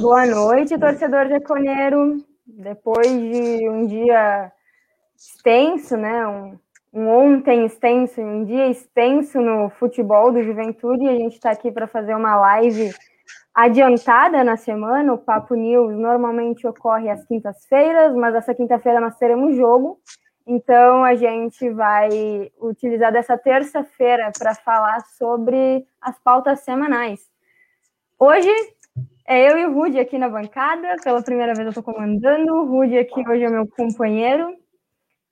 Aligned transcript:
Boa 0.00 0.26
noite, 0.26 0.78
torcedor 0.78 1.28
jaconeiro. 1.28 2.18
Depois 2.46 3.08
de 3.08 3.68
um 3.68 3.86
dia 3.86 4.52
extenso, 5.16 5.96
né? 5.96 6.26
Um, 6.26 6.58
um 6.92 7.08
ontem 7.08 7.66
extenso, 7.66 8.20
um 8.20 8.44
dia 8.44 8.68
extenso 8.68 9.40
no 9.40 9.68
futebol 9.70 10.32
do 10.32 10.42
Juventude, 10.42 11.08
a 11.08 11.14
gente 11.14 11.34
está 11.34 11.50
aqui 11.50 11.70
para 11.70 11.86
fazer 11.86 12.14
uma 12.14 12.36
live 12.36 12.92
adiantada 13.54 14.42
na 14.44 14.56
semana. 14.56 15.12
O 15.12 15.18
Papo 15.18 15.54
News 15.54 15.96
normalmente 15.96 16.66
ocorre 16.66 17.10
às 17.10 17.24
quintas-feiras, 17.26 18.14
mas 18.14 18.34
essa 18.34 18.54
quinta-feira 18.54 19.00
nós 19.00 19.16
teremos 19.18 19.56
jogo. 19.56 20.00
Então 20.46 21.04
a 21.04 21.14
gente 21.14 21.68
vai 21.70 22.50
utilizar 22.60 23.12
dessa 23.12 23.36
terça-feira 23.36 24.32
para 24.38 24.54
falar 24.54 25.00
sobre 25.18 25.86
as 26.00 26.18
pautas 26.20 26.60
semanais. 26.60 27.20
Hoje 28.18 28.50
é 29.28 29.52
eu 29.52 29.58
e 29.58 29.66
o 29.66 29.74
Rudy 29.74 29.98
aqui 29.98 30.16
na 30.18 30.28
bancada, 30.28 30.96
pela 31.04 31.22
primeira 31.22 31.52
vez 31.52 31.66
eu 31.66 31.68
estou 31.68 31.82
comandando. 31.82 32.50
O 32.50 32.64
Rudy 32.64 32.96
aqui 32.96 33.20
hoje 33.28 33.44
é 33.44 33.50
meu 33.50 33.66
companheiro. 33.68 34.56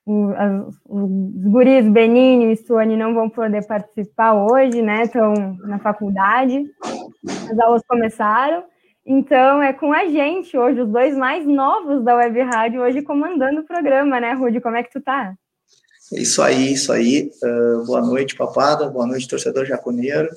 os, 0.05 0.75
os 0.85 1.51
guris 1.51 1.89
Beninho 1.89 2.51
e 2.51 2.57
Suane 2.57 2.95
não 2.95 3.15
vão 3.15 3.27
poder 3.27 3.65
participar 3.65 4.35
hoje, 4.35 4.83
né? 4.83 5.01
Estão 5.01 5.33
na 5.63 5.79
faculdade. 5.79 6.63
As 7.51 7.59
aulas 7.59 7.81
começaram. 7.87 8.63
Então 9.03 9.63
é 9.63 9.73
com 9.73 9.91
a 9.91 10.05
gente 10.05 10.55
hoje, 10.55 10.81
os 10.81 10.89
dois 10.89 11.17
mais 11.17 11.47
novos 11.47 12.03
da 12.03 12.15
Web 12.17 12.39
Rádio, 12.41 12.81
hoje 12.81 13.01
comandando 13.01 13.61
o 13.61 13.65
programa, 13.65 14.19
né, 14.19 14.33
Rudy? 14.33 14.61
Como 14.61 14.75
é 14.75 14.83
que 14.83 14.91
tu 14.91 15.01
tá? 15.01 15.33
Isso 16.11 16.41
aí, 16.41 16.73
isso 16.73 16.93
aí. 16.93 17.31
Uh, 17.43 17.85
boa 17.85 18.01
noite, 18.01 18.35
papada. 18.35 18.87
Boa 18.89 19.07
noite, 19.07 19.27
torcedor 19.27 19.65
jaconeiro. 19.65 20.29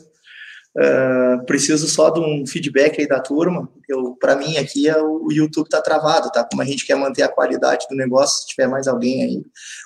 Uh, 0.76 1.44
preciso 1.46 1.88
só 1.88 2.10
de 2.10 2.20
um 2.20 2.46
feedback 2.46 3.00
aí 3.00 3.08
da 3.08 3.20
turma. 3.20 3.68
Eu, 3.88 4.14
para 4.20 4.36
mim 4.36 4.56
aqui 4.56 4.88
é 4.88 4.96
o, 5.02 5.26
o 5.26 5.32
YouTube 5.32 5.68
tá 5.68 5.82
travado, 5.82 6.30
tá? 6.30 6.44
Como 6.44 6.62
a 6.62 6.64
gente 6.64 6.86
quer 6.86 6.94
manter 6.94 7.22
a 7.22 7.28
qualidade 7.28 7.86
do 7.88 7.96
negócio, 7.96 8.42
se 8.42 8.48
tiver 8.48 8.68
mais 8.68 8.86
alguém 8.86 9.22
aí 9.22 9.44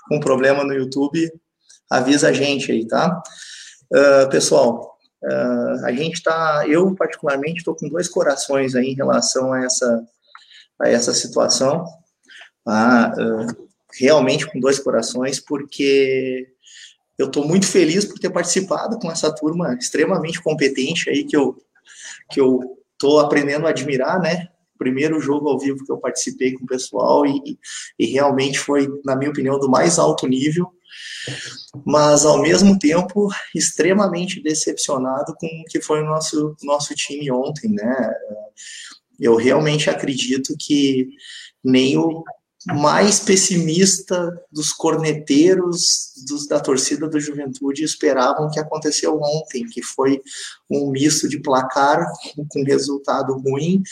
com 0.08 0.20
problema 0.20 0.62
no 0.62 0.74
YouTube, 0.74 1.30
avisa 1.90 2.28
a 2.28 2.32
gente 2.32 2.70
aí, 2.70 2.86
tá? 2.86 3.22
Uh, 3.90 4.28
pessoal, 4.28 4.98
uh, 5.24 5.86
a 5.86 5.92
gente 5.92 6.22
tá, 6.22 6.64
eu 6.68 6.94
particularmente 6.94 7.58
estou 7.58 7.74
com 7.74 7.88
dois 7.88 8.08
corações 8.08 8.74
aí 8.74 8.88
em 8.88 8.94
relação 8.94 9.52
a 9.52 9.64
essa 9.64 10.04
a 10.82 10.88
essa 10.88 11.14
situação, 11.14 11.84
tá? 12.64 13.14
realmente 13.96 14.44
com 14.44 14.58
dois 14.58 14.80
corações, 14.80 15.38
porque 15.38 16.53
eu 17.18 17.26
estou 17.26 17.46
muito 17.46 17.66
feliz 17.66 18.04
por 18.04 18.18
ter 18.18 18.30
participado 18.30 18.98
com 18.98 19.10
essa 19.10 19.32
turma 19.34 19.74
extremamente 19.74 20.42
competente 20.42 21.08
aí 21.10 21.24
que 21.24 21.36
eu 21.36 21.56
que 22.30 22.40
eu 22.40 22.60
estou 22.92 23.20
aprendendo 23.20 23.66
a 23.66 23.70
admirar, 23.70 24.20
né? 24.20 24.48
Primeiro 24.78 25.20
jogo 25.20 25.48
ao 25.48 25.58
vivo 25.58 25.84
que 25.84 25.92
eu 25.92 25.98
participei 25.98 26.52
com 26.54 26.64
o 26.64 26.66
pessoal 26.66 27.26
e, 27.26 27.58
e 27.98 28.06
realmente 28.06 28.58
foi, 28.58 28.88
na 29.04 29.14
minha 29.14 29.30
opinião, 29.30 29.58
do 29.58 29.70
mais 29.70 29.98
alto 29.98 30.26
nível, 30.26 30.70
mas 31.84 32.24
ao 32.24 32.40
mesmo 32.40 32.78
tempo 32.78 33.28
extremamente 33.54 34.42
decepcionado 34.42 35.34
com 35.38 35.46
o 35.46 35.64
que 35.68 35.80
foi 35.80 36.02
o 36.02 36.06
nosso 36.06 36.56
nosso 36.62 36.94
time 36.94 37.30
ontem, 37.30 37.70
né? 37.70 38.12
Eu 39.20 39.36
realmente 39.36 39.90
acredito 39.90 40.54
que 40.58 41.08
nem 41.62 41.96
o 41.96 42.24
mais 42.66 43.20
pessimista 43.20 44.32
dos 44.50 44.72
corneteiros 44.72 46.12
dos, 46.26 46.46
da 46.46 46.58
torcida 46.58 47.06
do 47.06 47.20
Juventude 47.20 47.84
esperavam 47.84 48.50
que 48.50 48.58
aconteceu 48.58 49.20
ontem, 49.20 49.66
que 49.66 49.82
foi 49.82 50.22
um 50.70 50.90
misto 50.90 51.28
de 51.28 51.38
placar 51.38 52.06
com 52.48 52.64
resultado 52.64 53.34
ruim 53.34 53.82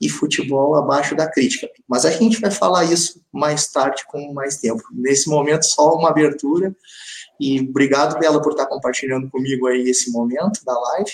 e 0.00 0.08
futebol 0.08 0.74
abaixo 0.76 1.14
da 1.14 1.30
crítica. 1.30 1.68
Mas 1.86 2.06
a 2.06 2.10
gente 2.10 2.40
vai 2.40 2.50
falar 2.50 2.84
isso 2.84 3.20
mais 3.30 3.68
tarde 3.70 4.02
com 4.06 4.32
mais 4.32 4.56
tempo. 4.56 4.82
Nesse 4.92 5.28
momento 5.28 5.64
só 5.64 5.94
uma 5.94 6.08
abertura 6.08 6.74
e 7.38 7.60
obrigado 7.60 8.18
Bela 8.18 8.40
por 8.40 8.52
estar 8.52 8.66
compartilhando 8.66 9.28
comigo 9.28 9.66
aí 9.66 9.82
esse 9.90 10.10
momento 10.10 10.64
da 10.64 10.78
live 10.78 11.12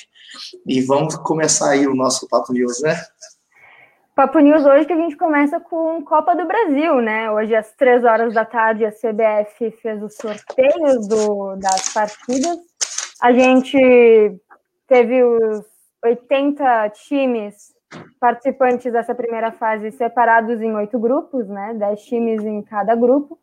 e 0.67 0.81
vamos 0.83 1.17
começar 1.17 1.71
aí 1.71 1.87
o 1.87 1.95
nosso 1.95 2.29
papo 2.29 2.53
news, 2.53 2.81
né? 2.81 3.03
Papo 4.19 4.41
News 4.41 4.67
hoje 4.67 4.85
que 4.85 4.93
a 4.93 4.97
gente 4.97 5.17
começa 5.17 5.61
com 5.61 6.03
Copa 6.03 6.35
do 6.35 6.45
Brasil, 6.45 7.01
né? 7.01 7.31
Hoje 7.31 7.55
às 7.55 7.71
três 7.77 8.03
horas 8.03 8.35
da 8.35 8.45
tarde 8.45 8.85
a 8.85 8.91
CBF 8.91 9.71
fez 9.81 10.03
os 10.03 10.17
sorteios 10.17 11.07
do, 11.07 11.55
das 11.55 11.95
partidas. 11.95 12.59
A 13.23 13.33
gente 13.33 13.79
teve 14.89 15.23
os 15.23 15.65
80 16.05 16.91
times 17.07 17.73
participantes 18.19 18.93
dessa 18.93 19.15
primeira 19.15 19.53
fase 19.53 19.93
separados 19.93 20.61
em 20.61 20.75
oito 20.75 20.99
grupos, 20.99 21.49
né? 21.49 21.75
Dez 21.75 22.03
times 22.03 22.45
em 22.45 22.61
cada 22.61 22.97
grupo, 22.97 23.39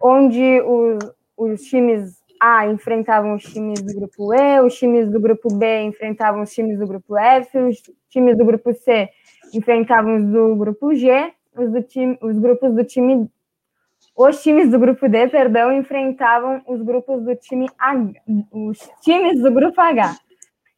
onde 0.00 0.58
os, 0.62 0.98
os 1.36 1.60
times 1.64 2.16
A 2.40 2.66
enfrentavam 2.66 3.34
os 3.34 3.42
times 3.42 3.82
do 3.82 3.94
grupo 3.94 4.32
E, 4.32 4.60
os 4.62 4.74
times 4.74 5.10
do 5.10 5.20
grupo 5.20 5.54
B 5.54 5.82
enfrentavam 5.82 6.40
os 6.40 6.50
times 6.50 6.78
do 6.78 6.86
grupo 6.86 7.14
F, 7.14 7.58
os 7.58 7.76
times 8.08 8.38
do 8.38 8.44
grupo 8.46 8.72
C 8.72 9.10
enfrentavam 9.54 10.16
os 10.16 10.24
do 10.24 10.56
grupo 10.56 10.94
G, 10.94 11.32
os, 11.56 11.70
do 11.70 11.82
time, 11.82 12.18
os 12.20 12.38
grupos 12.38 12.74
do 12.74 12.84
time. 12.84 13.30
Os 14.16 14.42
times 14.42 14.70
do 14.70 14.78
grupo 14.78 15.08
D, 15.08 15.26
perdão, 15.28 15.72
enfrentavam 15.72 16.62
os 16.66 16.80
grupos 16.82 17.22
do 17.24 17.34
time 17.34 17.68
H, 17.78 18.12
os 18.52 18.78
times 19.00 19.40
do 19.40 19.50
grupo 19.50 19.80
H. 19.80 20.16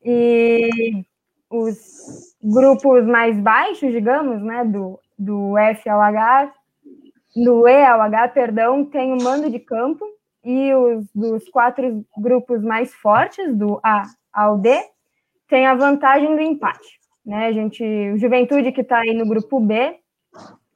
E 0.02 1.04
os 1.50 2.34
grupos 2.42 3.04
mais 3.04 3.38
baixos, 3.38 3.92
digamos, 3.92 4.42
né, 4.42 4.64
do, 4.64 4.98
do 5.18 5.56
F 5.58 5.88
ao 5.88 6.00
H, 6.00 6.52
do 7.34 7.68
E 7.68 7.84
ao 7.84 8.00
H, 8.00 8.28
perdão, 8.28 8.84
tem 8.84 9.12
o 9.12 9.22
mando 9.22 9.50
de 9.50 9.58
campo, 9.58 10.04
e 10.44 10.72
os 10.74 11.04
dos 11.12 11.48
quatro 11.48 12.04
grupos 12.16 12.62
mais 12.62 12.94
fortes, 12.94 13.54
do 13.56 13.80
A 13.82 14.04
ao 14.32 14.56
D, 14.56 14.80
tem 15.48 15.66
a 15.66 15.74
vantagem 15.74 16.34
do 16.36 16.40
empate. 16.40 17.00
Né? 17.26 17.48
A 17.48 17.52
gente, 17.52 17.82
o 17.82 18.16
Juventude 18.16 18.70
que 18.70 18.82
está 18.82 19.00
aí 19.00 19.12
no 19.12 19.26
grupo 19.26 19.58
B, 19.58 19.98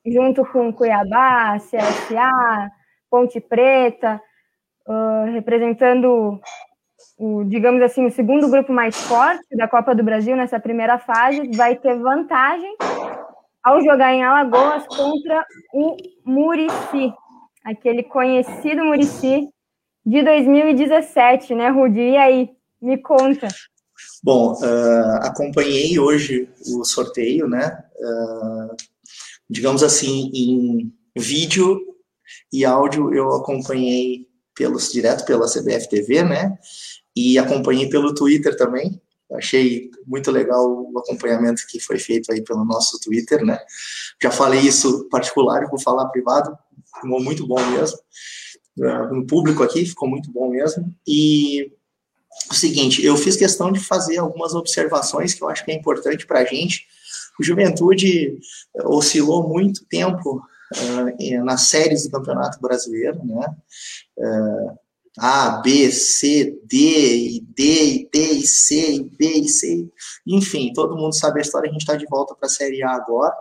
junto 0.05 0.45
com 0.47 0.73
Cuiabá, 0.73 1.57
CSA, 1.59 2.71
Ponte 3.09 3.41
Preta, 3.41 4.21
uh, 4.87 5.33
representando 5.33 6.41
o, 7.17 7.45
digamos 7.45 7.81
assim, 7.83 8.05
o 8.07 8.11
segundo 8.11 8.51
grupo 8.51 8.73
mais 8.73 8.97
forte 8.97 9.57
da 9.57 9.69
Copa 9.69 9.95
do 9.95 10.03
Brasil 10.03 10.35
nessa 10.35 10.59
primeira 10.59 10.99
fase, 10.99 11.51
vai 11.55 11.77
ter 11.77 11.95
vantagem 11.99 12.77
ao 13.63 13.81
jogar 13.83 14.13
em 14.13 14.25
Alagoas 14.25 14.87
contra 14.87 15.45
o 15.73 15.97
Murici, 16.25 17.13
aquele 17.65 18.03
conhecido 18.03 18.83
Murici 18.85 19.49
de 20.05 20.23
2017, 20.23 21.55
né, 21.55 21.69
Rudi? 21.69 22.01
E 22.01 22.17
aí, 22.17 22.51
me 22.81 22.97
conta. 22.97 23.49
Bom, 24.23 24.55
uh, 24.55 25.17
acompanhei 25.23 25.99
hoje 25.99 26.49
o 26.67 26.85
sorteio, 26.85 27.49
né? 27.49 27.83
Uh, 27.97 28.77
digamos 29.49 29.83
assim, 29.83 30.31
em 30.35 30.93
vídeo 31.17 31.81
e 32.53 32.65
áudio 32.65 33.13
eu 33.15 33.33
acompanhei 33.35 34.29
pelos 34.55 34.93
direto 34.93 35.25
pela 35.25 35.51
CBF 35.51 35.89
TV, 35.89 36.23
né? 36.23 36.57
E 37.17 37.39
acompanhei 37.39 37.89
pelo 37.89 38.15
Twitter 38.15 38.57
também. 38.57 39.01
Achei 39.33 39.91
muito 40.07 40.31
legal 40.31 40.67
o 40.93 40.99
acompanhamento 40.99 41.63
que 41.69 41.81
foi 41.81 41.99
feito 41.99 42.33
aí 42.33 42.43
pelo 42.43 42.65
nosso 42.65 42.99
Twitter, 43.01 43.45
né? 43.45 43.59
Já 44.23 44.31
falei 44.31 44.61
isso 44.61 45.09
particular, 45.09 45.69
vou 45.69 45.81
falar 45.81 46.09
privado, 46.09 46.57
ficou 46.95 47.23
muito 47.23 47.47
bom 47.47 47.65
mesmo. 47.71 47.99
No 49.13 49.27
público 49.27 49.63
aqui 49.63 49.87
ficou 49.87 50.09
muito 50.09 50.31
bom 50.33 50.51
mesmo. 50.51 50.95
E 51.07 51.73
o 52.51 52.55
seguinte, 52.55 53.05
eu 53.05 53.17
fiz 53.17 53.37
questão 53.37 53.71
de 53.71 53.81
fazer 53.81 54.19
algumas 54.19 54.55
observações 54.55 55.35
que 55.35 55.43
eu 55.43 55.49
acho 55.49 55.65
que 55.65 55.71
é 55.71 55.75
importante 55.75 56.27
para 56.27 56.41
a 56.41 56.45
gente. 56.45 56.87
O 57.39 57.45
Juventude 57.45 58.39
eh, 58.77 58.87
oscilou 58.87 59.49
muito 59.49 59.85
tempo 59.87 60.43
uh, 60.77 61.45
nas 61.45 61.63
séries 61.69 62.05
do 62.05 62.11
Campeonato 62.11 62.61
Brasileiro, 62.61 63.25
né? 63.25 63.47
Uh, 64.19 64.79
a, 65.19 65.61
B, 65.63 65.91
C, 65.91 66.57
D, 66.65 66.77
e 66.77 67.41
D, 67.41 67.63
e 67.63 68.09
D, 68.13 68.33
e 68.33 68.47
C, 68.47 68.95
e 68.95 69.03
B, 69.03 69.27
e 69.27 69.49
C. 69.49 69.89
Enfim, 70.27 70.73
todo 70.73 70.97
mundo 70.97 71.15
sabe 71.15 71.41
a 71.41 71.43
história, 71.43 71.69
a 71.69 71.73
gente 71.73 71.83
está 71.83 71.97
de 71.97 72.07
volta 72.07 72.35
para 72.35 72.47
a 72.47 72.51
Série 72.51 72.83
A 72.83 72.91
agora. 72.91 73.35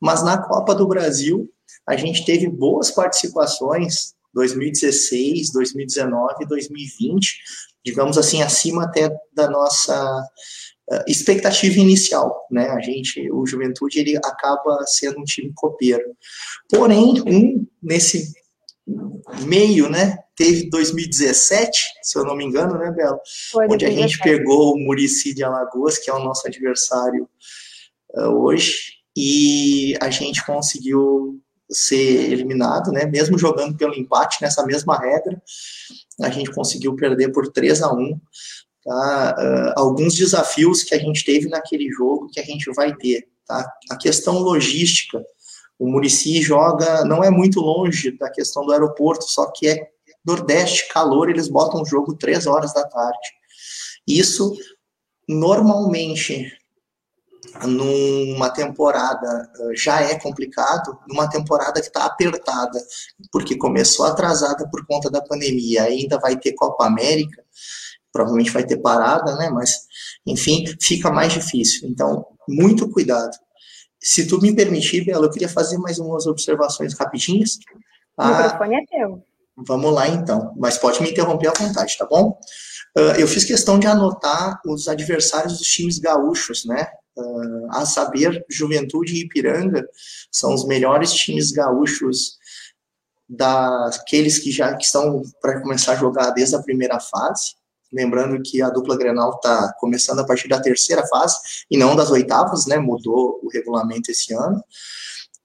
Mas 0.00 0.24
na 0.24 0.38
Copa 0.38 0.74
do 0.74 0.88
Brasil, 0.88 1.48
a 1.86 1.96
gente 1.96 2.24
teve 2.24 2.48
boas 2.48 2.90
participações 2.90 4.14
2016, 4.34 5.52
2019, 5.52 6.46
2020, 6.46 7.38
digamos 7.84 8.16
assim, 8.16 8.42
acima 8.42 8.84
até 8.84 9.10
da 9.32 9.48
nossa 9.50 10.22
uh, 10.90 11.04
expectativa 11.06 11.78
inicial, 11.78 12.46
né? 12.50 12.68
A 12.70 12.80
gente, 12.80 13.30
o 13.30 13.46
Juventude, 13.46 13.98
ele 13.98 14.16
acaba 14.16 14.84
sendo 14.86 15.20
um 15.20 15.24
time 15.24 15.52
copeiro. 15.54 16.16
Porém, 16.70 17.22
um 17.26 17.66
nesse 17.82 18.32
meio, 19.46 19.88
né? 19.88 20.18
Teve 20.36 20.68
2017, 20.68 21.78
se 22.02 22.18
eu 22.18 22.24
não 22.24 22.36
me 22.36 22.44
engano, 22.44 22.76
né, 22.76 22.90
Bela? 22.90 23.18
Foi, 23.52 23.66
onde 23.68 23.84
a 23.84 23.90
gente 23.90 24.18
pegou 24.18 24.74
o 24.74 24.78
Murici 24.78 25.32
de 25.32 25.44
Alagoas, 25.44 25.98
que 25.98 26.10
é 26.10 26.14
o 26.14 26.24
nosso 26.24 26.46
adversário 26.46 27.28
uh, 28.16 28.30
hoje 28.30 29.04
e 29.16 29.94
a 30.00 30.10
gente 30.10 30.44
conseguiu 30.44 31.40
ser 31.70 32.32
eliminado, 32.32 32.90
né? 32.92 33.06
Mesmo 33.06 33.38
jogando 33.38 33.76
pelo 33.76 33.94
empate 33.94 34.42
nessa 34.42 34.64
mesma 34.66 34.98
regra, 34.98 35.40
a 36.20 36.30
gente 36.30 36.52
conseguiu 36.52 36.94
perder 36.94 37.32
por 37.32 37.50
3 37.50 37.82
a 37.82 37.92
1 37.92 38.20
tá? 38.84 39.36
Uh, 39.38 39.80
alguns 39.80 40.14
desafios 40.14 40.82
que 40.82 40.94
a 40.94 40.98
gente 40.98 41.24
teve 41.24 41.48
naquele 41.48 41.90
jogo 41.90 42.28
que 42.30 42.38
a 42.38 42.44
gente 42.44 42.70
vai 42.72 42.94
ter, 42.94 43.26
tá? 43.46 43.66
A 43.90 43.96
questão 43.96 44.38
logística, 44.38 45.24
o 45.78 45.90
Murici 45.90 46.40
joga, 46.42 47.04
não 47.04 47.24
é 47.24 47.30
muito 47.30 47.60
longe 47.60 48.16
da 48.16 48.30
questão 48.30 48.64
do 48.64 48.72
aeroporto, 48.72 49.24
só 49.24 49.50
que 49.50 49.68
é 49.68 49.88
Nordeste, 50.24 50.88
calor, 50.88 51.28
eles 51.28 51.48
botam 51.48 51.82
o 51.82 51.84
jogo 51.84 52.16
três 52.16 52.46
horas 52.46 52.72
da 52.72 52.84
tarde. 52.84 53.28
Isso, 54.06 54.56
normalmente, 55.28 56.50
numa 57.62 58.50
temporada 58.50 59.50
já 59.74 60.00
é 60.00 60.18
complicado, 60.18 60.98
numa 61.08 61.28
temporada 61.28 61.80
que 61.80 61.86
está 61.86 62.04
apertada, 62.04 62.78
porque 63.30 63.56
começou 63.56 64.06
atrasada 64.06 64.68
por 64.68 64.84
conta 64.86 65.10
da 65.10 65.22
pandemia, 65.22 65.84
ainda 65.84 66.18
vai 66.18 66.36
ter 66.36 66.52
Copa 66.52 66.86
América, 66.86 67.42
provavelmente 68.12 68.50
vai 68.50 68.64
ter 68.64 68.78
parada, 68.78 69.36
né? 69.36 69.50
Mas, 69.50 69.86
enfim, 70.26 70.64
fica 70.80 71.10
mais 71.10 71.32
difícil. 71.32 71.88
Então, 71.88 72.26
muito 72.48 72.88
cuidado. 72.90 73.36
Se 74.00 74.26
tu 74.26 74.40
me 74.40 74.54
permitir, 74.54 75.04
Bela, 75.04 75.26
eu 75.26 75.30
queria 75.30 75.48
fazer 75.48 75.78
mais 75.78 75.98
umas 75.98 76.26
observações 76.26 76.94
rapidinhas. 76.94 77.58
O 78.16 78.22
ah, 78.22 78.42
microfone 78.42 78.76
é 78.76 78.86
teu. 78.86 79.24
Vamos 79.56 79.92
lá, 79.92 80.08
então. 80.08 80.52
Mas 80.56 80.78
pode 80.78 81.02
me 81.02 81.10
interromper 81.10 81.48
à 81.48 81.52
vontade, 81.52 81.96
tá 81.96 82.06
bom? 82.06 82.38
Uh, 82.96 83.18
eu 83.18 83.26
fiz 83.26 83.44
questão 83.44 83.78
de 83.78 83.86
anotar 83.86 84.60
os 84.66 84.88
adversários 84.88 85.58
dos 85.58 85.66
times 85.66 85.98
gaúchos, 85.98 86.64
né? 86.64 86.86
Uh, 87.16 87.68
a 87.70 87.86
saber, 87.86 88.44
Juventude 88.50 89.14
e 89.14 89.20
Ipiranga 89.20 89.86
são 90.32 90.52
os 90.52 90.66
melhores 90.66 91.12
times 91.12 91.52
gaúchos 91.52 92.38
daqueles 93.28 94.38
que 94.38 94.50
já 94.50 94.76
que 94.76 94.84
estão 94.84 95.22
para 95.40 95.60
começar 95.60 95.92
a 95.92 95.96
jogar 95.96 96.30
desde 96.30 96.56
a 96.56 96.62
primeira 96.62 96.98
fase. 97.00 97.54
Lembrando 97.92 98.42
que 98.42 98.60
a 98.60 98.70
dupla 98.70 98.96
Grenal 98.96 99.36
está 99.36 99.72
começando 99.78 100.18
a 100.18 100.26
partir 100.26 100.48
da 100.48 100.60
terceira 100.60 101.06
fase 101.06 101.36
e 101.70 101.76
não 101.76 101.94
das 101.94 102.10
oitavas, 102.10 102.66
né? 102.66 102.78
Mudou 102.78 103.38
o 103.42 103.48
regulamento 103.48 104.10
esse 104.10 104.34
ano. 104.34 104.62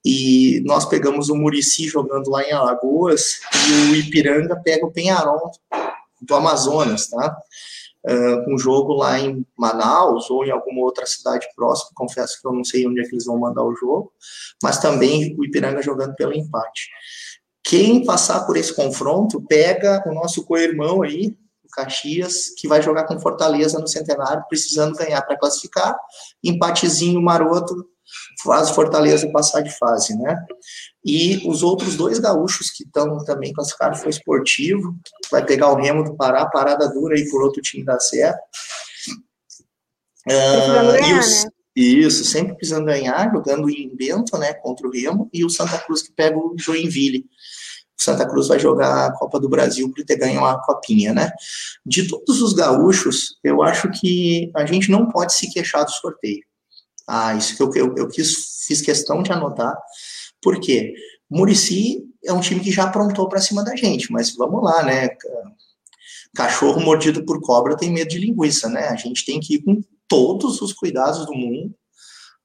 E 0.03 0.61
nós 0.65 0.85
pegamos 0.85 1.29
o 1.29 1.35
Murici 1.35 1.87
jogando 1.87 2.29
lá 2.29 2.41
em 2.43 2.51
Alagoas 2.51 3.39
e 3.53 3.91
o 3.91 3.95
Ipiranga 3.95 4.59
pega 4.63 4.85
o 4.85 4.91
Penharol 4.91 5.51
do 6.21 6.35
Amazonas, 6.35 7.07
tá? 7.07 7.37
Uh, 8.07 8.53
um 8.53 8.57
jogo 8.57 8.93
lá 8.93 9.19
em 9.19 9.45
Manaus 9.57 10.29
ou 10.29 10.45
em 10.45 10.51
alguma 10.51 10.81
outra 10.85 11.05
cidade 11.05 11.45
próxima, 11.53 11.91
confesso 11.93 12.39
que 12.41 12.47
eu 12.47 12.53
não 12.53 12.63
sei 12.63 12.87
onde 12.87 13.01
é 13.01 13.03
que 13.03 13.13
eles 13.13 13.25
vão 13.25 13.37
mandar 13.37 13.63
o 13.63 13.75
jogo, 13.75 14.13
mas 14.63 14.79
também 14.79 15.35
o 15.37 15.43
Ipiranga 15.43 15.81
jogando 15.81 16.15
pelo 16.15 16.33
empate. 16.33 16.87
Quem 17.61 18.05
passar 18.05 18.45
por 18.45 18.55
esse 18.55 18.73
confronto 18.73 19.45
pega 19.45 20.01
o 20.07 20.13
nosso 20.13 20.45
co-irmão 20.45 21.01
aí, 21.01 21.37
o 21.63 21.67
Caxias, 21.69 22.49
que 22.57 22.67
vai 22.67 22.81
jogar 22.81 23.03
com 23.03 23.19
Fortaleza 23.19 23.77
no 23.79 23.87
Centenário, 23.87 24.45
precisando 24.47 24.95
ganhar 24.95 25.21
para 25.21 25.37
classificar, 25.37 25.95
empatezinho 26.43 27.21
maroto 27.21 27.85
faz 28.43 28.69
Fortaleza 28.71 29.31
passar 29.31 29.61
de 29.61 29.77
fase, 29.77 30.17
né? 30.17 30.35
E 31.03 31.41
os 31.47 31.63
outros 31.63 31.95
dois 31.95 32.19
gaúchos 32.19 32.69
que 32.71 32.83
estão 32.83 33.23
também 33.23 33.53
classificados 33.53 34.01
foi 34.01 34.09
esportivo, 34.09 34.97
vai 35.31 35.45
pegar 35.45 35.71
o 35.71 35.75
Remo 35.75 36.03
do 36.03 36.15
Pará, 36.15 36.45
parada 36.45 36.89
dura 36.89 37.15
aí 37.15 37.29
por 37.29 37.41
outro 37.41 37.61
time 37.61 37.83
da 37.83 37.99
Serra. 37.99 38.37
Uh, 40.27 40.91
ganhar, 40.91 41.19
os, 41.19 41.43
né? 41.45 41.49
Isso, 41.75 42.25
sempre 42.25 42.55
precisando 42.55 42.85
ganhar, 42.85 43.31
jogando 43.31 43.69
em 43.69 43.95
Bento, 43.95 44.37
né, 44.37 44.53
contra 44.53 44.85
o 44.85 44.91
Remo, 44.91 45.29
e 45.31 45.45
o 45.45 45.49
Santa 45.49 45.77
Cruz 45.77 46.01
que 46.01 46.11
pega 46.11 46.37
o 46.37 46.55
Joinville. 46.57 47.25
O 47.99 48.03
Santa 48.03 48.27
Cruz 48.27 48.47
vai 48.49 48.59
jogar 48.59 49.05
a 49.05 49.13
Copa 49.13 49.39
do 49.39 49.47
Brasil 49.47 49.89
por 49.89 50.03
ter 50.03 50.17
ganho 50.17 50.39
uma 50.39 50.61
copinha, 50.61 51.13
né? 51.13 51.31
De 51.85 52.07
todos 52.07 52.41
os 52.41 52.53
gaúchos, 52.53 53.37
eu 53.43 53.61
acho 53.61 53.89
que 53.91 54.51
a 54.55 54.65
gente 54.65 54.91
não 54.91 55.07
pode 55.09 55.33
se 55.33 55.49
queixar 55.51 55.85
do 55.85 55.91
sorteio. 55.91 56.43
Ah, 57.09 57.33
isso 57.33 57.57
que 57.57 57.63
eu, 57.63 57.71
eu, 57.73 57.95
eu 57.97 58.07
quis, 58.07 58.65
fiz 58.67 58.81
questão 58.81 59.23
de 59.23 59.31
anotar, 59.31 59.75
porque 60.41 60.93
Murici 61.29 62.03
é 62.23 62.31
um 62.31 62.39
time 62.39 62.59
que 62.59 62.71
já 62.71 62.83
aprontou 62.83 63.27
para 63.27 63.41
cima 63.41 63.63
da 63.63 63.75
gente, 63.75 64.11
mas 64.11 64.35
vamos 64.35 64.63
lá, 64.63 64.83
né? 64.83 65.09
Cachorro 66.35 66.79
mordido 66.79 67.25
por 67.25 67.41
cobra 67.41 67.75
tem 67.75 67.91
medo 67.91 68.09
de 68.09 68.19
linguiça, 68.19 68.69
né? 68.69 68.87
A 68.89 68.95
gente 68.95 69.25
tem 69.25 69.39
que 69.39 69.55
ir 69.55 69.63
com 69.63 69.81
todos 70.07 70.61
os 70.61 70.71
cuidados 70.71 71.25
do 71.25 71.33
mundo 71.33 71.73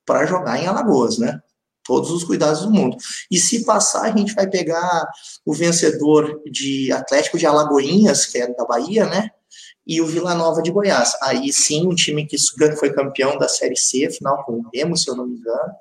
para 0.07 0.27
jogar 0.27 0.59
em 0.59 0.67
Alagoas, 0.67 1.19
né? 1.19 1.41
Todos 1.85 2.11
os 2.11 2.25
cuidados 2.25 2.63
do 2.63 2.71
mundo. 2.71 2.97
E 3.31 3.39
se 3.39 3.65
passar, 3.65 4.05
a 4.05 4.17
gente 4.17 4.35
vai 4.35 4.49
pegar 4.49 5.07
o 5.45 5.53
vencedor 5.53 6.41
de 6.51 6.91
Atlético 6.91 7.37
de 7.37 7.47
Alagoinhas, 7.47 8.25
que 8.25 8.39
é 8.39 8.55
da 8.55 8.65
Bahia, 8.65 9.05
né? 9.07 9.31
E 9.87 10.01
o 10.01 10.07
Vila 10.07 10.35
Nova 10.35 10.63
de 10.63 10.71
Goiás. 10.71 11.13
Aí 11.23 11.53
sim, 11.53 11.87
um 11.87 11.95
time 11.95 12.27
que 12.27 12.37
foi 12.79 12.93
campeão 12.93 13.39
da 13.39 13.49
Série 13.49 13.77
C, 13.77 14.11
final 14.11 14.45
com 14.45 14.53
o 14.53 14.71
Remo, 14.73 14.97
se 14.97 15.09
eu 15.09 15.15
não 15.15 15.27
me 15.27 15.37
engano. 15.37 15.75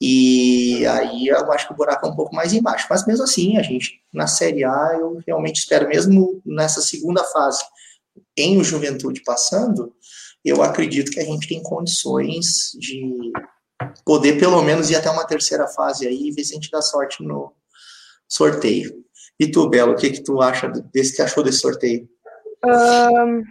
E 0.00 0.84
aí 0.86 1.28
eu 1.28 1.50
acho 1.52 1.66
que 1.66 1.72
o 1.72 1.76
buraco 1.76 2.06
é 2.06 2.10
um 2.10 2.16
pouco 2.16 2.34
mais 2.34 2.52
embaixo. 2.52 2.86
Mas 2.90 3.06
mesmo 3.06 3.24
assim, 3.24 3.56
a 3.56 3.62
gente, 3.62 4.00
na 4.12 4.26
Série 4.26 4.64
A, 4.64 4.96
eu 4.98 5.18
realmente 5.26 5.60
espero, 5.60 5.88
mesmo 5.88 6.42
nessa 6.44 6.80
segunda 6.80 7.24
fase, 7.24 7.64
em 8.36 8.58
o 8.58 8.64
Juventude 8.64 9.22
passando, 9.24 9.94
eu 10.44 10.62
acredito 10.62 11.10
que 11.10 11.20
a 11.20 11.24
gente 11.24 11.48
tem 11.48 11.62
condições 11.62 12.72
de 12.78 13.32
poder 14.04 14.38
pelo 14.38 14.62
menos 14.62 14.90
ir 14.90 14.96
até 14.96 15.10
uma 15.10 15.26
terceira 15.26 15.66
fase 15.66 16.06
aí 16.06 16.28
e 16.28 16.32
ver 16.32 16.44
se 16.44 16.52
a 16.52 16.54
gente 16.54 16.70
dá 16.70 16.82
sorte 16.82 17.22
no 17.22 17.52
sorteio. 18.28 19.04
E 19.38 19.50
tu, 19.50 19.68
Belo, 19.68 19.92
o 19.92 19.96
que, 19.96 20.10
que 20.10 20.22
tu 20.22 20.40
acha 20.40 20.68
desse 20.68 21.16
que 21.16 21.22
achou 21.22 21.42
desse 21.42 21.58
sorteio? 21.58 22.08
Um, 22.64 23.44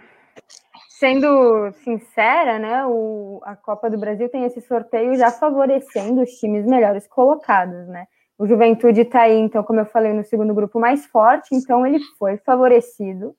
sendo 0.97 1.71
sincera, 1.83 2.57
né, 2.57 2.85
o, 2.85 3.41
a 3.43 3.55
Copa 3.55 3.89
do 3.89 3.97
Brasil 3.97 4.29
tem 4.29 4.45
esse 4.45 4.61
sorteio 4.61 5.15
já 5.15 5.31
favorecendo 5.31 6.21
os 6.21 6.31
times 6.31 6.65
melhores 6.65 7.07
colocados, 7.07 7.87
né? 7.87 8.07
O 8.37 8.45
Juventude 8.45 9.01
está 9.01 9.21
aí, 9.21 9.37
então, 9.37 9.63
como 9.63 9.79
eu 9.79 9.85
falei, 9.85 10.11
no 10.13 10.23
segundo 10.23 10.53
grupo 10.53 10.79
mais 10.79 11.05
forte, 11.05 11.55
então 11.55 11.85
ele 11.85 11.99
foi 12.19 12.37
favorecido. 12.37 13.35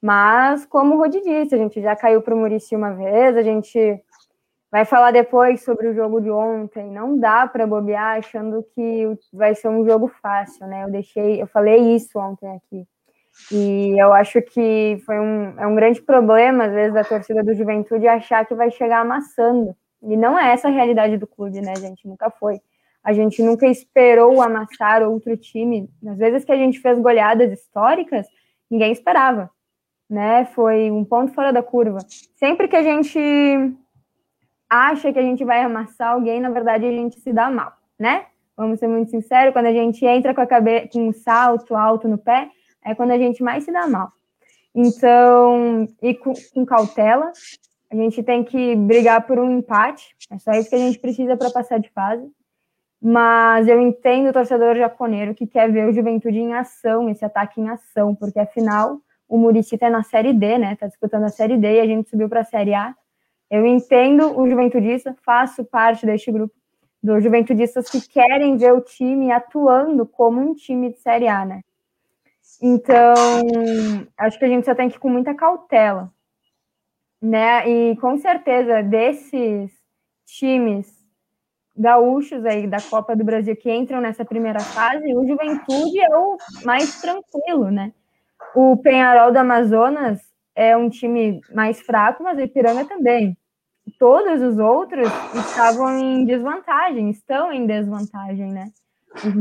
Mas, 0.00 0.64
como 0.64 0.94
o 0.94 0.98
Rodi 0.98 1.20
disse, 1.20 1.54
a 1.54 1.58
gente 1.58 1.80
já 1.82 1.96
caiu 1.96 2.22
para 2.22 2.34
o 2.34 2.38
Murici 2.38 2.76
uma 2.76 2.92
vez, 2.92 3.36
a 3.36 3.42
gente 3.42 4.00
vai 4.70 4.84
falar 4.84 5.10
depois 5.10 5.64
sobre 5.64 5.88
o 5.88 5.94
jogo 5.94 6.20
de 6.20 6.30
ontem. 6.30 6.88
Não 6.90 7.18
dá 7.18 7.48
para 7.48 7.66
bobear 7.66 8.18
achando 8.18 8.64
que 8.74 9.06
vai 9.32 9.54
ser 9.54 9.68
um 9.68 9.84
jogo 9.84 10.08
fácil, 10.22 10.66
né? 10.68 10.84
Eu 10.84 10.90
deixei, 10.90 11.42
eu 11.42 11.46
falei 11.48 11.96
isso 11.96 12.16
ontem 12.18 12.48
aqui. 12.54 12.86
E 13.50 13.98
eu 13.98 14.12
acho 14.12 14.42
que 14.42 15.00
foi 15.06 15.18
um, 15.18 15.54
é 15.58 15.66
um 15.66 15.74
grande 15.74 16.02
problema, 16.02 16.64
às 16.64 16.72
vezes, 16.72 16.94
da 16.94 17.04
torcida 17.04 17.42
do 17.42 17.54
Juventude 17.54 18.06
achar 18.06 18.44
que 18.44 18.54
vai 18.54 18.70
chegar 18.70 19.00
amassando. 19.00 19.74
E 20.02 20.16
não 20.16 20.38
é 20.38 20.52
essa 20.52 20.68
a 20.68 20.70
realidade 20.70 21.16
do 21.16 21.26
clube, 21.26 21.60
né, 21.60 21.74
gente? 21.76 22.06
Nunca 22.06 22.30
foi. 22.30 22.60
A 23.02 23.12
gente 23.12 23.42
nunca 23.42 23.66
esperou 23.66 24.42
amassar 24.42 25.02
outro 25.02 25.36
time. 25.36 25.88
Às 26.06 26.18
vezes 26.18 26.44
que 26.44 26.52
a 26.52 26.56
gente 26.56 26.78
fez 26.78 26.98
goleadas 26.98 27.52
históricas, 27.52 28.26
ninguém 28.70 28.92
esperava, 28.92 29.50
né? 30.08 30.44
Foi 30.46 30.90
um 30.90 31.04
ponto 31.04 31.32
fora 31.32 31.52
da 31.52 31.62
curva. 31.62 31.98
Sempre 32.36 32.68
que 32.68 32.76
a 32.76 32.82
gente 32.82 33.18
acha 34.68 35.12
que 35.12 35.18
a 35.18 35.22
gente 35.22 35.44
vai 35.44 35.62
amassar 35.62 36.12
alguém, 36.12 36.40
na 36.40 36.50
verdade 36.50 36.84
a 36.84 36.90
gente 36.90 37.18
se 37.18 37.32
dá 37.32 37.50
mal, 37.50 37.72
né? 37.98 38.26
Vamos 38.56 38.78
ser 38.78 38.88
muito 38.88 39.10
sinceros, 39.10 39.52
quando 39.52 39.66
a 39.66 39.72
gente 39.72 40.04
entra 40.04 40.34
com 40.34 40.40
a 40.40 40.46
cabeça 40.46 40.88
com 40.92 41.08
um 41.08 41.12
salto 41.12 41.74
alto 41.74 42.08
no 42.08 42.18
pé, 42.18 42.50
é 42.84 42.94
quando 42.94 43.10
a 43.12 43.18
gente 43.18 43.42
mais 43.42 43.64
se 43.64 43.72
dá 43.72 43.86
mal. 43.86 44.12
Então, 44.74 45.88
e 46.02 46.14
com, 46.14 46.32
com 46.54 46.64
cautela, 46.64 47.32
a 47.90 47.96
gente 47.96 48.22
tem 48.22 48.44
que 48.44 48.76
brigar 48.76 49.26
por 49.26 49.38
um 49.38 49.58
empate, 49.58 50.14
é 50.30 50.38
só 50.38 50.52
isso 50.52 50.68
que 50.68 50.76
a 50.76 50.78
gente 50.78 50.98
precisa 50.98 51.36
para 51.36 51.50
passar 51.50 51.78
de 51.78 51.90
fase. 51.90 52.30
Mas 53.00 53.68
eu 53.68 53.80
entendo 53.80 54.30
o 54.30 54.32
torcedor 54.32 54.76
jaconeiro 54.76 55.34
que 55.34 55.46
quer 55.46 55.70
ver 55.70 55.88
o 55.88 55.92
Juventude 55.92 56.38
em 56.38 56.54
ação, 56.54 57.08
esse 57.08 57.24
ataque 57.24 57.60
em 57.60 57.68
ação, 57.68 58.14
porque 58.14 58.40
afinal 58.40 59.00
o 59.28 59.38
Murici 59.38 59.76
está 59.76 59.88
na 59.88 60.02
Série 60.02 60.32
D, 60.32 60.58
né? 60.58 60.72
Está 60.72 60.86
disputando 60.88 61.24
a 61.24 61.28
Série 61.28 61.56
D 61.56 61.76
e 61.76 61.80
a 61.80 61.86
gente 61.86 62.10
subiu 62.10 62.28
para 62.28 62.40
a 62.40 62.44
Série 62.44 62.74
A. 62.74 62.94
Eu 63.50 63.64
entendo 63.64 64.38
o 64.38 64.48
Juventudista, 64.48 65.14
faço 65.24 65.64
parte 65.64 66.04
deste 66.04 66.32
grupo 66.32 66.54
dos 67.02 67.22
Juventudistas 67.22 67.88
que 67.88 68.00
querem 68.08 68.56
ver 68.56 68.72
o 68.72 68.80
time 68.80 69.30
atuando 69.30 70.04
como 70.04 70.40
um 70.40 70.54
time 70.54 70.90
de 70.90 70.98
Série 70.98 71.28
A, 71.28 71.44
né? 71.44 71.62
Então, 72.60 73.14
acho 74.18 74.38
que 74.38 74.44
a 74.44 74.48
gente 74.48 74.64
só 74.66 74.74
tem 74.74 74.88
que 74.88 74.96
ir 74.96 74.98
com 75.00 75.08
muita 75.08 75.34
cautela, 75.34 76.12
né? 77.20 77.68
E 77.68 77.96
com 77.96 78.16
certeza 78.16 78.82
desses 78.82 79.72
times 80.26 80.86
gaúchos 81.76 82.44
aí 82.44 82.66
da 82.66 82.78
Copa 82.82 83.16
do 83.16 83.24
Brasil 83.24 83.56
que 83.56 83.70
entram 83.72 84.00
nessa 84.00 84.24
primeira 84.24 84.60
fase, 84.60 85.14
o 85.14 85.26
Juventude 85.26 86.00
é 86.00 86.16
o 86.16 86.36
mais 86.64 87.00
tranquilo, 87.00 87.70
né? 87.70 87.92
O 88.54 88.76
Penharol 88.78 89.32
do 89.32 89.38
Amazonas 89.38 90.20
é 90.54 90.76
um 90.76 90.90
time 90.90 91.40
mais 91.54 91.80
fraco, 91.80 92.22
mas 92.24 92.38
o 92.38 92.42
Ipiranga 92.42 92.84
também. 92.86 93.36
todos 93.98 94.42
os 94.42 94.58
outros 94.58 95.08
estavam 95.34 95.98
em 95.98 96.24
desvantagem, 96.26 97.10
estão 97.10 97.52
em 97.52 97.66
desvantagem, 97.66 98.52
né? 98.52 98.66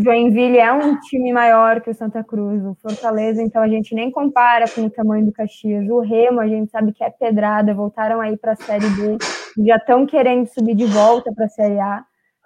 Joinville 0.03 0.57
é 0.57 0.72
um 0.72 1.00
time 1.00 1.31
maior 1.31 1.81
que 1.81 1.89
o 1.89 1.93
Santa 1.93 2.24
Cruz, 2.24 2.63
o 2.65 2.75
Fortaleza, 2.75 3.41
então 3.41 3.62
a 3.62 3.67
gente 3.67 3.93
nem 3.93 4.12
compara 4.12 4.65
com 4.69 4.81
o 4.81 4.89
tamanho 4.89 5.25
do 5.25 5.31
Caxias. 5.31 5.88
O 5.89 6.00
Remo, 6.00 6.39
a 6.39 6.48
gente 6.48 6.72
sabe 6.72 6.91
que 6.91 7.03
é 7.03 7.10
pedrada, 7.10 7.74
voltaram 7.74 8.19
aí 8.19 8.38
para 8.38 8.53
a 8.53 8.55
Série 8.55 8.89
B, 8.89 9.17
já 9.65 9.75
estão 9.75 10.05
querendo 10.05 10.48
subir 10.48 10.75
de 10.75 10.86
volta 10.86 11.31
para 11.34 11.46
a 11.46 11.50
Série 11.50 11.79
A. 11.79 12.03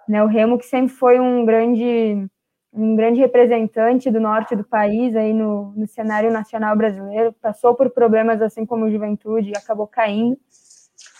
Né? 0.08 0.22
O 0.22 0.26
Remo, 0.26 0.58
que 0.58 0.66
sempre 0.66 0.92
foi 0.92 1.18
um 1.18 1.44
grande, 1.44 2.26
um 2.72 2.94
grande 2.96 3.20
representante 3.20 4.10
do 4.10 4.20
norte 4.20 4.54
do 4.54 4.64
país 4.64 5.16
aí 5.16 5.32
no, 5.32 5.72
no 5.76 5.86
cenário 5.86 6.30
nacional 6.30 6.76
brasileiro, 6.76 7.34
passou 7.40 7.74
por 7.74 7.90
problemas 7.90 8.42
assim 8.42 8.66
como 8.66 8.86
o 8.86 8.90
Juventude 8.90 9.50
e 9.50 9.56
acabou 9.56 9.86
caindo 9.86 10.36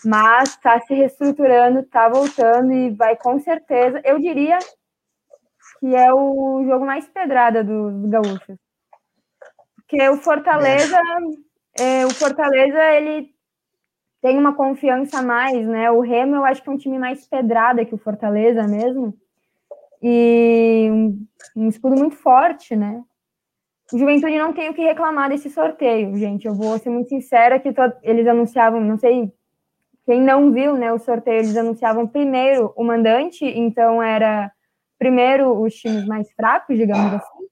mas 0.05 0.49
está 0.49 0.79
se 0.81 0.93
reestruturando, 0.93 1.79
está 1.79 2.09
voltando 2.09 2.71
e 2.71 2.89
vai 2.91 3.15
com 3.15 3.39
certeza, 3.39 4.01
eu 4.03 4.19
diria 4.19 4.59
que 5.83 5.93
é 5.93 6.13
o 6.13 6.63
jogo 6.65 6.85
mais 6.85 7.05
pedrada 7.09 7.61
dos 7.61 7.93
do 7.93 8.07
gaúchos. 8.07 8.57
Porque 9.75 10.07
o 10.07 10.15
Fortaleza, 10.15 10.97
é, 11.77 12.05
o 12.05 12.09
Fortaleza, 12.09 12.81
ele 12.93 13.31
tem 14.21 14.37
uma 14.37 14.55
confiança 14.55 15.19
a 15.19 15.21
mais, 15.21 15.67
né? 15.67 15.91
O 15.91 15.99
Remo, 15.99 16.37
eu 16.37 16.45
acho 16.45 16.63
que 16.63 16.69
é 16.69 16.71
um 16.71 16.77
time 16.77 16.97
mais 16.97 17.27
pedrada 17.27 17.83
que 17.83 17.93
o 17.93 17.97
Fortaleza 17.97 18.65
mesmo. 18.65 19.13
E 20.01 20.87
um, 20.89 21.27
um 21.53 21.67
escudo 21.67 21.97
muito 21.99 22.15
forte, 22.15 22.77
né? 22.77 23.03
O 23.91 23.97
Juventude 23.97 24.37
não 24.37 24.53
tem 24.53 24.69
o 24.69 24.73
que 24.73 24.81
reclamar 24.81 25.27
desse 25.27 25.49
sorteio, 25.49 26.15
gente. 26.15 26.47
Eu 26.47 26.55
vou 26.55 26.79
ser 26.79 26.91
muito 26.91 27.09
sincera 27.09 27.59
que 27.59 27.73
eles 28.03 28.25
anunciavam, 28.25 28.79
não 28.79 28.97
sei 28.97 29.33
quem 30.05 30.21
não 30.21 30.49
viu, 30.53 30.77
né, 30.77 30.93
o 30.93 30.99
sorteio, 30.99 31.39
eles 31.39 31.57
anunciavam 31.57 32.07
primeiro 32.07 32.73
o 32.75 32.83
mandante, 32.83 33.45
então 33.45 34.03
era 34.03 34.51
primeiro 34.97 35.61
os 35.61 35.73
times 35.73 36.05
mais 36.05 36.31
fracos, 36.33 36.77
digamos 36.77 37.13
assim, 37.13 37.43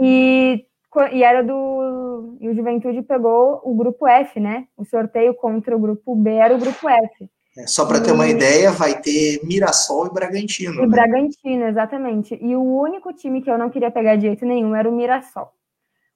e, 0.00 0.66
e 1.12 1.22
era 1.22 1.42
do. 1.42 2.36
E 2.40 2.48
o 2.48 2.54
Juventude 2.54 3.02
pegou 3.02 3.60
o 3.64 3.74
grupo 3.74 4.06
F, 4.06 4.40
né? 4.40 4.66
O 4.76 4.84
sorteio 4.84 5.34
contra 5.34 5.76
o 5.76 5.80
grupo 5.80 6.14
B 6.14 6.30
era 6.30 6.54
o 6.54 6.58
grupo 6.58 6.88
F. 6.88 7.28
É, 7.56 7.66
só 7.66 7.86
para 7.86 8.02
ter 8.02 8.10
uma 8.10 8.26
ideia, 8.26 8.72
vai 8.72 9.00
ter 9.00 9.40
Mirassol 9.44 10.06
e 10.06 10.12
Bragantino. 10.12 10.74
E 10.74 10.80
né? 10.80 10.86
Bragantino, 10.86 11.64
exatamente. 11.66 12.38
E 12.40 12.56
o 12.56 12.62
único 12.62 13.12
time 13.12 13.40
que 13.40 13.50
eu 13.50 13.56
não 13.56 13.70
queria 13.70 13.90
pegar 13.90 14.16
de 14.16 14.22
jeito 14.22 14.44
nenhum 14.44 14.74
era 14.74 14.88
o 14.88 14.92
Mirassol. 14.92 15.52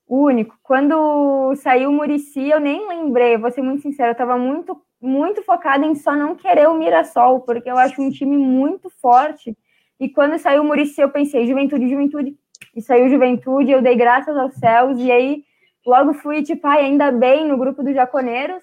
O 0.06 0.24
único. 0.24 0.56
Quando 0.62 1.54
saiu 1.56 1.90
o 1.90 1.92
Murici, 1.92 2.48
eu 2.48 2.58
nem 2.58 2.88
lembrei, 2.88 3.36
vou 3.36 3.50
ser 3.50 3.62
muito 3.62 3.82
sincera, 3.82 4.08
eu 4.08 4.12
estava 4.12 4.36
muito, 4.36 4.80
muito 5.00 5.42
focada 5.42 5.84
em 5.86 5.94
só 5.94 6.16
não 6.16 6.34
querer 6.34 6.68
o 6.68 6.74
Mirassol, 6.74 7.40
porque 7.40 7.70
eu 7.70 7.76
acho 7.76 8.02
um 8.02 8.10
time 8.10 8.36
muito 8.36 8.90
forte 9.00 9.56
e 10.00 10.08
quando 10.08 10.38
saiu 10.38 10.62
o 10.62 10.64
Murici, 10.64 11.00
eu 11.00 11.10
pensei, 11.10 11.46
juventude, 11.46 11.88
juventude. 11.88 12.36
E 12.74 12.80
saiu 12.80 13.08
juventude, 13.08 13.70
eu 13.70 13.82
dei 13.82 13.96
graças 13.96 14.36
aos 14.36 14.54
céus. 14.54 14.98
E 15.00 15.10
aí, 15.10 15.44
logo 15.84 16.14
fui, 16.14 16.42
tipo, 16.42 16.66
ai, 16.66 16.84
ainda 16.84 17.10
bem, 17.10 17.46
no 17.48 17.58
grupo 17.58 17.82
dos 17.82 17.94
jaconeiros. 17.94 18.62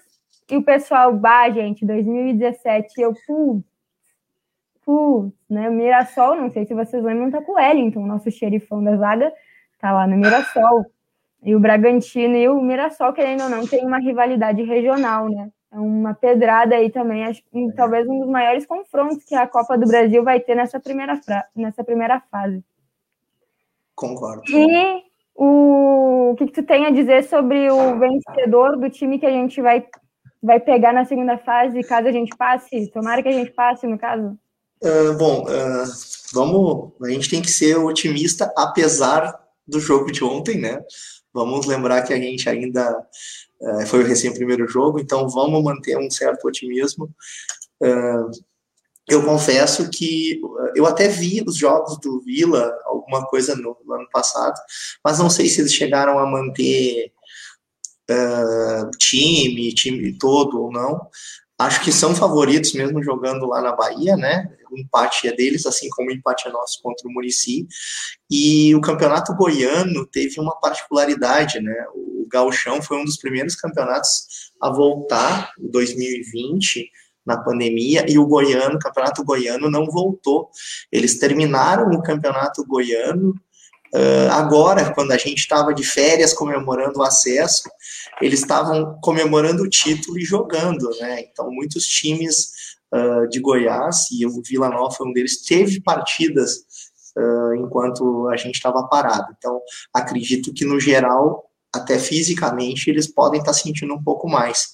E 0.50 0.56
o 0.56 0.62
pessoal, 0.62 1.12
bah, 1.12 1.50
gente, 1.50 1.84
2017, 1.84 3.00
eu, 3.00 3.12
putz, 3.26 3.64
putz, 4.84 5.34
né? 5.50 5.68
Mirassol, 5.68 6.36
não 6.36 6.50
sei 6.50 6.64
se 6.64 6.72
vocês 6.72 7.02
lembram, 7.02 7.30
tá 7.30 7.42
com 7.42 7.52
o 7.52 7.54
Wellington, 7.56 8.06
nosso 8.06 8.30
xerifão 8.30 8.82
da 8.82 8.96
zaga, 8.96 9.32
tá 9.78 9.92
lá 9.92 10.06
no 10.06 10.16
Mirassol. 10.16 10.86
E 11.42 11.54
o 11.54 11.60
Bragantino 11.60 12.36
e 12.36 12.48
o 12.48 12.62
Mirassol, 12.62 13.12
querendo 13.12 13.44
ou 13.44 13.50
não, 13.50 13.66
tem 13.66 13.84
uma 13.84 13.98
rivalidade 13.98 14.62
regional, 14.62 15.28
né? 15.28 15.50
É 15.76 15.78
uma 15.78 16.14
pedrada 16.14 16.74
aí 16.74 16.90
também, 16.90 17.26
acho 17.26 17.42
que 17.52 17.72
talvez 17.76 18.08
um 18.08 18.20
dos 18.20 18.30
maiores 18.30 18.64
confrontos 18.64 19.22
que 19.24 19.34
a 19.34 19.46
Copa 19.46 19.76
do 19.76 19.86
Brasil 19.86 20.24
vai 20.24 20.40
ter 20.40 20.54
nessa 20.54 20.80
primeira, 20.80 21.20
nessa 21.54 21.84
primeira 21.84 22.18
fase. 22.30 22.64
Concordo. 23.94 24.42
E 24.48 25.02
o, 25.34 26.30
o 26.30 26.34
que, 26.36 26.46
que 26.46 26.52
tu 26.52 26.62
tem 26.62 26.86
a 26.86 26.90
dizer 26.90 27.24
sobre 27.24 27.70
o 27.70 27.98
vencedor 27.98 28.78
do 28.78 28.88
time 28.88 29.18
que 29.18 29.26
a 29.26 29.30
gente 29.30 29.60
vai, 29.60 29.86
vai 30.42 30.58
pegar 30.58 30.94
na 30.94 31.04
segunda 31.04 31.36
fase, 31.36 31.82
caso 31.82 32.08
a 32.08 32.12
gente 32.12 32.34
passe? 32.34 32.90
Tomara 32.90 33.22
que 33.22 33.28
a 33.28 33.32
gente 33.32 33.50
passe, 33.50 33.86
no 33.86 33.98
caso. 33.98 34.28
Uh, 34.82 35.12
bom, 35.18 35.42
uh, 35.42 35.84
vamos. 36.32 36.92
A 37.02 37.10
gente 37.10 37.28
tem 37.28 37.42
que 37.42 37.50
ser 37.50 37.76
otimista, 37.76 38.50
apesar 38.56 39.38
do 39.68 39.78
jogo 39.78 40.10
de 40.10 40.24
ontem, 40.24 40.58
né? 40.58 40.82
Vamos 41.34 41.66
lembrar 41.66 42.00
que 42.00 42.14
a 42.14 42.18
gente 42.18 42.48
ainda 42.48 42.96
é, 43.60 43.86
foi 43.86 44.02
o 44.02 44.06
recém 44.06 44.32
primeiro 44.32 44.68
jogo, 44.68 44.98
então 44.98 45.28
vamos 45.28 45.62
manter 45.62 45.96
um 45.98 46.10
certo 46.10 46.46
otimismo. 46.46 47.10
Uh, 47.82 48.30
eu 49.08 49.24
confesso 49.24 49.88
que 49.88 50.40
eu 50.74 50.84
até 50.84 51.06
vi 51.08 51.42
os 51.46 51.56
jogos 51.56 51.98
do 52.00 52.20
Vila, 52.20 52.76
alguma 52.84 53.24
coisa 53.26 53.54
no, 53.54 53.76
no 53.84 53.94
ano 53.94 54.08
passado, 54.12 54.58
mas 55.04 55.18
não 55.18 55.30
sei 55.30 55.48
se 55.48 55.60
eles 55.60 55.72
chegaram 55.72 56.18
a 56.18 56.26
manter 56.26 57.12
uh, 58.10 58.90
time, 58.98 59.72
time 59.72 60.18
todo 60.18 60.60
ou 60.60 60.72
não. 60.72 61.08
Acho 61.58 61.82
que 61.82 61.92
são 61.92 62.14
favoritos 62.14 62.74
mesmo 62.74 63.02
jogando 63.02 63.46
lá 63.46 63.62
na 63.62 63.74
Bahia, 63.74 64.14
né? 64.16 64.52
O 64.70 64.78
empate 64.78 65.26
é 65.26 65.32
deles, 65.32 65.64
assim 65.64 65.88
como 65.88 66.10
o 66.10 66.12
empate 66.12 66.48
é 66.48 66.50
nosso 66.50 66.82
contra 66.82 67.08
o 67.08 67.10
Murici. 67.10 67.66
E 68.30 68.74
o 68.74 68.80
campeonato 68.80 69.34
goiano 69.34 70.06
teve 70.06 70.38
uma 70.38 70.54
particularidade, 70.60 71.60
né? 71.60 71.86
O 71.94 72.05
o 72.26 72.28
Gauchão 72.28 72.82
foi 72.82 72.98
um 72.98 73.04
dos 73.04 73.16
primeiros 73.16 73.54
campeonatos 73.54 74.50
a 74.60 74.70
voltar 74.70 75.52
em 75.58 75.70
2020 75.70 76.90
na 77.24 77.36
pandemia 77.36 78.04
e 78.08 78.18
o 78.18 78.26
goiano, 78.26 78.76
o 78.76 78.78
campeonato 78.78 79.24
goiano 79.24 79.70
não 79.70 79.86
voltou. 79.86 80.48
Eles 80.92 81.18
terminaram 81.18 81.90
o 81.90 82.02
campeonato 82.02 82.64
goiano 82.64 83.34
uh, 83.92 84.30
agora, 84.30 84.92
quando 84.94 85.12
a 85.12 85.16
gente 85.16 85.38
estava 85.38 85.74
de 85.74 85.82
férias 85.82 86.32
comemorando 86.32 87.00
o 87.00 87.02
acesso, 87.02 87.68
eles 88.20 88.40
estavam 88.40 88.98
comemorando 89.02 89.64
o 89.64 89.68
título 89.68 90.18
e 90.18 90.24
jogando, 90.24 90.88
né? 91.00 91.22
Então 91.22 91.50
muitos 91.50 91.86
times 91.86 92.52
uh, 92.94 93.28
de 93.28 93.40
Goiás 93.40 94.06
e 94.12 94.24
o 94.24 94.40
Vila 94.42 94.68
Nova 94.68 94.94
foi 94.94 95.08
um 95.08 95.12
deles 95.12 95.42
teve 95.42 95.80
partidas 95.80 96.58
uh, 97.16 97.54
enquanto 97.56 98.28
a 98.28 98.36
gente 98.36 98.54
estava 98.54 98.86
parado. 98.86 99.34
Então 99.36 99.60
acredito 99.92 100.52
que 100.52 100.64
no 100.64 100.78
geral 100.78 101.45
até 101.76 101.98
fisicamente, 101.98 102.90
eles 102.90 103.06
podem 103.06 103.40
estar 103.40 103.52
tá 103.52 103.58
sentindo 103.58 103.94
um 103.94 104.02
pouco 104.02 104.28
mais. 104.28 104.68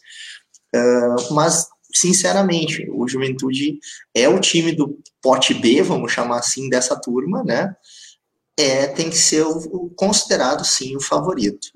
Uh, 0.75 1.35
mas, 1.35 1.67
sinceramente, 1.95 2.89
o 2.91 3.07
Juventude 3.07 3.79
é 4.15 4.29
o 4.29 4.41
time 4.41 4.73
do 4.73 4.99
pote 5.21 5.55
B, 5.55 5.83
vamos 5.83 6.13
chamar 6.13 6.39
assim, 6.39 6.69
dessa 6.69 6.99
turma, 6.99 7.43
né? 7.45 7.75
É, 8.59 8.87
tem 8.87 9.09
que 9.09 9.17
ser 9.17 9.43
o, 9.43 9.59
o 9.59 9.91
considerado, 9.91 10.65
sim, 10.65 10.97
o 10.97 11.01
favorito. 11.01 11.69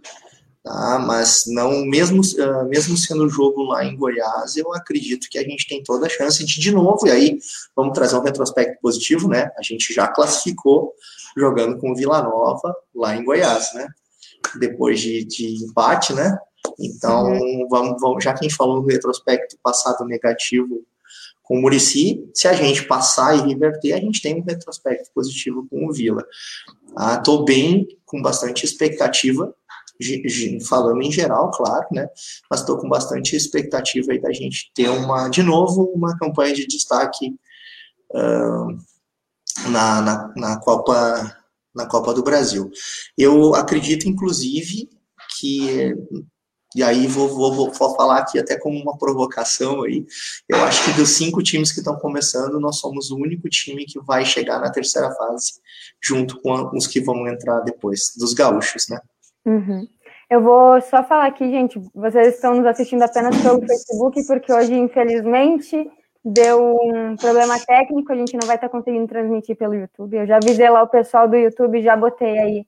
Tá? 0.67 0.99
Mas 0.99 1.45
não, 1.47 1.85
mesmo, 1.85 2.21
uh, 2.21 2.69
mesmo 2.69 2.97
sendo 2.97 3.25
o 3.25 3.29
jogo 3.29 3.63
lá 3.63 3.85
em 3.85 3.97
Goiás, 3.97 4.57
eu 4.57 4.75
acredito 4.75 5.29
que 5.31 5.39
a 5.39 5.43
gente 5.45 5.65
tem 5.69 5.81
toda 5.81 6.07
a 6.07 6.11
chance 6.11 6.45
de, 6.45 6.61
de 6.61 6.73
novo, 6.73 7.07
e 7.07 7.11
aí 7.13 7.39
vamos 7.75 7.95
trazer 7.95 8.17
um 8.17 8.23
retrospecto 8.23 8.81
positivo, 8.81 9.29
né? 9.29 9.49
A 9.57 9.63
gente 9.63 9.95
já 9.95 10.09
classificou 10.09 10.93
jogando 11.37 11.79
com 11.79 11.93
o 11.93 11.95
Vila 11.95 12.21
Nova 12.21 12.75
lá 12.93 13.15
em 13.15 13.25
Goiás, 13.25 13.73
né? 13.75 13.87
Depois 14.59 15.01
de, 15.01 15.25
de 15.25 15.65
empate, 15.65 16.13
né? 16.13 16.37
Então, 16.79 17.33
uhum. 17.33 17.67
vamos, 17.71 18.01
vamos, 18.01 18.25
já 18.25 18.35
quem 18.35 18.51
falou 18.51 18.83
no 18.83 18.89
retrospecto 18.89 19.57
passado 19.63 20.05
negativo 20.05 20.85
com 21.43 21.59
o 21.59 21.63
Murici, 21.63 22.29
se 22.35 22.49
a 22.49 22.53
gente 22.53 22.85
passar 22.87 23.37
e 23.37 23.49
reverter, 23.49 23.93
a 23.93 24.01
gente 24.01 24.21
tem 24.21 24.35
um 24.35 24.45
retrospecto 24.45 25.11
positivo 25.15 25.67
com 25.71 25.87
o 25.87 25.93
Vila. 25.93 26.25
Estou 27.17 27.43
ah, 27.43 27.45
bem, 27.45 27.87
com 28.05 28.21
bastante 28.21 28.65
expectativa, 28.65 29.55
falando 30.69 31.03
em 31.03 31.13
geral, 31.13 31.51
claro, 31.53 31.87
né? 31.93 32.09
Mas 32.51 32.61
estou 32.61 32.79
com 32.79 32.89
bastante 32.89 33.37
expectativa 33.37 34.13
aí 34.13 34.21
da 34.21 34.33
gente 34.33 34.73
ter 34.75 34.89
uma, 34.89 35.29
de 35.29 35.43
novo, 35.43 35.85
uma 35.95 36.19
campanha 36.19 36.53
de 36.53 36.67
destaque 36.67 37.29
uh, 38.11 39.71
na, 39.71 40.01
na, 40.03 40.33
na 40.37 40.61
Copa 40.61 41.37
na 41.77 41.87
Copa 41.87 42.13
do 42.15 42.23
Brasil. 42.23 42.71
Eu 43.17 43.55
acredito, 43.55 44.09
inclusive, 44.09 44.89
que 45.39 45.95
e 46.75 46.83
aí 46.83 47.07
vou, 47.07 47.29
vou, 47.29 47.73
vou, 47.73 47.73
falar 47.73 48.19
aqui 48.19 48.39
até 48.39 48.59
como 48.59 48.79
uma 48.79 48.99
provocação 48.99 49.83
aí. 49.85 50.05
Eu 50.47 50.63
acho 50.63 50.85
que 50.85 50.93
dos 50.93 51.09
cinco 51.09 51.43
times 51.43 51.73
que 51.73 51.79
estão 51.79 51.97
começando, 51.97 52.61
nós 52.61 52.79
somos 52.79 53.11
o 53.11 53.17
único 53.17 53.49
time 53.49 53.87
que 53.87 53.99
vai 54.01 54.27
chegar 54.27 54.61
na 54.61 54.71
terceira 54.71 55.11
fase, 55.13 55.53
junto 56.03 56.39
com 56.43 56.71
os 56.77 56.87
que 56.87 57.01
vão 57.01 57.27
entrar 57.27 57.61
depois, 57.61 58.13
dos 58.19 58.35
gaúchos, 58.35 58.89
né? 58.91 59.01
Uhum. 59.47 59.89
Eu 60.29 60.43
vou 60.43 60.79
só 60.83 61.03
falar 61.05 61.29
aqui, 61.29 61.49
gente, 61.49 61.81
vocês 61.95 62.35
estão 62.35 62.55
nos 62.55 62.67
assistindo 62.67 63.03
apenas 63.03 63.41
pelo 63.41 63.65
Facebook, 63.65 64.27
porque 64.27 64.53
hoje, 64.53 64.75
infelizmente, 64.75 65.89
deu 66.29 66.77
um 66.83 67.15
problema 67.15 67.57
técnico, 67.65 68.13
a 68.13 68.17
gente 68.17 68.37
não 68.37 68.49
vai 68.49 68.57
estar 68.57 68.69
conseguindo 68.69 69.07
transmitir 69.07 69.57
pelo 69.57 69.77
YouTube. 69.77 70.17
Eu 70.17 70.27
já 70.27 70.37
avisei 70.37 70.69
lá 70.69 70.83
o 70.83 70.89
pessoal 70.89 71.29
do 71.29 71.37
YouTube, 71.37 71.81
já 71.81 71.97
botei 71.97 72.37
aí 72.37 72.67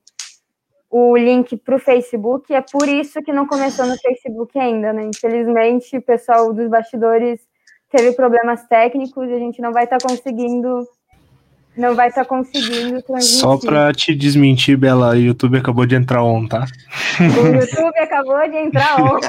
o 0.89 1.15
link 1.17 1.57
para 1.57 1.75
o 1.75 1.79
Facebook, 1.79 2.53
é 2.53 2.61
por 2.61 2.87
isso 2.87 3.21
que 3.21 3.33
não 3.33 3.45
começou 3.45 3.85
no 3.85 3.97
Facebook 3.97 4.57
ainda, 4.57 4.93
né? 4.93 5.03
Infelizmente, 5.13 5.97
o 5.97 6.01
pessoal 6.01 6.53
dos 6.53 6.69
bastidores 6.69 7.41
teve 7.89 8.13
problemas 8.13 8.65
técnicos 8.65 9.29
e 9.29 9.33
a 9.33 9.39
gente 9.39 9.61
não 9.61 9.73
vai 9.73 9.83
estar 9.83 9.97
tá 9.97 10.07
conseguindo 10.07 10.87
não 11.77 11.95
vai 11.95 12.09
estar 12.09 12.23
tá 12.23 12.27
conseguindo 12.27 13.01
transmitir. 13.01 13.39
Só 13.39 13.57
para 13.57 13.93
te 13.93 14.13
desmentir, 14.13 14.77
Bela, 14.77 15.11
o 15.11 15.15
YouTube 15.15 15.57
acabou 15.57 15.85
de 15.85 15.95
entrar 15.95 16.23
on, 16.23 16.47
tá? 16.47 16.65
O 17.19 17.47
YouTube 17.47 17.97
acabou 17.97 18.49
de 18.49 18.57
entrar 18.57 19.01
on. 19.01 19.19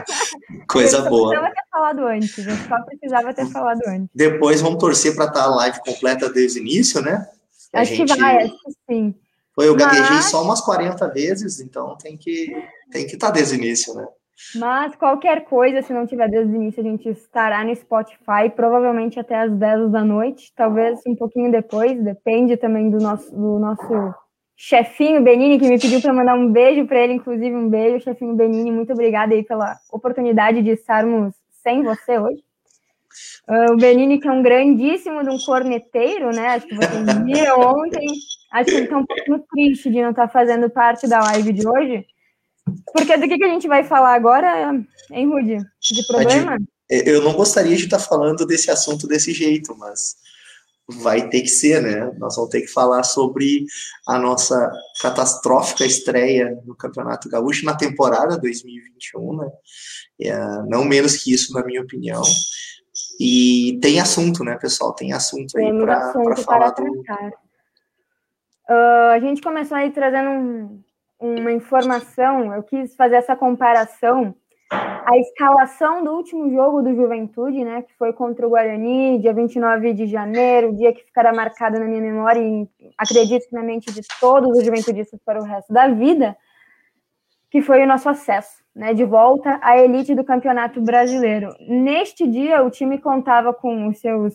Coisa 0.68 1.02
boa. 1.08 1.30
Precisava 1.30 1.54
ter 1.54 1.62
falado 1.70 2.06
antes, 2.06 2.38
eu 2.38 2.56
só 2.56 2.82
precisava 2.82 3.34
ter 3.34 3.46
falado 3.46 3.80
antes. 3.86 4.08
Depois 4.14 4.60
vamos 4.60 4.78
torcer 4.78 5.14
para 5.14 5.26
estar 5.26 5.40
tá 5.40 5.46
a 5.46 5.54
live 5.54 5.80
completa 5.80 6.30
desde 6.30 6.58
o 6.58 6.62
início, 6.62 7.00
né? 7.00 7.26
A 7.72 7.80
acho 7.80 7.94
gente... 7.94 8.12
que 8.12 8.20
vai, 8.20 8.44
acho 8.44 8.52
que 8.52 8.72
sim. 8.88 9.14
Foi, 9.54 9.68
eu 9.68 9.74
Mas... 9.74 9.84
gaguejei 9.84 10.22
só 10.22 10.42
umas 10.42 10.60
40 10.60 11.08
vezes, 11.08 11.60
então 11.60 11.96
tem 11.96 12.16
que 12.16 12.54
tem 12.90 13.06
que 13.06 13.14
estar 13.14 13.28
tá 13.28 13.32
desde 13.32 13.54
o 13.54 13.58
início, 13.58 13.94
né? 13.94 14.06
Mas 14.54 14.94
qualquer 14.94 15.44
coisa, 15.44 15.80
se 15.80 15.92
não 15.92 16.06
tiver 16.06 16.28
desde 16.28 16.52
o 16.52 16.56
início, 16.56 16.80
a 16.80 16.84
gente 16.84 17.08
estará 17.08 17.64
no 17.64 17.74
Spotify, 17.74 18.50
provavelmente 18.54 19.18
até 19.18 19.36
as 19.36 19.52
10 19.52 19.90
da 19.90 20.04
noite, 20.04 20.52
talvez 20.54 21.00
um 21.06 21.16
pouquinho 21.16 21.50
depois, 21.50 22.02
depende 22.02 22.56
também 22.56 22.90
do 22.90 22.98
nosso, 22.98 23.34
do 23.34 23.58
nosso 23.58 24.14
chefinho 24.54 25.22
Benini, 25.22 25.58
que 25.58 25.68
me 25.68 25.78
pediu 25.78 26.02
para 26.02 26.12
mandar 26.12 26.34
um 26.34 26.52
beijo 26.52 26.86
para 26.86 27.00
ele, 27.00 27.14
inclusive 27.14 27.54
um 27.54 27.68
beijo, 27.68 28.04
chefinho 28.04 28.34
Benini, 28.34 28.70
muito 28.70 28.92
obrigada 28.92 29.34
aí 29.34 29.42
pela 29.42 29.76
oportunidade 29.90 30.62
de 30.62 30.70
estarmos 30.70 31.34
sem 31.62 31.82
você 31.82 32.18
hoje. 32.18 32.42
Uh, 33.48 33.72
o 33.72 33.76
Benini, 33.76 34.20
que 34.20 34.28
é 34.28 34.32
um 34.32 34.42
grandíssimo 34.42 35.22
de 35.22 35.30
um 35.30 35.38
corneteiro, 35.38 36.30
né? 36.30 36.48
Acho 36.48 36.66
que 36.66 36.74
vocês 36.74 37.24
viram 37.24 37.60
ontem. 37.60 38.06
Acho 38.52 38.70
que 38.70 38.76
ele 38.76 38.84
está 38.84 38.98
um 38.98 39.06
pouquinho 39.06 39.44
triste 39.50 39.90
de 39.90 40.02
não 40.02 40.10
estar 40.10 40.26
tá 40.26 40.28
fazendo 40.28 40.68
parte 40.68 41.08
da 41.08 41.20
live 41.20 41.52
de 41.52 41.66
hoje. 41.66 42.04
Porque 42.92 43.16
do 43.16 43.28
que, 43.28 43.38
que 43.38 43.44
a 43.44 43.48
gente 43.48 43.68
vai 43.68 43.84
falar 43.84 44.14
agora, 44.14 44.72
hein, 45.10 45.26
Rudy? 45.26 45.58
De 45.80 46.06
problema? 46.06 46.58
Eu 46.88 47.22
não 47.22 47.32
gostaria 47.32 47.76
de 47.76 47.84
estar 47.84 47.98
falando 47.98 48.46
desse 48.46 48.70
assunto 48.70 49.06
desse 49.06 49.32
jeito, 49.32 49.76
mas 49.76 50.16
vai 50.88 51.28
ter 51.28 51.42
que 51.42 51.48
ser, 51.48 51.82
né? 51.82 52.12
Nós 52.18 52.36
vamos 52.36 52.50
ter 52.50 52.60
que 52.60 52.68
falar 52.68 53.02
sobre 53.02 53.64
a 54.06 54.18
nossa 54.18 54.70
catastrófica 55.00 55.84
estreia 55.84 56.56
no 56.64 56.76
Campeonato 56.76 57.28
Gaúcho 57.28 57.64
na 57.64 57.76
temporada 57.76 58.38
2021, 58.38 59.36
né? 59.36 59.50
É, 60.20 60.38
não 60.68 60.84
menos 60.84 61.16
que 61.16 61.32
isso, 61.32 61.52
na 61.52 61.64
minha 61.64 61.82
opinião. 61.82 62.22
E 63.18 63.78
tem 63.82 64.00
assunto, 64.00 64.44
né, 64.44 64.56
pessoal? 64.56 64.94
Tem 64.94 65.12
assunto 65.12 65.58
aí 65.58 65.76
para 65.78 66.36
falar 66.36 66.70
do... 66.70 66.84
Uh, 68.68 69.12
a 69.12 69.20
gente 69.20 69.40
começou 69.40 69.76
aí 69.76 69.90
trazendo 69.92 70.28
um, 70.28 70.84
uma 71.18 71.52
informação, 71.52 72.54
eu 72.54 72.62
quis 72.62 72.94
fazer 72.94 73.16
essa 73.16 73.36
comparação. 73.36 74.34
A 74.70 75.16
escalação 75.18 76.02
do 76.02 76.10
último 76.10 76.50
jogo 76.50 76.82
do 76.82 76.94
Juventude, 76.94 77.64
né, 77.64 77.82
que 77.82 77.94
foi 77.96 78.12
contra 78.12 78.44
o 78.46 78.50
Guarani, 78.50 79.20
dia 79.20 79.32
29 79.32 79.92
de 79.94 80.06
janeiro, 80.06 80.74
dia 80.74 80.92
que 80.92 81.04
ficará 81.04 81.32
marcado 81.32 81.78
na 81.78 81.86
minha 81.86 82.00
memória 82.00 82.40
e 82.40 82.68
acredito 82.98 83.48
que 83.48 83.54
na 83.54 83.62
mente 83.62 83.92
de 83.92 84.00
todos 84.20 84.58
os 84.58 84.64
juventudistas 84.64 85.20
para 85.24 85.40
o 85.40 85.44
resto 85.44 85.72
da 85.72 85.86
vida, 85.88 86.36
que 87.48 87.62
foi 87.62 87.84
o 87.84 87.86
nosso 87.86 88.08
acesso, 88.08 88.64
né, 88.74 88.92
de 88.92 89.04
volta 89.04 89.60
à 89.62 89.78
elite 89.78 90.16
do 90.16 90.24
Campeonato 90.24 90.80
Brasileiro. 90.80 91.54
Neste 91.60 92.26
dia, 92.26 92.64
o 92.64 92.70
time 92.70 92.98
contava 92.98 93.54
com 93.54 93.86
os 93.86 94.00
seus, 94.00 94.34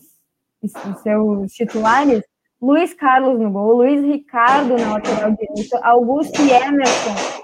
os 0.63 1.01
seus 1.01 1.51
titulares 1.51 2.23
Luiz 2.61 2.93
Carlos 2.93 3.39
no 3.39 3.49
gol, 3.49 3.77
Luiz 3.77 4.03
Ricardo 4.03 4.77
na 4.77 4.93
lateral 4.93 5.31
direita, 5.31 5.79
Augusto 5.81 6.39
e 6.43 6.51
Emerson 6.51 7.41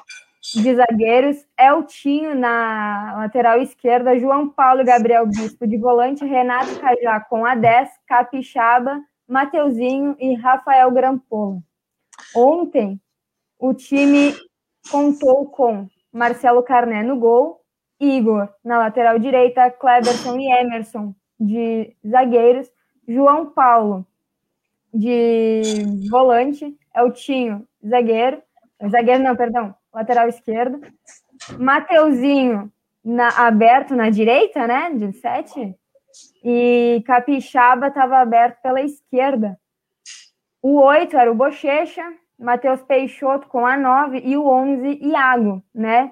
de 0.62 0.76
zagueiros, 0.76 1.38
Eltinho 1.60 2.36
na 2.36 3.16
lateral 3.18 3.60
esquerda, 3.60 4.18
João 4.20 4.48
Paulo 4.48 4.82
e 4.82 4.86
Gabriel 4.86 5.26
Bispo 5.26 5.66
de 5.66 5.76
volante, 5.76 6.24
Renato 6.24 6.80
Cajá 6.80 7.20
com 7.20 7.44
a 7.44 7.56
10, 7.56 7.90
Capixaba, 8.06 9.02
Mateuzinho 9.28 10.16
e 10.20 10.36
Rafael 10.36 10.92
Grampolo. 10.92 11.64
Ontem, 12.36 13.02
o 13.58 13.74
time 13.74 14.36
contou 14.92 15.48
com 15.48 15.88
Marcelo 16.14 16.62
Carné 16.62 17.02
no 17.02 17.18
gol, 17.18 17.62
Igor 18.00 18.48
na 18.64 18.78
lateral 18.78 19.18
direita, 19.18 19.72
Cleberson 19.72 20.38
e 20.38 20.52
Emerson 20.62 21.16
de 21.40 21.96
zagueiros, 22.08 22.72
João 23.08 23.48
Paulo 23.48 24.06
de 24.98 26.10
volante, 26.10 26.76
é 26.94 27.04
o 27.04 27.12
Tinho, 27.12 27.68
zagueiro, 27.88 28.42
zagueiro 28.90 29.24
não, 29.24 29.36
perdão, 29.36 29.76
lateral 29.94 30.28
esquerdo, 30.28 30.82
Mateuzinho 31.58 32.72
na, 33.04 33.30
aberto 33.48 33.96
na 33.96 34.10
direita, 34.10 34.68
né, 34.68 34.92
de 34.94 35.14
sete, 35.14 35.76
e 36.44 37.04
Capixaba 37.06 37.88
estava 37.88 38.18
aberto 38.18 38.62
pela 38.62 38.82
esquerda. 38.82 39.58
O 40.62 40.82
oito 40.82 41.16
era 41.18 41.32
o 41.32 41.36
Bochecha, 41.36 42.04
Matheus 42.40 42.82
Peixoto 42.84 43.48
com 43.48 43.66
a 43.66 43.78
nove 43.78 44.22
e 44.24 44.36
o 44.36 44.48
onze, 44.48 45.00
Iago, 45.02 45.64
né, 45.74 46.12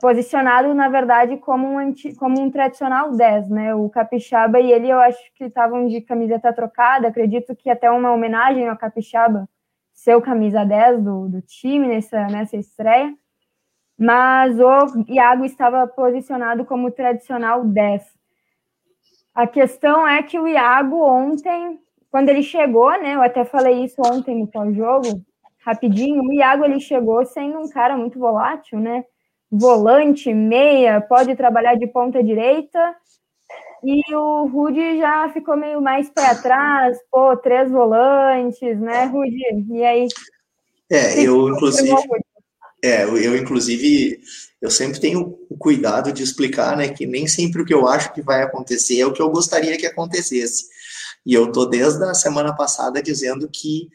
Posicionado, 0.00 0.72
na 0.74 0.88
verdade, 0.88 1.38
como 1.38 1.66
um, 1.66 1.78
anti, 1.78 2.14
como 2.14 2.40
um 2.40 2.48
tradicional 2.48 3.10
10, 3.10 3.48
né? 3.48 3.74
O 3.74 3.90
Capixaba 3.90 4.60
e 4.60 4.70
ele, 4.70 4.88
eu 4.88 5.00
acho 5.00 5.18
que 5.34 5.44
estavam 5.44 5.88
de 5.88 6.00
camiseta 6.00 6.52
trocada, 6.52 7.08
acredito 7.08 7.56
que 7.56 7.68
até 7.68 7.90
uma 7.90 8.12
homenagem 8.12 8.68
ao 8.68 8.76
Capixaba, 8.76 9.48
seu 9.92 10.22
camisa 10.22 10.64
10 10.64 11.02
do, 11.02 11.28
do 11.28 11.42
time 11.42 11.88
nessa, 11.88 12.28
nessa 12.28 12.56
estreia, 12.56 13.12
mas 13.98 14.56
o 14.60 15.04
Iago 15.08 15.44
estava 15.44 15.84
posicionado 15.88 16.64
como 16.64 16.92
tradicional 16.92 17.64
10. 17.64 18.04
A 19.34 19.48
questão 19.48 20.06
é 20.06 20.22
que 20.22 20.38
o 20.38 20.46
Iago 20.46 21.02
ontem, 21.02 21.80
quando 22.08 22.28
ele 22.28 22.44
chegou, 22.44 22.90
né? 23.02 23.16
Eu 23.16 23.22
até 23.22 23.44
falei 23.44 23.82
isso 23.84 24.00
ontem 24.00 24.38
no 24.38 24.46
pós-jogo, 24.46 25.08
rapidinho, 25.58 26.22
o 26.22 26.32
Iago 26.32 26.64
ele 26.64 26.78
chegou 26.78 27.24
sendo 27.24 27.58
um 27.58 27.68
cara 27.68 27.96
muito 27.96 28.16
volátil, 28.16 28.78
né? 28.78 29.04
Volante, 29.50 30.32
meia, 30.32 31.00
pode 31.00 31.34
trabalhar 31.36 31.74
de 31.74 31.86
ponta 31.86 32.22
direita. 32.22 32.94
E 33.84 34.02
o 34.14 34.46
Rudy 34.46 34.98
já 34.98 35.30
ficou 35.32 35.56
meio 35.56 35.80
mais 35.80 36.08
para 36.10 36.34
trás, 36.34 36.98
pô, 37.10 37.36
três 37.36 37.70
volantes, 37.70 38.80
né, 38.80 39.04
Rudy? 39.04 39.66
E 39.70 39.84
aí? 39.84 40.08
É, 40.90 41.20
eu 41.22 41.48
inclusive, 41.48 41.94
é, 42.82 43.04
eu 43.04 43.36
inclusive, 43.36 44.20
eu 44.60 44.70
sempre 44.70 45.00
tenho 45.00 45.38
o 45.48 45.56
cuidado 45.56 46.12
de 46.12 46.22
explicar, 46.22 46.76
né, 46.76 46.88
que 46.88 47.06
nem 47.06 47.26
sempre 47.26 47.62
o 47.62 47.64
que 47.64 47.74
eu 47.74 47.86
acho 47.86 48.12
que 48.12 48.22
vai 48.22 48.42
acontecer 48.42 49.00
é 49.00 49.06
o 49.06 49.12
que 49.12 49.22
eu 49.22 49.30
gostaria 49.30 49.76
que 49.76 49.86
acontecesse. 49.86 50.64
E 51.24 51.34
eu 51.34 51.50
tô 51.50 51.66
desde 51.66 52.02
a 52.04 52.14
semana 52.14 52.54
passada 52.54 53.02
dizendo 53.02 53.48
que 53.52 53.88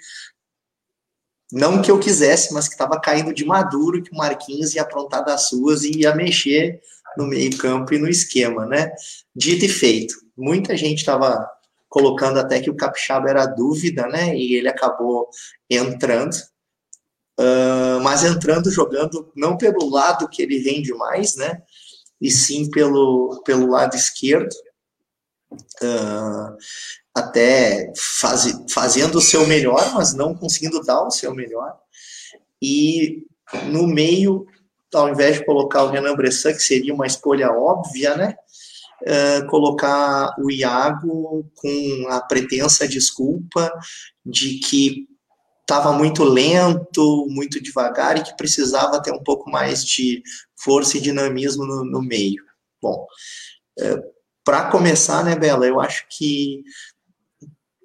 não 1.51 1.81
que 1.81 1.91
eu 1.91 1.99
quisesse, 1.99 2.53
mas 2.53 2.67
que 2.67 2.73
estava 2.73 2.99
caindo 2.99 3.33
de 3.33 3.43
maduro, 3.43 4.01
que 4.01 4.11
o 4.11 4.17
Marquinhos 4.17 4.73
ia 4.73 4.83
aprontar 4.83 5.25
das 5.25 5.49
suas 5.49 5.83
e 5.83 5.99
ia 5.99 6.15
mexer 6.15 6.81
no 7.17 7.27
meio-campo 7.27 7.93
e 7.93 7.97
no 7.97 8.07
esquema, 8.07 8.65
né? 8.65 8.91
Dito 9.35 9.65
e 9.65 9.69
feito. 9.69 10.15
Muita 10.37 10.77
gente 10.77 10.99
estava 10.99 11.45
colocando 11.89 12.39
até 12.39 12.61
que 12.61 12.69
o 12.69 12.75
Capixaba 12.75 13.29
era 13.29 13.45
dúvida, 13.45 14.07
né? 14.07 14.35
E 14.35 14.55
ele 14.55 14.69
acabou 14.69 15.27
entrando, 15.69 16.33
uh, 17.37 17.99
mas 18.01 18.23
entrando 18.23 18.71
jogando 18.71 19.29
não 19.35 19.57
pelo 19.57 19.89
lado 19.89 20.29
que 20.29 20.41
ele 20.41 20.57
rende 20.57 20.93
mais, 20.93 21.35
né? 21.35 21.61
E 22.21 22.31
sim 22.31 22.69
pelo, 22.71 23.41
pelo 23.43 23.69
lado 23.69 23.95
esquerdo. 23.95 24.53
Uh, 25.83 26.55
até 27.15 27.91
faz, 28.19 28.52
fazendo 28.69 29.17
o 29.17 29.21
seu 29.21 29.45
melhor, 29.45 29.93
mas 29.93 30.13
não 30.13 30.34
conseguindo 30.34 30.82
dar 30.82 31.04
o 31.04 31.12
seu 31.12 31.34
melhor. 31.36 31.78
E 32.62 33.24
no 33.65 33.88
meio, 33.88 34.45
ao 34.93 35.10
invés 35.10 35.38
de 35.38 35.45
colocar 35.45 35.84
o 35.84 35.89
Renan 35.89 36.15
Bressan, 36.15 36.54
que 36.54 36.62
seria 36.62 36.93
uma 36.93 37.08
escolha 37.08 37.52
óbvia, 37.52 38.15
né? 38.15 38.36
Uh, 39.02 39.47
colocar 39.47 40.36
o 40.38 40.52
Iago 40.52 41.50
com 41.56 42.08
a 42.10 42.21
pretensa 42.21 42.88
desculpa 42.88 43.71
de 44.24 44.60
que 44.60 45.08
estava 45.62 45.91
muito 45.91 46.24
lento, 46.24 47.26
muito 47.28 47.62
devagar 47.62 48.17
e 48.17 48.24
que 48.24 48.38
precisava 48.38 49.02
ter 49.02 49.12
um 49.12 49.24
pouco 49.24 49.50
mais 49.50 49.84
de 49.84 50.21
força 50.56 50.97
e 50.97 51.02
dinamismo 51.02 51.65
no, 51.65 51.84
no 51.84 52.02
meio. 52.02 52.43
Bom, 52.80 53.08
uh, 53.80 54.04
para 54.43 54.69
começar, 54.69 55.24
né, 55.24 55.36
Bela, 55.36 55.65
eu 55.65 55.80
acho 55.80 56.06
que 56.10 56.63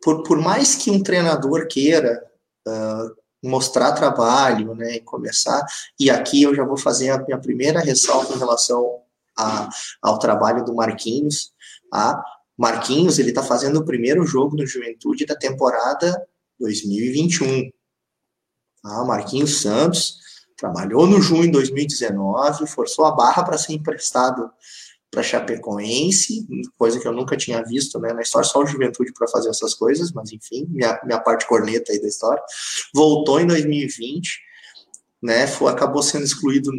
por, 0.07 0.23
por 0.23 0.39
mais 0.39 0.77
que 0.77 0.89
um 0.89 1.03
treinador 1.03 1.67
queira 1.67 2.25
uh, 2.65 3.17
mostrar 3.43 3.91
trabalho, 3.91 4.73
né, 4.73 4.95
e 4.95 5.01
começar, 5.01 5.67
e 5.99 6.09
aqui 6.09 6.45
eu 6.45 6.55
já 6.55 6.65
vou 6.65 6.77
fazer 6.77 7.11
a 7.11 7.19
minha 7.19 7.37
primeira 7.41 7.81
ressalva 7.81 8.33
em 8.33 8.39
relação 8.39 9.01
a, 9.37 9.69
ao 10.01 10.21
trabalho 10.21 10.65
do 10.65 10.73
Marquinhos, 10.73 11.53
a 11.93 12.23
Marquinhos, 12.57 13.19
ele 13.19 13.31
está 13.31 13.43
fazendo 13.43 13.81
o 13.81 13.85
primeiro 13.85 14.25
jogo 14.25 14.57
no 14.57 14.65
Juventude 14.65 15.27
da 15.27 15.35
temporada 15.35 16.25
2021. 16.61 17.69
Ah, 18.85 19.05
Marquinhos 19.05 19.61
Santos 19.61 20.19
trabalhou 20.57 21.05
no 21.09 21.21
junho 21.21 21.47
de 21.47 21.51
2019, 21.51 22.69
forçou 22.69 23.07
a 23.07 23.11
barra 23.11 23.43
para 23.43 23.59
ser 23.59 23.73
emprestado 23.73 24.53
para 25.11 25.23
Chapecoense, 25.23 26.47
coisa 26.77 27.01
que 27.01 27.07
eu 27.07 27.13
nunca 27.13 27.37
tinha 27.37 27.63
visto 27.63 27.99
né, 27.99 28.13
na 28.13 28.23
história, 28.23 28.49
só 28.49 28.61
o 28.61 28.67
Juventude 28.67 29.13
para 29.13 29.29
fazer 29.29 29.49
essas 29.49 29.75
coisas, 29.75 30.13
mas 30.13 30.33
enfim, 30.33 30.67
minha, 30.69 31.01
minha 31.05 31.21
parte 31.21 31.47
corneta 31.47 31.93
aí 31.93 32.01
da 32.01 32.09
história. 32.09 32.43
Voltou 32.95 33.41
em 33.41 33.47
2020, 33.47 34.41
né, 35.23 35.47
foi, 35.47 35.71
acabou 35.71 36.03
sendo 36.03 36.25
excluído 36.25 36.71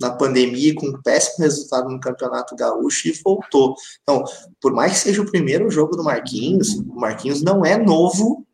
na 0.00 0.10
pandemia 0.10 0.74
com 0.74 0.86
um 0.86 1.02
péssimo 1.02 1.44
resultado 1.44 1.90
no 1.90 2.00
Campeonato 2.00 2.56
Gaúcho 2.56 3.08
e 3.08 3.12
voltou. 3.22 3.74
Então, 4.02 4.24
por 4.60 4.72
mais 4.72 4.92
que 4.92 4.98
seja 4.98 5.20
o 5.20 5.30
primeiro 5.30 5.70
jogo 5.70 5.94
do 5.94 6.02
Marquinhos, 6.02 6.74
o 6.74 6.94
Marquinhos 6.94 7.42
não 7.42 7.64
é 7.64 7.76
novo 7.76 8.46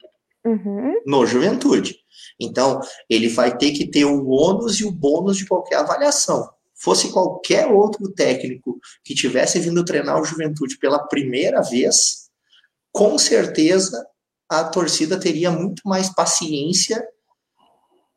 uhum. 0.44 1.00
no 1.06 1.24
Juventude. 1.24 1.96
Então, 2.40 2.80
ele 3.08 3.28
vai 3.28 3.56
ter 3.56 3.70
que 3.70 3.86
ter 3.86 4.04
o 4.04 4.28
ônus 4.28 4.80
e 4.80 4.84
o 4.84 4.90
bônus 4.90 5.36
de 5.36 5.46
qualquer 5.46 5.76
avaliação. 5.76 6.50
Fosse 6.76 7.10
qualquer 7.10 7.66
outro 7.66 8.12
técnico 8.12 8.78
que 9.02 9.14
tivesse 9.14 9.58
vindo 9.58 9.84
treinar 9.84 10.20
o 10.20 10.24
Juventude 10.24 10.78
pela 10.78 10.98
primeira 11.06 11.62
vez, 11.62 12.28
com 12.92 13.18
certeza 13.18 14.06
a 14.48 14.64
torcida 14.64 15.18
teria 15.18 15.50
muito 15.50 15.82
mais 15.84 16.08
paciência 16.14 17.04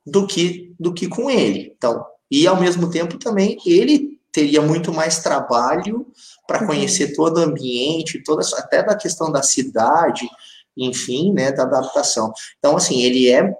do 0.06 0.28
que 0.28 0.74
do 0.80 0.93
que 0.93 1.08
com 1.08 1.30
ele. 1.30 1.74
Então, 1.76 2.06
e 2.32 2.48
ao 2.48 2.60
mesmo 2.60 2.89
tempo 2.89 3.17
também 3.17 3.58
ele 3.65 4.19
teria 4.32 4.62
muito 4.62 4.93
mais 4.93 5.19
trabalho 5.19 6.06
para 6.48 6.62
uhum. 6.62 6.67
conhecer 6.67 7.15
todo 7.15 7.38
o 7.38 7.43
ambiente, 7.43 8.24
toda 8.24 8.41
até 8.58 8.84
da 8.84 8.95
questão 8.95 9.32
da 9.32 9.41
cidade, 9.41 10.30
enfim, 10.78 11.34
né, 11.34 11.52
da 11.52 11.63
adaptação. 11.63 12.32
Então, 12.58 12.78
assim, 12.78 13.02
ele 13.02 13.30
é 13.30 13.54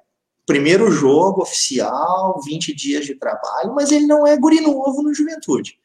primeiro 0.50 0.90
jogo 0.90 1.44
oficial, 1.44 2.42
20 2.44 2.74
dias 2.74 3.06
de 3.06 3.14
trabalho, 3.14 3.72
mas 3.76 3.92
ele 3.92 4.08
não 4.08 4.26
é 4.26 4.36
guri 4.36 4.60
novo 4.60 5.04
no 5.04 5.14
Juventude. 5.14 5.78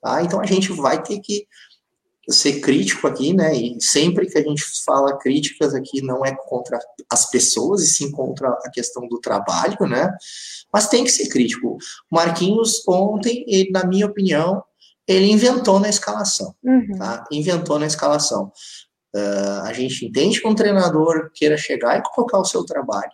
Tá? 0.00 0.22
Então 0.22 0.40
a 0.40 0.46
gente 0.46 0.72
vai 0.72 1.02
ter 1.02 1.20
que 1.20 1.46
ser 2.26 2.60
crítico 2.60 3.06
aqui, 3.06 3.34
né? 3.34 3.54
E 3.54 3.76
sempre 3.78 4.24
que 4.26 4.38
a 4.38 4.42
gente 4.42 4.64
fala 4.86 5.18
críticas 5.18 5.74
aqui, 5.74 6.00
não 6.00 6.24
é 6.24 6.34
contra 6.34 6.78
as 7.12 7.28
pessoas, 7.28 7.82
e 7.82 7.88
sim 7.88 8.10
contra 8.10 8.48
a 8.48 8.70
questão 8.70 9.06
do 9.06 9.20
trabalho, 9.20 9.76
né? 9.86 10.10
Mas 10.72 10.88
tem 10.88 11.04
que 11.04 11.12
ser 11.12 11.28
crítico. 11.28 11.76
Marquinhos, 12.10 12.82
ontem, 12.88 13.44
ele, 13.46 13.70
na 13.70 13.84
minha 13.84 14.06
opinião, 14.06 14.64
ele 15.06 15.30
inventou 15.30 15.78
na 15.78 15.90
escalação, 15.90 16.54
uhum. 16.64 16.96
tá? 16.96 17.22
Inventou 17.30 17.78
na 17.78 17.86
escalação. 17.86 18.50
Uh, 19.14 19.60
a 19.64 19.72
gente 19.74 20.06
entende 20.06 20.40
que 20.40 20.48
um 20.48 20.54
treinador 20.54 21.30
queira 21.34 21.58
chegar 21.58 21.98
e 21.98 22.02
colocar 22.02 22.38
o 22.38 22.44
seu 22.46 22.64
trabalho, 22.64 23.12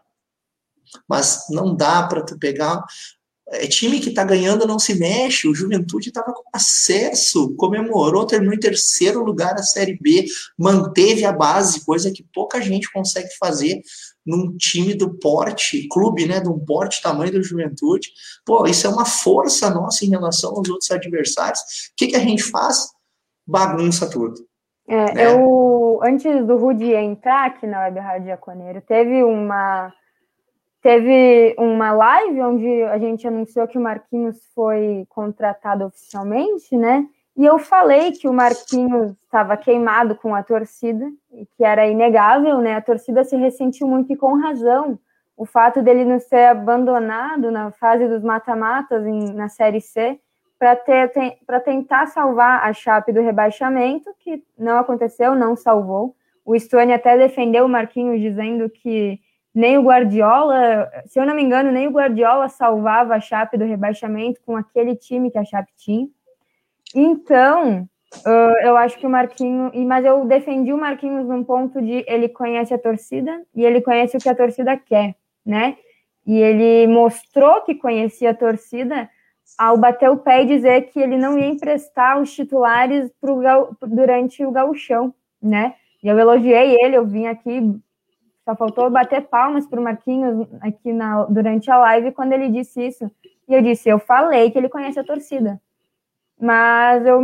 mas 1.08 1.46
não 1.50 1.74
dá 1.74 2.02
para 2.04 2.22
tu 2.22 2.38
pegar. 2.38 2.82
É 3.48 3.66
time 3.66 4.00
que 4.00 4.08
está 4.08 4.24
ganhando 4.24 4.66
não 4.66 4.78
se 4.78 4.94
mexe. 4.94 5.48
O 5.48 5.54
Juventude 5.54 6.08
estava 6.08 6.32
com 6.32 6.44
acesso, 6.54 7.54
comemorou, 7.56 8.26
terminou 8.26 8.54
em 8.54 8.60
terceiro 8.60 9.22
lugar 9.22 9.54
a 9.54 9.62
Série 9.62 9.98
B, 10.00 10.24
manteve 10.56 11.24
a 11.24 11.32
base, 11.32 11.84
coisa 11.84 12.10
que 12.10 12.24
pouca 12.32 12.60
gente 12.62 12.90
consegue 12.90 13.28
fazer 13.38 13.82
num 14.24 14.56
time 14.56 14.94
do 14.94 15.18
porte, 15.18 15.88
clube, 15.88 16.26
né, 16.26 16.40
de 16.40 16.48
um 16.48 16.58
porte 16.58 17.02
tamanho 17.02 17.32
do 17.32 17.42
Juventude. 17.42 18.08
Pô, 18.46 18.66
isso 18.66 18.86
é 18.86 18.90
uma 18.90 19.04
força 19.04 19.68
nossa 19.68 20.04
em 20.04 20.10
relação 20.10 20.50
aos 20.50 20.68
outros 20.68 20.90
adversários. 20.90 21.60
O 21.60 21.64
que, 21.96 22.08
que 22.08 22.16
a 22.16 22.20
gente 22.20 22.42
faz? 22.42 22.88
Bagunça 23.46 24.08
tudo. 24.08 24.34
É, 24.88 25.14
né? 25.14 25.26
eu, 25.26 26.00
antes 26.02 26.46
do 26.46 26.56
Rudi 26.56 26.92
entrar 26.92 27.46
aqui 27.46 27.66
na 27.66 27.80
Web 27.80 28.00
Rádio 28.00 28.28
Jaconeiro, 28.28 28.80
teve 28.80 29.22
uma 29.22 29.92
Teve 30.82 31.54
uma 31.58 31.92
live 31.92 32.42
onde 32.42 32.82
a 32.82 32.98
gente 32.98 33.26
anunciou 33.26 33.68
que 33.68 33.78
o 33.78 33.80
Marquinhos 33.80 34.36
foi 34.52 35.06
contratado 35.08 35.84
oficialmente, 35.84 36.76
né? 36.76 37.06
E 37.36 37.46
eu 37.46 37.56
falei 37.58 38.10
que 38.10 38.28
o 38.28 38.32
Marquinhos 38.32 39.12
estava 39.12 39.56
queimado 39.56 40.16
com 40.16 40.34
a 40.34 40.42
torcida, 40.42 41.08
e 41.32 41.46
que 41.46 41.64
era 41.64 41.86
inegável, 41.86 42.58
né? 42.58 42.74
A 42.74 42.82
torcida 42.82 43.22
se 43.22 43.36
ressentiu 43.36 43.86
muito 43.86 44.12
e 44.12 44.16
com 44.16 44.34
razão. 44.34 44.98
O 45.36 45.46
fato 45.46 45.80
dele 45.82 46.04
não 46.04 46.18
ser 46.18 46.46
abandonado 46.46 47.50
na 47.52 47.70
fase 47.70 48.08
dos 48.08 48.22
mata-matas 48.22 49.04
na 49.34 49.48
Série 49.48 49.80
C 49.80 50.18
para 50.58 50.76
te, 50.76 51.08
tentar 51.64 52.06
salvar 52.06 52.64
a 52.64 52.72
Chape 52.72 53.12
do 53.12 53.20
rebaixamento, 53.20 54.10
que 54.18 54.42
não 54.58 54.78
aconteceu, 54.78 55.34
não 55.34 55.54
salvou. 55.54 56.14
O 56.44 56.58
Stuani 56.58 56.92
até 56.92 57.16
defendeu 57.16 57.66
o 57.66 57.68
Marquinhos 57.68 58.20
dizendo 58.20 58.68
que 58.68 59.20
nem 59.54 59.76
o 59.76 59.82
Guardiola, 59.82 60.90
se 61.06 61.20
eu 61.20 61.26
não 61.26 61.34
me 61.34 61.42
engano, 61.42 61.70
nem 61.70 61.86
o 61.86 61.90
Guardiola 61.90 62.48
salvava 62.48 63.14
a 63.14 63.20
Chape 63.20 63.58
do 63.58 63.64
rebaixamento 63.64 64.40
com 64.46 64.56
aquele 64.56 64.96
time 64.96 65.30
que 65.30 65.38
a 65.38 65.44
Chape 65.44 65.70
tinha. 65.76 66.08
Então, 66.94 67.88
uh, 68.26 68.56
eu 68.62 68.76
acho 68.76 68.98
que 68.98 69.06
o 69.06 69.10
Marquinhos, 69.10 69.72
mas 69.74 70.04
eu 70.04 70.24
defendi 70.24 70.72
o 70.72 70.78
Marquinhos 70.78 71.26
num 71.26 71.44
ponto 71.44 71.82
de 71.82 72.04
ele 72.06 72.28
conhece 72.28 72.72
a 72.72 72.78
torcida 72.78 73.42
e 73.54 73.64
ele 73.64 73.80
conhece 73.82 74.16
o 74.16 74.20
que 74.20 74.28
a 74.28 74.34
torcida 74.34 74.76
quer, 74.76 75.14
né? 75.44 75.76
E 76.26 76.38
ele 76.38 76.86
mostrou 76.86 77.62
que 77.62 77.74
conhecia 77.74 78.30
a 78.30 78.34
torcida 78.34 79.08
ao 79.58 79.76
bater 79.76 80.08
o 80.08 80.16
pé 80.16 80.42
e 80.42 80.46
dizer 80.46 80.82
que 80.82 81.00
ele 81.00 81.18
não 81.18 81.38
ia 81.38 81.46
emprestar 81.46 82.18
os 82.20 82.32
titulares 82.32 83.10
pro, 83.20 83.42
durante 83.82 84.44
o 84.44 84.50
gauchão, 84.50 85.12
né? 85.42 85.74
E 86.02 86.08
eu 86.08 86.18
elogiei 86.18 86.76
ele, 86.80 86.96
eu 86.96 87.06
vim 87.06 87.26
aqui 87.26 87.60
só 88.44 88.56
faltou 88.56 88.90
bater 88.90 89.22
palmas 89.22 89.66
para 89.66 89.80
o 89.80 89.84
Marquinhos 89.84 90.48
aqui 90.60 90.92
na, 90.92 91.24
durante 91.24 91.70
a 91.70 91.78
live 91.78 92.12
quando 92.12 92.32
ele 92.32 92.48
disse 92.48 92.86
isso. 92.86 93.10
E 93.48 93.54
eu 93.54 93.62
disse: 93.62 93.88
eu 93.88 93.98
falei 93.98 94.50
que 94.50 94.58
ele 94.58 94.68
conhece 94.68 94.98
a 94.98 95.04
torcida. 95.04 95.60
Mas 96.40 97.06
eu 97.06 97.20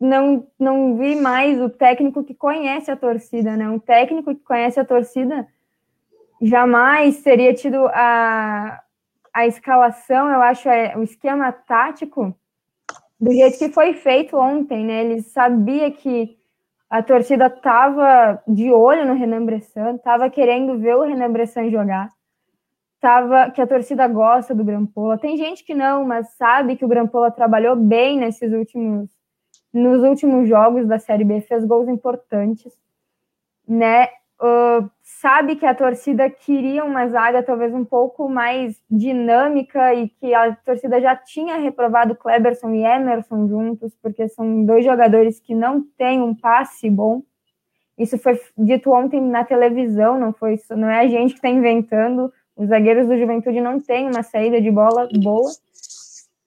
não, 0.00 0.46
não 0.58 0.96
vi 0.96 1.14
mais 1.14 1.60
o 1.60 1.68
técnico 1.68 2.24
que 2.24 2.34
conhece 2.34 2.90
a 2.90 2.96
torcida, 2.96 3.56
né? 3.56 3.68
Um 3.68 3.78
técnico 3.78 4.34
que 4.34 4.42
conhece 4.42 4.80
a 4.80 4.84
torcida 4.84 5.46
jamais 6.42 7.22
teria 7.22 7.52
tido 7.52 7.86
a, 7.88 8.82
a 9.32 9.46
escalação, 9.46 10.30
eu 10.30 10.40
acho, 10.40 10.68
é, 10.68 10.96
o 10.96 11.02
esquema 11.02 11.52
tático 11.52 12.34
do 13.20 13.30
jeito 13.30 13.58
que 13.58 13.68
foi 13.68 13.92
feito 13.92 14.36
ontem, 14.36 14.84
né? 14.84 15.04
Ele 15.04 15.20
sabia 15.20 15.90
que 15.90 16.39
a 16.90 17.02
torcida 17.04 17.46
estava 17.46 18.42
de 18.48 18.72
olho 18.72 19.06
no 19.06 19.14
Renan 19.14 19.44
Bressan, 19.44 19.94
estava 19.94 20.28
querendo 20.28 20.76
ver 20.76 20.96
o 20.96 21.02
Renan 21.02 21.30
Bressan 21.30 21.70
jogar, 21.70 22.10
tava, 23.00 23.48
que 23.52 23.62
a 23.62 23.66
torcida 23.66 24.08
gosta 24.08 24.52
do 24.52 24.64
Grampola. 24.64 25.16
Tem 25.16 25.36
gente 25.36 25.64
que 25.64 25.72
não, 25.72 26.04
mas 26.04 26.34
sabe 26.36 26.74
que 26.74 26.84
o 26.84 26.88
Grampola 26.88 27.30
trabalhou 27.30 27.76
bem 27.76 28.18
nesses 28.18 28.52
últimos, 28.52 29.08
nos 29.72 30.02
últimos 30.02 30.48
jogos 30.48 30.88
da 30.88 30.98
Série 30.98 31.24
B, 31.24 31.40
fez 31.40 31.64
gols 31.64 31.88
importantes, 31.88 32.72
né? 33.66 34.08
Uh, 34.42 34.90
sabe 35.02 35.56
que 35.56 35.66
a 35.66 35.74
torcida 35.74 36.30
queria 36.30 36.82
uma 36.82 37.06
zaga 37.08 37.42
talvez 37.42 37.74
um 37.74 37.84
pouco 37.84 38.26
mais 38.26 38.82
dinâmica 38.90 39.92
e 39.92 40.08
que 40.08 40.32
a 40.32 40.56
torcida 40.56 40.98
já 40.98 41.14
tinha 41.14 41.58
reprovado 41.58 42.16
Kleberson 42.16 42.72
e 42.72 42.82
Emerson 42.82 43.46
juntos, 43.46 43.94
porque 44.02 44.26
são 44.28 44.64
dois 44.64 44.82
jogadores 44.82 45.38
que 45.38 45.54
não 45.54 45.82
têm 45.98 46.22
um 46.22 46.34
passe 46.34 46.88
bom. 46.88 47.22
Isso 47.98 48.16
foi 48.16 48.40
dito 48.56 48.90
ontem 48.92 49.20
na 49.20 49.44
televisão, 49.44 50.18
não 50.18 50.32
foi 50.32 50.54
isso, 50.54 50.74
não 50.74 50.88
é 50.88 51.00
a 51.00 51.06
gente 51.06 51.34
que 51.34 51.38
está 51.38 51.50
inventando. 51.50 52.32
Os 52.56 52.68
zagueiros 52.68 53.06
do 53.06 53.18
Juventude 53.18 53.60
não 53.60 53.78
têm 53.78 54.08
uma 54.08 54.22
saída 54.22 54.58
de 54.58 54.70
bola 54.70 55.06
boa. 55.22 55.50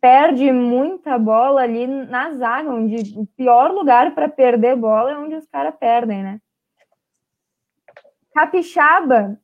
Perde 0.01 0.51
muita 0.51 1.19
bola 1.19 1.61
ali 1.61 1.85
na 1.85 2.31
zaga, 2.31 2.71
onde 2.71 3.13
o 3.15 3.27
pior 3.37 3.71
lugar 3.71 4.15
para 4.15 4.27
perder 4.27 4.75
bola 4.75 5.11
é 5.11 5.17
onde 5.17 5.35
os 5.35 5.45
caras 5.45 5.75
perdem, 5.79 6.23
né? 6.23 6.39
Capixaba, 8.33 9.37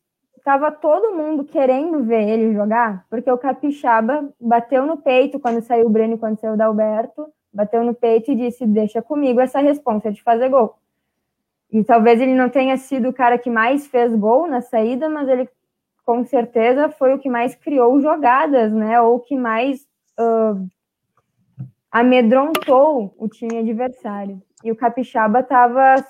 tava 0.43 0.71
todo 0.71 1.15
mundo 1.15 1.45
querendo 1.45 2.03
ver 2.03 2.27
ele 2.27 2.53
jogar, 2.53 3.05
porque 3.09 3.29
o 3.29 3.37
Capixaba 3.37 4.29
bateu 4.39 4.85
no 4.85 4.97
peito 4.97 5.39
quando 5.39 5.61
saiu 5.61 5.85
o 5.85 5.89
Breno 5.89 6.15
e 6.15 6.17
quando 6.17 6.39
saiu 6.39 6.53
o 6.53 6.57
Dalberto, 6.57 7.31
bateu 7.53 7.83
no 7.83 7.93
peito 7.93 8.31
e 8.31 8.35
disse: 8.35 8.65
Deixa 8.65 9.01
comigo 9.01 9.39
essa 9.39 9.59
responsa 9.59 10.11
de 10.11 10.23
fazer 10.23 10.49
gol. 10.49 10.75
E 11.71 11.83
talvez 11.83 12.19
ele 12.19 12.33
não 12.33 12.49
tenha 12.49 12.77
sido 12.77 13.09
o 13.09 13.13
cara 13.13 13.37
que 13.37 13.49
mais 13.49 13.85
fez 13.85 14.15
gol 14.15 14.47
na 14.47 14.59
saída, 14.59 15.07
mas 15.07 15.27
ele 15.27 15.47
com 16.03 16.25
certeza 16.25 16.89
foi 16.89 17.13
o 17.13 17.19
que 17.19 17.29
mais 17.29 17.53
criou 17.53 18.01
jogadas, 18.01 18.73
né? 18.73 18.99
Ou 18.99 19.19
que 19.19 19.35
mais 19.35 19.87
uh, 20.19 20.67
amedrontou 21.91 23.13
o 23.17 23.27
time 23.27 23.59
adversário. 23.59 24.41
E 24.63 24.71
o 24.71 24.75
Capixaba 24.75 25.41
estava 25.41 26.03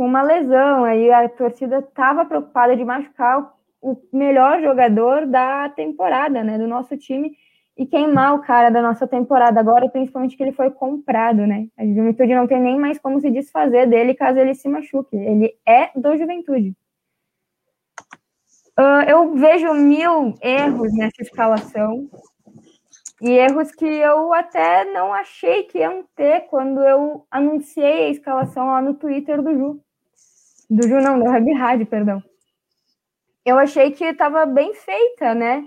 com 0.00 0.06
uma 0.06 0.22
lesão. 0.22 0.84
Aí 0.84 1.12
a 1.12 1.28
torcida 1.28 1.80
estava 1.80 2.24
preocupada 2.24 2.74
de 2.74 2.82
machucar 2.82 3.52
o 3.82 3.98
melhor 4.10 4.62
jogador 4.62 5.26
da 5.26 5.68
temporada, 5.68 6.42
né, 6.42 6.56
do 6.56 6.66
nosso 6.66 6.96
time 6.96 7.36
e 7.76 7.84
queimar 7.84 8.34
o 8.34 8.40
cara 8.40 8.70
da 8.70 8.80
nossa 8.80 9.06
temporada 9.06 9.60
agora, 9.60 9.90
principalmente 9.90 10.38
que 10.38 10.42
ele 10.42 10.52
foi 10.52 10.70
comprado, 10.70 11.46
né? 11.46 11.68
A 11.76 11.84
Juventude 11.84 12.34
não 12.34 12.46
tem 12.46 12.58
nem 12.58 12.78
mais 12.78 12.98
como 12.98 13.20
se 13.20 13.30
desfazer 13.30 13.86
dele 13.86 14.14
caso 14.14 14.38
ele 14.38 14.54
se 14.54 14.70
machuque. 14.70 15.16
Ele 15.16 15.54
é 15.66 15.90
do 15.94 16.16
Juventude. 16.16 16.74
Uh, 18.78 19.04
eu 19.06 19.34
vejo 19.34 19.74
mil 19.74 20.34
erros 20.40 20.94
nessa 20.94 21.20
escalação. 21.20 22.08
E 23.20 23.32
erros 23.32 23.70
que 23.72 23.84
eu 23.84 24.32
até 24.32 24.82
não 24.94 25.12
achei 25.12 25.64
que 25.64 25.78
iam 25.78 26.04
ter 26.16 26.46
quando 26.48 26.80
eu 26.82 27.26
anunciei 27.30 28.06
a 28.06 28.10
escalação 28.10 28.68
lá 28.68 28.80
no 28.80 28.94
Twitter 28.94 29.42
do 29.42 29.52
Ju. 29.52 29.80
Do 30.70 30.86
Ju 30.86 31.00
não, 31.00 31.18
da 31.18 31.30
Web 31.32 31.52
Rádio, 31.54 31.86
perdão. 31.86 32.22
Eu 33.44 33.58
achei 33.58 33.90
que 33.90 34.04
estava 34.04 34.46
bem 34.46 34.72
feita, 34.72 35.34
né? 35.34 35.64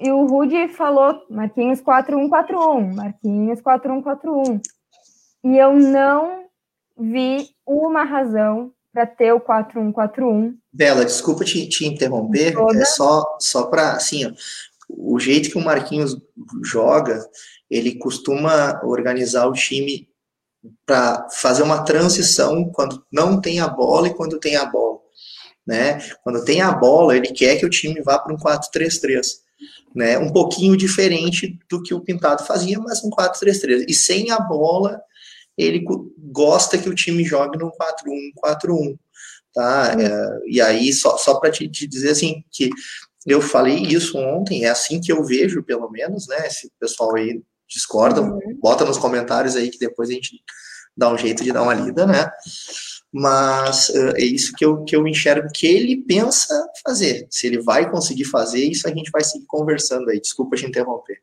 E 0.00 0.12
o 0.12 0.24
Rudy 0.26 0.68
falou 0.68 1.20
Marquinhos 1.28 1.80
4141, 1.80 2.94
Marquinhos 2.94 3.60
4141. 3.60 4.60
E 5.44 5.58
eu 5.58 5.74
não 5.74 6.44
vi 6.96 7.48
uma 7.66 8.04
razão 8.04 8.72
para 8.92 9.04
ter 9.04 9.32
o 9.32 9.40
4141. 9.40 10.56
Bela, 10.72 11.04
desculpa 11.04 11.44
te, 11.44 11.68
te 11.68 11.84
interromper, 11.84 12.54
Toda. 12.54 12.78
é 12.78 12.84
só, 12.84 13.24
só 13.40 13.66
para, 13.66 13.94
assim, 13.94 14.26
ó, 14.26 14.32
o 14.88 15.18
jeito 15.18 15.50
que 15.50 15.58
o 15.58 15.64
Marquinhos 15.64 16.16
joga, 16.62 17.18
ele 17.68 17.98
costuma 17.98 18.80
organizar 18.84 19.48
o 19.48 19.52
time 19.52 20.08
para 20.86 21.28
fazer 21.30 21.62
uma 21.62 21.82
transição 21.82 22.70
quando 22.70 23.04
não 23.12 23.40
tem 23.40 23.60
a 23.60 23.68
bola 23.68 24.08
e 24.08 24.14
quando 24.14 24.38
tem 24.38 24.56
a 24.56 24.64
bola. 24.64 24.98
Né? 25.66 25.98
Quando 26.22 26.44
tem 26.44 26.60
a 26.60 26.72
bola, 26.72 27.16
ele 27.16 27.28
quer 27.28 27.56
que 27.56 27.64
o 27.64 27.70
time 27.70 28.02
vá 28.02 28.18
para 28.18 28.34
um 28.34 28.36
4-3-3. 28.36 29.26
Né? 29.94 30.18
Um 30.18 30.30
pouquinho 30.30 30.76
diferente 30.76 31.58
do 31.68 31.82
que 31.82 31.94
o 31.94 32.00
Pintado 32.00 32.44
fazia, 32.44 32.78
mas 32.78 33.02
um 33.02 33.10
4-3-3. 33.10 33.86
E 33.88 33.94
sem 33.94 34.30
a 34.30 34.38
bola, 34.38 35.00
ele 35.56 35.84
gosta 36.18 36.76
que 36.76 36.88
o 36.88 36.94
time 36.94 37.24
jogue 37.24 37.58
no 37.58 37.72
4-1-4-1. 38.44 38.98
Tá? 39.54 39.96
É, 39.98 40.40
e 40.46 40.60
aí, 40.60 40.92
só, 40.92 41.16
só 41.16 41.38
para 41.38 41.50
te, 41.50 41.68
te 41.68 41.86
dizer 41.86 42.10
assim, 42.10 42.44
que 42.50 42.68
eu 43.26 43.40
falei 43.40 43.76
isso 43.76 44.18
ontem, 44.18 44.64
é 44.64 44.68
assim 44.68 45.00
que 45.00 45.12
eu 45.12 45.24
vejo, 45.24 45.62
pelo 45.62 45.88
menos, 45.90 46.26
né? 46.26 46.48
Se 46.50 46.66
o 46.66 46.70
pessoal 46.78 47.14
aí 47.16 47.40
discorda, 47.68 48.20
uhum. 48.20 48.58
bota 48.60 48.84
nos 48.84 48.98
comentários 48.98 49.56
aí 49.56 49.70
que 49.70 49.78
depois 49.78 50.10
a 50.10 50.12
gente 50.12 50.40
dá 50.96 51.12
um 51.12 51.18
jeito 51.18 51.42
de 51.42 51.52
dar 51.52 51.62
uma 51.62 51.74
lida, 51.74 52.06
né? 52.06 52.30
Mas 53.12 53.88
uh, 53.90 54.16
é 54.16 54.24
isso 54.24 54.52
que 54.56 54.64
eu, 54.64 54.84
que 54.84 54.96
eu 54.96 55.06
enxergo 55.06 55.48
que 55.54 55.66
ele 55.66 56.02
pensa 56.02 56.54
fazer. 56.84 57.26
Se 57.30 57.46
ele 57.46 57.62
vai 57.62 57.90
conseguir 57.90 58.24
fazer, 58.24 58.64
isso 58.64 58.88
a 58.88 58.90
gente 58.90 59.10
vai 59.10 59.22
seguir 59.22 59.46
conversando 59.46 60.10
aí. 60.10 60.20
Desculpa 60.20 60.56
te 60.56 60.66
interromper. 60.66 61.20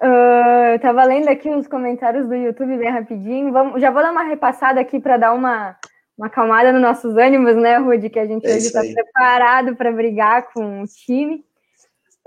Uh, 0.00 0.74
eu 0.74 0.78
tava 0.80 1.04
lendo 1.04 1.28
aqui 1.28 1.50
os 1.50 1.66
comentários 1.66 2.28
do 2.28 2.34
YouTube 2.34 2.76
bem 2.76 2.90
rapidinho. 2.90 3.52
Vamos, 3.52 3.80
já 3.80 3.90
vou 3.90 4.02
dar 4.02 4.12
uma 4.12 4.22
repassada 4.22 4.80
aqui 4.80 5.00
para 5.00 5.16
dar 5.16 5.32
uma 5.32 5.76
uma 6.18 6.26
acalmada 6.26 6.72
nos 6.72 6.82
nossos 6.82 7.16
ânimos, 7.16 7.54
né, 7.54 7.78
Rudy? 7.78 8.10
Que 8.10 8.18
a 8.18 8.26
gente 8.26 8.44
é 8.44 8.56
hoje 8.56 8.66
está 8.66 8.80
preparado 8.80 9.76
para 9.76 9.92
brigar 9.92 10.52
com 10.52 10.82
o 10.82 10.86
time. 10.86 11.44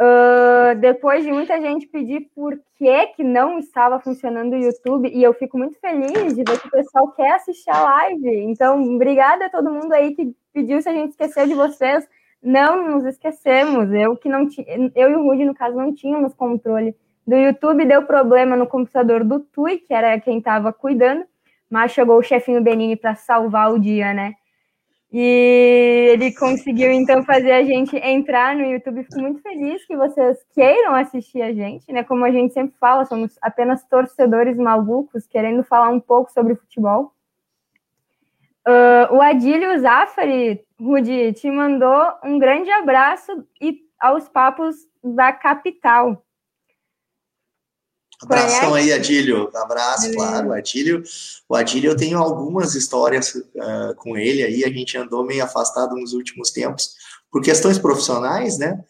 Uh, 0.01 0.73
depois 0.79 1.23
de 1.23 1.31
muita 1.31 1.61
gente 1.61 1.85
pedir 1.85 2.31
por 2.33 2.59
que, 2.75 3.07
que 3.07 3.23
não 3.23 3.59
estava 3.59 3.99
funcionando 3.99 4.53
o 4.53 4.57
YouTube, 4.57 5.07
e 5.13 5.21
eu 5.21 5.31
fico 5.33 5.59
muito 5.59 5.79
feliz 5.79 6.33
de 6.33 6.43
ver 6.43 6.59
que 6.59 6.67
o 6.67 6.71
pessoal 6.71 7.11
quer 7.11 7.33
assistir 7.33 7.69
a 7.69 7.83
live. 7.83 8.39
Então, 8.45 8.81
obrigada 8.95 9.45
a 9.45 9.49
todo 9.49 9.71
mundo 9.71 9.93
aí 9.93 10.15
que 10.15 10.35
pediu 10.51 10.81
se 10.81 10.89
a 10.89 10.93
gente 10.93 11.11
esqueceu 11.11 11.45
de 11.45 11.53
vocês. 11.53 12.07
Não 12.41 12.89
nos 12.89 13.05
esquecemos. 13.05 13.93
Eu 13.93 14.17
que 14.17 14.27
não 14.27 14.47
eu 14.95 15.11
e 15.11 15.15
o 15.15 15.23
Rudy, 15.23 15.45
no 15.45 15.53
caso, 15.53 15.77
não 15.77 15.93
tínhamos 15.93 16.33
controle 16.33 16.95
do 17.27 17.35
YouTube, 17.35 17.85
deu 17.85 18.01
problema 18.03 18.55
no 18.55 18.65
computador 18.65 19.23
do 19.23 19.39
Tui, 19.39 19.77
que 19.77 19.93
era 19.93 20.19
quem 20.19 20.39
estava 20.39 20.73
cuidando 20.73 21.25
mas 21.71 21.93
chegou 21.93 22.19
o 22.19 22.23
chefinho 22.23 22.61
Benini 22.61 22.97
para 22.97 23.15
salvar 23.15 23.71
o 23.71 23.79
dia, 23.79 24.13
né? 24.13 24.33
E 25.13 26.11
ele 26.13 26.33
conseguiu 26.33 26.89
então 26.89 27.21
fazer 27.23 27.51
a 27.51 27.63
gente 27.63 27.97
entrar 27.97 28.55
no 28.55 28.63
YouTube. 28.63 29.03
Fico 29.03 29.19
muito 29.19 29.41
feliz 29.41 29.85
que 29.85 29.95
vocês 29.95 30.37
queiram 30.53 30.95
assistir 30.95 31.41
a 31.41 31.51
gente, 31.51 31.91
né? 31.91 32.01
Como 32.03 32.23
a 32.23 32.31
gente 32.31 32.53
sempre 32.53 32.77
fala, 32.79 33.05
somos 33.05 33.37
apenas 33.41 33.83
torcedores 33.85 34.55
malucos 34.57 35.27
querendo 35.27 35.63
falar 35.63 35.89
um 35.89 35.99
pouco 35.99 36.31
sobre 36.31 36.55
futebol. 36.55 37.13
Uh, 38.65 39.15
o 39.15 39.21
Adílio 39.21 39.77
Zafari, 39.79 40.63
Rudi, 40.79 41.33
te 41.33 41.51
mandou 41.51 42.13
um 42.23 42.39
grande 42.39 42.71
abraço 42.71 43.45
e 43.59 43.81
aos 43.99 44.29
papos 44.29 44.75
da 45.03 45.33
capital. 45.33 46.23
Abração 48.21 48.73
aí, 48.73 48.93
Adílio. 48.93 49.49
Abraço, 49.55 50.07
é. 50.07 50.13
claro. 50.13 50.53
Adílio, 50.53 51.03
o 51.49 51.55
Adílio, 51.55 51.91
eu 51.91 51.97
tenho 51.97 52.19
algumas 52.19 52.75
histórias 52.75 53.33
uh, 53.33 53.95
com 53.97 54.17
ele 54.17 54.43
aí. 54.43 54.63
A 54.63 54.69
gente 54.69 54.97
andou 54.97 55.25
meio 55.25 55.43
afastado 55.43 55.95
nos 55.95 56.13
últimos 56.13 56.51
tempos 56.51 56.95
por 57.31 57.41
questões 57.41 57.79
profissionais, 57.79 58.57
né? 58.57 58.83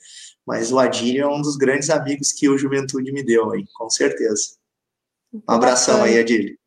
Mas 0.46 0.72
o 0.72 0.80
Adílio 0.80 1.24
é 1.24 1.28
um 1.28 1.42
dos 1.42 1.56
grandes 1.56 1.90
amigos 1.90 2.32
que 2.32 2.50
o 2.50 2.58
Juventude 2.58 3.12
me 3.12 3.24
deu 3.24 3.52
aí, 3.52 3.66
com 3.74 3.90
certeza. 3.90 4.56
Um 5.34 5.42
abração 5.48 6.04
aí, 6.04 6.20
Adílio. 6.20 6.58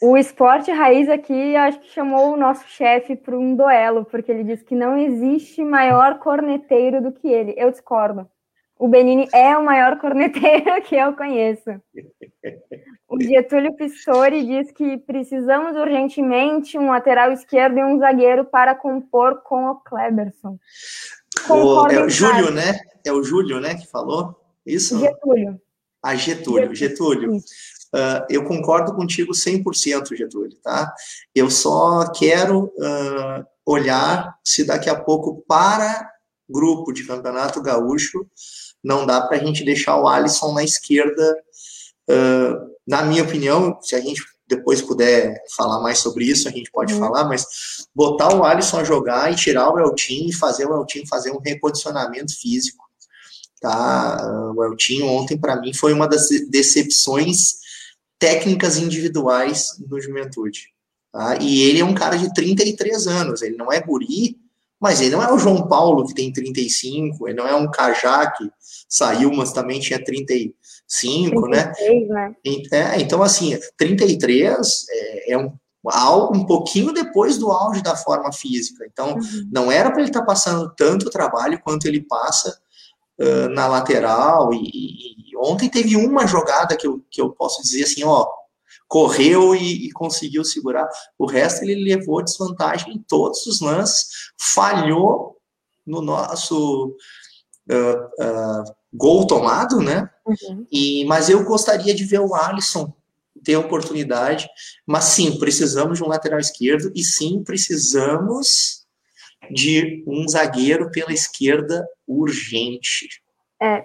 O 0.00 0.16
esporte 0.16 0.70
raiz 0.70 1.08
aqui, 1.08 1.56
acho 1.56 1.80
que 1.80 1.90
chamou 1.90 2.32
o 2.32 2.36
nosso 2.36 2.64
chefe 2.68 3.16
para 3.16 3.36
um 3.36 3.56
duelo, 3.56 4.04
porque 4.04 4.30
ele 4.30 4.44
disse 4.44 4.64
que 4.64 4.74
não 4.74 4.96
existe 4.96 5.64
maior 5.64 6.20
corneteiro 6.20 7.02
do 7.02 7.12
que 7.12 7.26
ele. 7.26 7.54
Eu 7.56 7.70
discordo. 7.70 8.28
O 8.78 8.86
Benini 8.86 9.28
é 9.32 9.56
o 9.56 9.64
maior 9.64 9.98
corneteiro 9.98 10.80
que 10.86 10.94
eu 10.94 11.12
conheço. 11.14 11.70
O 13.08 13.20
Getúlio 13.20 13.74
Pistori 13.74 14.46
diz 14.46 14.70
que 14.70 14.98
precisamos 14.98 15.76
urgentemente 15.76 16.78
um 16.78 16.90
lateral 16.90 17.32
esquerdo 17.32 17.78
e 17.78 17.84
um 17.84 17.98
zagueiro 17.98 18.44
para 18.44 18.74
compor 18.74 19.42
com 19.42 19.66
o 19.66 19.76
Kleberson. 19.76 20.58
O, 21.50 21.88
é 21.88 22.04
o 22.04 22.08
Júlio, 22.08 22.50
né? 22.52 22.78
É 23.04 23.12
o 23.12 23.22
Júlio, 23.22 23.60
né, 23.60 23.74
que 23.74 23.86
falou 23.86 24.38
isso? 24.64 24.98
Getúlio. 24.98 25.60
Ah, 26.02 26.14
Getúlio. 26.14 26.74
Getúlio. 26.74 27.36
Uh, 27.36 28.22
eu 28.28 28.44
concordo 28.44 28.94
contigo 28.94 29.32
100%, 29.32 30.14
Getúlio, 30.14 30.56
tá? 30.62 30.92
Eu 31.34 31.50
só 31.50 32.12
quero 32.12 32.64
uh, 32.64 33.44
olhar 33.64 34.38
se 34.44 34.64
daqui 34.64 34.90
a 34.90 34.94
pouco 34.94 35.42
para 35.48 36.08
grupo 36.48 36.92
de 36.92 37.06
campeonato 37.06 37.62
gaúcho 37.62 38.26
não 38.82 39.06
dá 39.06 39.20
para 39.20 39.36
a 39.36 39.40
gente 39.40 39.64
deixar 39.64 40.00
o 40.00 40.08
Alisson 40.08 40.52
na 40.52 40.64
esquerda. 40.64 41.36
Uh, 42.08 42.68
na 42.86 43.02
minha 43.02 43.22
opinião, 43.22 43.78
se 43.82 43.94
a 43.94 44.00
gente 44.00 44.22
depois 44.48 44.80
puder 44.80 45.42
falar 45.54 45.80
mais 45.80 45.98
sobre 45.98 46.24
isso, 46.24 46.48
a 46.48 46.50
gente 46.50 46.70
pode 46.70 46.94
uhum. 46.94 47.00
falar, 47.00 47.24
mas 47.24 47.44
botar 47.94 48.34
o 48.34 48.42
Alisson 48.44 48.78
a 48.78 48.84
jogar 48.84 49.30
e 49.30 49.36
tirar 49.36 49.70
o 49.70 49.78
Eltinho 49.78 50.30
e 50.30 50.32
fazer 50.32 50.66
o 50.66 50.74
Eltinho 50.74 51.06
fazer 51.06 51.30
um 51.30 51.38
recondicionamento 51.38 52.34
físico. 52.34 52.82
Tá? 53.60 54.52
O 54.56 54.64
Eltinho 54.64 55.06
ontem, 55.06 55.36
para 55.36 55.60
mim, 55.60 55.74
foi 55.74 55.92
uma 55.92 56.08
das 56.08 56.28
decepções 56.48 57.58
técnicas 58.18 58.78
individuais 58.78 59.76
no 59.86 60.00
Juventude. 60.00 60.68
Tá? 61.12 61.36
E 61.40 61.62
ele 61.62 61.80
é 61.80 61.84
um 61.84 61.94
cara 61.94 62.16
de 62.16 62.32
33 62.32 63.06
anos, 63.06 63.42
ele 63.42 63.56
não 63.56 63.70
é 63.70 63.80
guri, 63.80 64.38
mas 64.80 65.00
ele 65.00 65.16
não 65.16 65.22
é 65.22 65.32
o 65.32 65.38
João 65.38 65.66
Paulo, 65.66 66.06
que 66.06 66.14
tem 66.14 66.32
35, 66.32 67.28
ele 67.28 67.36
não 67.36 67.46
é 67.46 67.54
um 67.54 67.70
Cajá 67.70 68.30
que 68.30 68.48
saiu, 68.88 69.32
mas 69.32 69.52
também 69.52 69.80
tinha 69.80 70.02
35, 70.02 71.42
33, 71.42 72.08
né? 72.08 72.34
né? 72.44 72.62
É, 72.72 73.00
então, 73.00 73.22
assim, 73.22 73.58
33 73.76 74.86
é, 74.90 75.32
é 75.32 75.38
um, 75.38 75.52
algo 75.84 76.36
um 76.36 76.44
pouquinho 76.44 76.92
depois 76.92 77.38
do 77.38 77.50
auge 77.50 77.82
da 77.82 77.96
forma 77.96 78.32
física. 78.32 78.86
Então, 78.90 79.14
uhum. 79.14 79.48
não 79.52 79.72
era 79.72 79.90
para 79.90 80.00
ele 80.00 80.10
estar 80.10 80.20
tá 80.20 80.26
passando 80.26 80.72
tanto 80.76 81.10
trabalho 81.10 81.60
quanto 81.62 81.86
ele 81.86 82.00
passa 82.00 82.56
uh, 83.20 83.48
na 83.48 83.66
lateral. 83.66 84.52
E, 84.52 85.32
e, 85.32 85.36
ontem 85.36 85.68
teve 85.68 85.96
uma 85.96 86.26
jogada 86.26 86.76
que 86.76 86.86
eu, 86.86 87.02
que 87.10 87.20
eu 87.20 87.30
posso 87.30 87.62
dizer 87.62 87.84
assim, 87.84 88.04
ó, 88.04 88.26
correu 88.88 89.54
e, 89.54 89.86
e, 89.86 89.92
conseguiu 89.92 90.42
segurar. 90.44 90.88
O 91.18 91.26
resto 91.26 91.62
ele 91.62 91.84
levou 91.84 92.24
desvantagem 92.24 92.94
em 92.94 92.98
todos 92.98 93.46
os 93.46 93.60
lances, 93.60 94.32
falhou 94.36 95.36
no 95.86 96.00
nosso 96.00 96.96
uh, 97.70 98.24
uh, 98.24 98.74
gol 98.92 99.26
tomado, 99.26 99.78
né? 99.80 100.08
Uhum. 100.26 100.66
E, 100.72 101.04
mas 101.04 101.28
eu 101.28 101.44
gostaria 101.44 101.94
de 101.94 102.04
ver 102.04 102.20
o 102.20 102.34
Alisson 102.34 102.92
ter 103.44 103.56
oportunidade. 103.56 104.48
Mas 104.86 105.04
sim, 105.04 105.38
precisamos 105.38 105.98
de 105.98 106.04
um 106.04 106.08
lateral 106.08 106.40
esquerdo 106.40 106.90
e 106.94 107.04
sim, 107.04 107.42
precisamos 107.44 108.86
de 109.50 110.02
um 110.06 110.26
zagueiro 110.28 110.90
pela 110.90 111.12
esquerda 111.12 111.86
urgente. 112.06 113.22
É, 113.60 113.84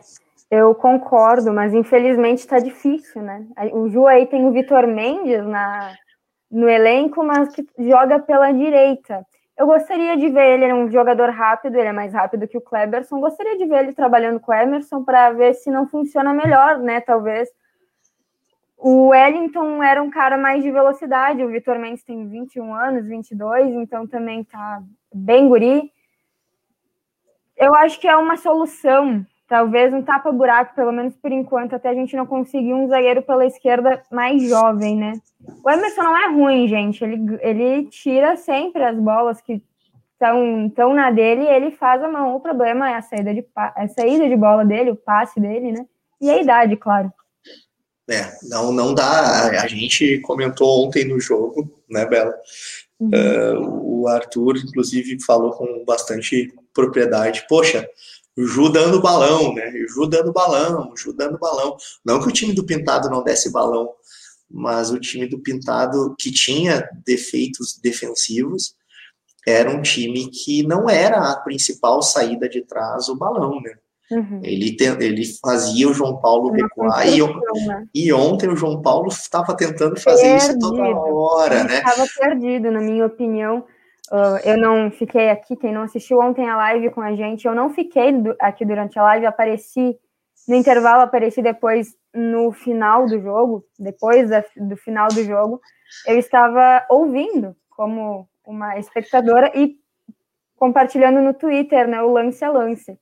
eu 0.49 0.75
concordo, 0.75 1.51
mas 1.51 1.73
infelizmente 1.73 2.39
está 2.39 2.59
difícil, 2.59 3.21
né? 3.21 3.45
O 3.71 3.89
Ju 3.89 4.07
aí 4.07 4.25
tem 4.25 4.45
o 4.45 4.51
Vitor 4.51 4.87
Mendes 4.87 5.45
na, 5.45 5.95
no 6.51 6.69
elenco, 6.69 7.23
mas 7.23 7.49
que 7.49 7.65
joga 7.79 8.19
pela 8.19 8.51
direita. 8.51 9.25
Eu 9.57 9.67
gostaria 9.67 10.17
de 10.17 10.29
ver 10.29 10.53
ele, 10.53 10.63
ele 10.65 10.71
é 10.71 10.75
um 10.75 10.91
jogador 10.91 11.29
rápido, 11.29 11.75
ele 11.75 11.87
é 11.87 11.91
mais 11.91 12.13
rápido 12.13 12.47
que 12.47 12.57
o 12.57 12.61
Kleberson. 12.61 13.19
Gostaria 13.19 13.57
de 13.57 13.65
ver 13.65 13.83
ele 13.83 13.93
trabalhando 13.93 14.39
com 14.39 14.51
o 14.51 14.55
Emerson 14.55 15.03
para 15.03 15.31
ver 15.31 15.53
se 15.53 15.69
não 15.69 15.87
funciona 15.87 16.33
melhor, 16.33 16.79
né? 16.79 17.01
Talvez. 17.01 17.49
O 18.77 19.09
Wellington 19.09 19.81
era 19.81 20.03
um 20.03 20.09
cara 20.09 20.37
mais 20.37 20.61
de 20.61 20.69
velocidade, 20.69 21.43
o 21.43 21.47
Vitor 21.47 21.79
Mendes 21.79 22.03
tem 22.03 22.27
21 22.27 22.73
anos, 22.73 23.07
22, 23.07 23.73
então 23.75 24.05
também 24.05 24.43
tá 24.43 24.83
bem 25.13 25.47
guri. 25.47 25.91
Eu 27.55 27.73
acho 27.75 27.99
que 27.99 28.07
é 28.07 28.15
uma 28.17 28.35
solução 28.35 29.25
talvez 29.47 29.93
um 29.93 30.01
tapa-buraco, 30.01 30.75
pelo 30.75 30.91
menos 30.91 31.15
por 31.15 31.31
enquanto, 31.31 31.75
até 31.75 31.89
a 31.89 31.93
gente 31.93 32.15
não 32.15 32.25
conseguir 32.25 32.73
um 32.73 32.87
zagueiro 32.87 33.21
pela 33.21 33.45
esquerda 33.45 34.01
mais 34.11 34.41
jovem, 34.47 34.95
né? 34.95 35.13
O 35.63 35.69
Emerson 35.69 36.03
não 36.03 36.17
é 36.17 36.31
ruim, 36.31 36.67
gente. 36.67 37.03
Ele, 37.03 37.37
ele 37.41 37.85
tira 37.85 38.35
sempre 38.37 38.83
as 38.83 38.97
bolas 38.97 39.41
que 39.41 39.61
estão 40.13 40.93
na 40.93 41.11
dele 41.11 41.43
e 41.43 41.49
ele 41.49 41.71
faz 41.71 42.01
a 42.03 42.07
mão. 42.07 42.35
O 42.35 42.39
problema 42.39 42.89
é 42.89 42.95
a 42.95 43.01
saída, 43.01 43.33
de, 43.33 43.45
a 43.55 43.87
saída 43.87 44.27
de 44.27 44.35
bola 44.35 44.63
dele, 44.63 44.91
o 44.91 44.95
passe 44.95 45.39
dele, 45.39 45.71
né? 45.71 45.85
E 46.21 46.29
a 46.29 46.41
idade, 46.41 46.77
claro. 46.77 47.11
É, 48.09 48.31
não, 48.49 48.71
não 48.71 48.93
dá. 48.93 49.61
A 49.61 49.67
gente 49.67 50.19
comentou 50.19 50.85
ontem 50.85 51.05
no 51.05 51.19
jogo, 51.19 51.69
né, 51.89 52.05
Bela? 52.05 52.33
Uhum. 52.99 53.09
Uh, 53.09 54.01
o 54.01 54.07
Arthur, 54.07 54.57
inclusive, 54.57 55.21
falou 55.23 55.51
com 55.51 55.83
bastante 55.85 56.53
propriedade. 56.73 57.45
Poxa, 57.47 57.87
Ju 58.37 58.69
dando 58.69 59.01
balão, 59.01 59.53
né? 59.53 59.69
O 59.69 59.87
Ju 59.87 60.07
dando 60.07 60.33
balão, 60.33 60.91
o 60.91 60.97
Ju 60.97 61.13
dando 61.13 61.37
balão. 61.37 61.77
Não 62.03 62.21
que 62.21 62.27
o 62.27 62.31
time 62.31 62.53
do 62.53 62.65
Pintado 62.65 63.09
não 63.09 63.23
desse 63.23 63.51
balão, 63.51 63.89
mas 64.49 64.91
o 64.91 64.99
time 64.99 65.27
do 65.27 65.39
Pintado, 65.39 66.15
que 66.19 66.31
tinha 66.31 66.87
defeitos 67.05 67.79
defensivos, 67.81 68.75
era 69.45 69.69
um 69.69 69.81
time 69.81 70.29
que 70.29 70.63
não 70.63 70.89
era 70.89 71.31
a 71.31 71.35
principal 71.37 72.01
saída 72.01 72.47
de 72.47 72.61
trás 72.61 73.09
o 73.09 73.15
balão, 73.15 73.59
né? 73.61 73.75
Uhum. 74.11 74.41
Ele, 74.43 74.75
te, 74.75 74.83
ele 74.83 75.23
fazia 75.41 75.89
o 75.89 75.93
João 75.93 76.17
Paulo 76.17 76.51
recuar 76.51 77.07
e, 77.07 77.19
né? 77.21 77.87
e 77.93 78.13
ontem 78.13 78.49
o 78.49 78.55
João 78.55 78.81
Paulo 78.81 79.07
estava 79.07 79.55
tentando 79.55 79.99
fazer 79.99 80.23
perdido. 80.23 80.51
isso 80.51 80.59
toda 80.59 80.83
hora, 80.83 81.59
ele 81.59 81.67
né? 81.69 81.77
Estava 81.77 82.07
perdido, 82.19 82.71
na 82.71 82.79
minha 82.79 83.05
opinião. 83.05 83.65
Uh, 84.11 84.37
eu 84.43 84.57
não 84.57 84.91
fiquei 84.91 85.29
aqui, 85.29 85.55
quem 85.55 85.71
não 85.71 85.83
assistiu 85.83 86.19
ontem 86.19 86.47
a 86.49 86.57
live 86.57 86.91
com 86.91 87.01
a 87.01 87.15
gente, 87.15 87.47
eu 87.47 87.55
não 87.55 87.69
fiquei 87.69 88.11
do, 88.11 88.35
aqui 88.39 88.65
durante 88.65 88.99
a 88.99 89.03
live, 89.03 89.25
apareci 89.25 89.97
no 90.47 90.55
intervalo, 90.55 91.03
apareci 91.03 91.41
depois 91.41 91.95
no 92.13 92.51
final 92.51 93.05
do 93.05 93.19
jogo, 93.19 93.65
depois 93.79 94.29
da, 94.29 94.43
do 94.57 94.75
final 94.75 95.07
do 95.07 95.23
jogo, 95.23 95.61
eu 96.05 96.17
estava 96.19 96.85
ouvindo 96.89 97.55
como 97.69 98.27
uma 98.45 98.77
espectadora 98.77 99.51
e 99.55 99.77
compartilhando 100.55 101.21
no 101.21 101.33
Twitter, 101.33 101.87
né, 101.87 102.01
o 102.01 102.11
lance 102.11 102.43
a 102.43 102.51
lance. 102.51 102.97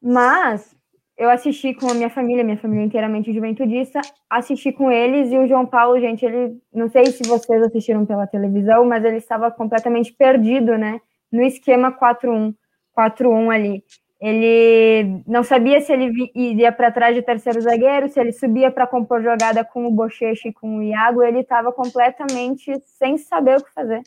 Mas 0.00 0.74
eu 1.16 1.30
assisti 1.30 1.74
com 1.74 1.90
a 1.90 1.94
minha 1.94 2.10
família, 2.10 2.42
minha 2.42 2.56
família 2.56 2.84
inteiramente 2.84 3.32
juventudista, 3.32 4.00
assisti 4.28 4.72
com 4.72 4.90
eles 4.90 5.30
e 5.30 5.38
o 5.38 5.46
João 5.46 5.66
Paulo, 5.66 6.00
gente, 6.00 6.24
ele, 6.24 6.56
não 6.72 6.88
sei 6.88 7.06
se 7.06 7.22
vocês 7.28 7.62
assistiram 7.62 8.06
pela 8.06 8.26
televisão, 8.26 8.84
mas 8.84 9.04
ele 9.04 9.18
estava 9.18 9.50
completamente 9.50 10.12
perdido, 10.12 10.76
né, 10.76 11.00
no 11.30 11.42
esquema 11.42 11.92
4-1, 11.92 12.54
4-1 12.96 13.54
ali. 13.54 13.84
Ele 14.20 15.20
não 15.26 15.42
sabia 15.42 15.80
se 15.80 15.92
ele 15.92 16.30
iria 16.34 16.70
para 16.70 16.92
trás 16.92 17.14
de 17.14 17.22
terceiro 17.22 17.60
zagueiro, 17.60 18.08
se 18.08 18.20
ele 18.20 18.32
subia 18.32 18.70
para 18.70 18.86
compor 18.86 19.20
jogada 19.20 19.64
com 19.64 19.84
o 19.84 19.90
Bochecha 19.90 20.48
e 20.48 20.52
com 20.52 20.78
o 20.78 20.82
Iago, 20.82 21.22
ele 21.24 21.40
estava 21.40 21.72
completamente 21.72 22.72
sem 22.84 23.18
saber 23.18 23.58
o 23.58 23.64
que 23.64 23.72
fazer. 23.72 24.00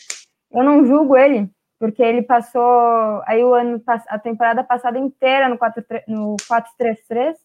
Eu 0.52 0.64
não 0.64 0.86
julgo 0.86 1.18
ele, 1.18 1.50
porque 1.86 2.02
ele 2.02 2.24
passou 2.24 3.22
aí 3.28 3.44
o 3.44 3.54
ano 3.54 3.80
a 3.86 4.18
temporada 4.18 4.64
passada 4.64 4.98
inteira 4.98 5.48
no 5.48 5.56
4-3-3 5.56 7.36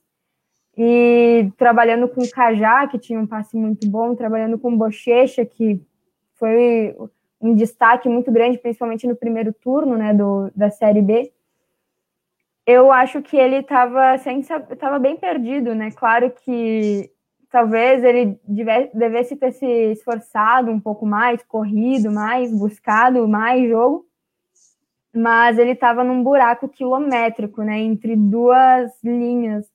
e 0.79 1.53
trabalhando 1.59 2.09
com 2.09 2.23
o 2.23 2.31
Cajá, 2.31 2.87
que 2.87 2.99
tinha 2.99 3.21
um 3.21 3.27
passe 3.27 3.55
muito 3.55 3.87
bom, 3.87 4.15
trabalhando 4.15 4.59
com 4.59 4.73
o 4.73 4.77
Bochecha, 4.79 5.45
que 5.45 5.79
foi 6.37 6.97
um 7.39 7.55
destaque 7.55 8.09
muito 8.09 8.33
grande, 8.33 8.57
principalmente 8.57 9.07
no 9.07 9.15
primeiro 9.15 9.53
turno, 9.53 9.95
né, 9.99 10.15
do, 10.15 10.51
da 10.57 10.71
Série 10.71 11.03
B. 11.03 11.31
Eu 12.67 12.91
acho 12.91 13.21
que 13.21 13.37
ele 13.37 13.57
estava 13.57 14.15
estava 14.15 14.99
bem 14.99 15.19
perdido, 15.19 15.75
né? 15.75 15.91
Claro 15.91 16.31
que 16.31 17.11
talvez 17.51 18.03
ele 18.03 18.41
devesse 18.95 19.37
ter 19.37 19.53
se 19.53 19.67
esforçado 19.67 20.71
um 20.71 20.81
pouco 20.81 21.05
mais, 21.05 21.43
corrido 21.43 22.11
mais, 22.11 22.51
buscado 22.59 23.29
mais 23.29 23.69
jogo, 23.69 24.07
mas 25.15 25.59
ele 25.59 25.73
estava 25.73 26.05
num 26.05 26.23
buraco 26.23 26.69
quilométrico, 26.69 27.63
né, 27.63 27.79
entre 27.81 28.17
duas 28.17 28.93
linhas 29.03 29.67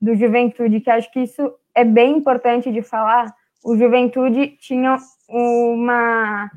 do 0.00 0.14
Juventude, 0.14 0.80
que 0.80 0.90
acho 0.90 1.10
que 1.12 1.20
isso 1.20 1.52
é 1.74 1.84
bem 1.84 2.18
importante 2.18 2.70
de 2.72 2.82
falar. 2.82 3.32
O 3.64 3.76
Juventude 3.76 4.48
tinha 4.58 4.96
uma 5.28 6.50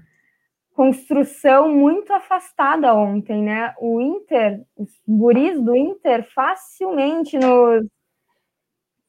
construção 0.74 1.70
muito 1.70 2.12
afastada 2.12 2.94
ontem, 2.94 3.42
né? 3.42 3.74
O 3.80 4.02
Inter, 4.02 4.62
os 4.76 4.90
guris 5.08 5.62
do 5.62 5.76
Inter 5.76 6.28
facilmente 6.34 7.38
nos 7.38 7.86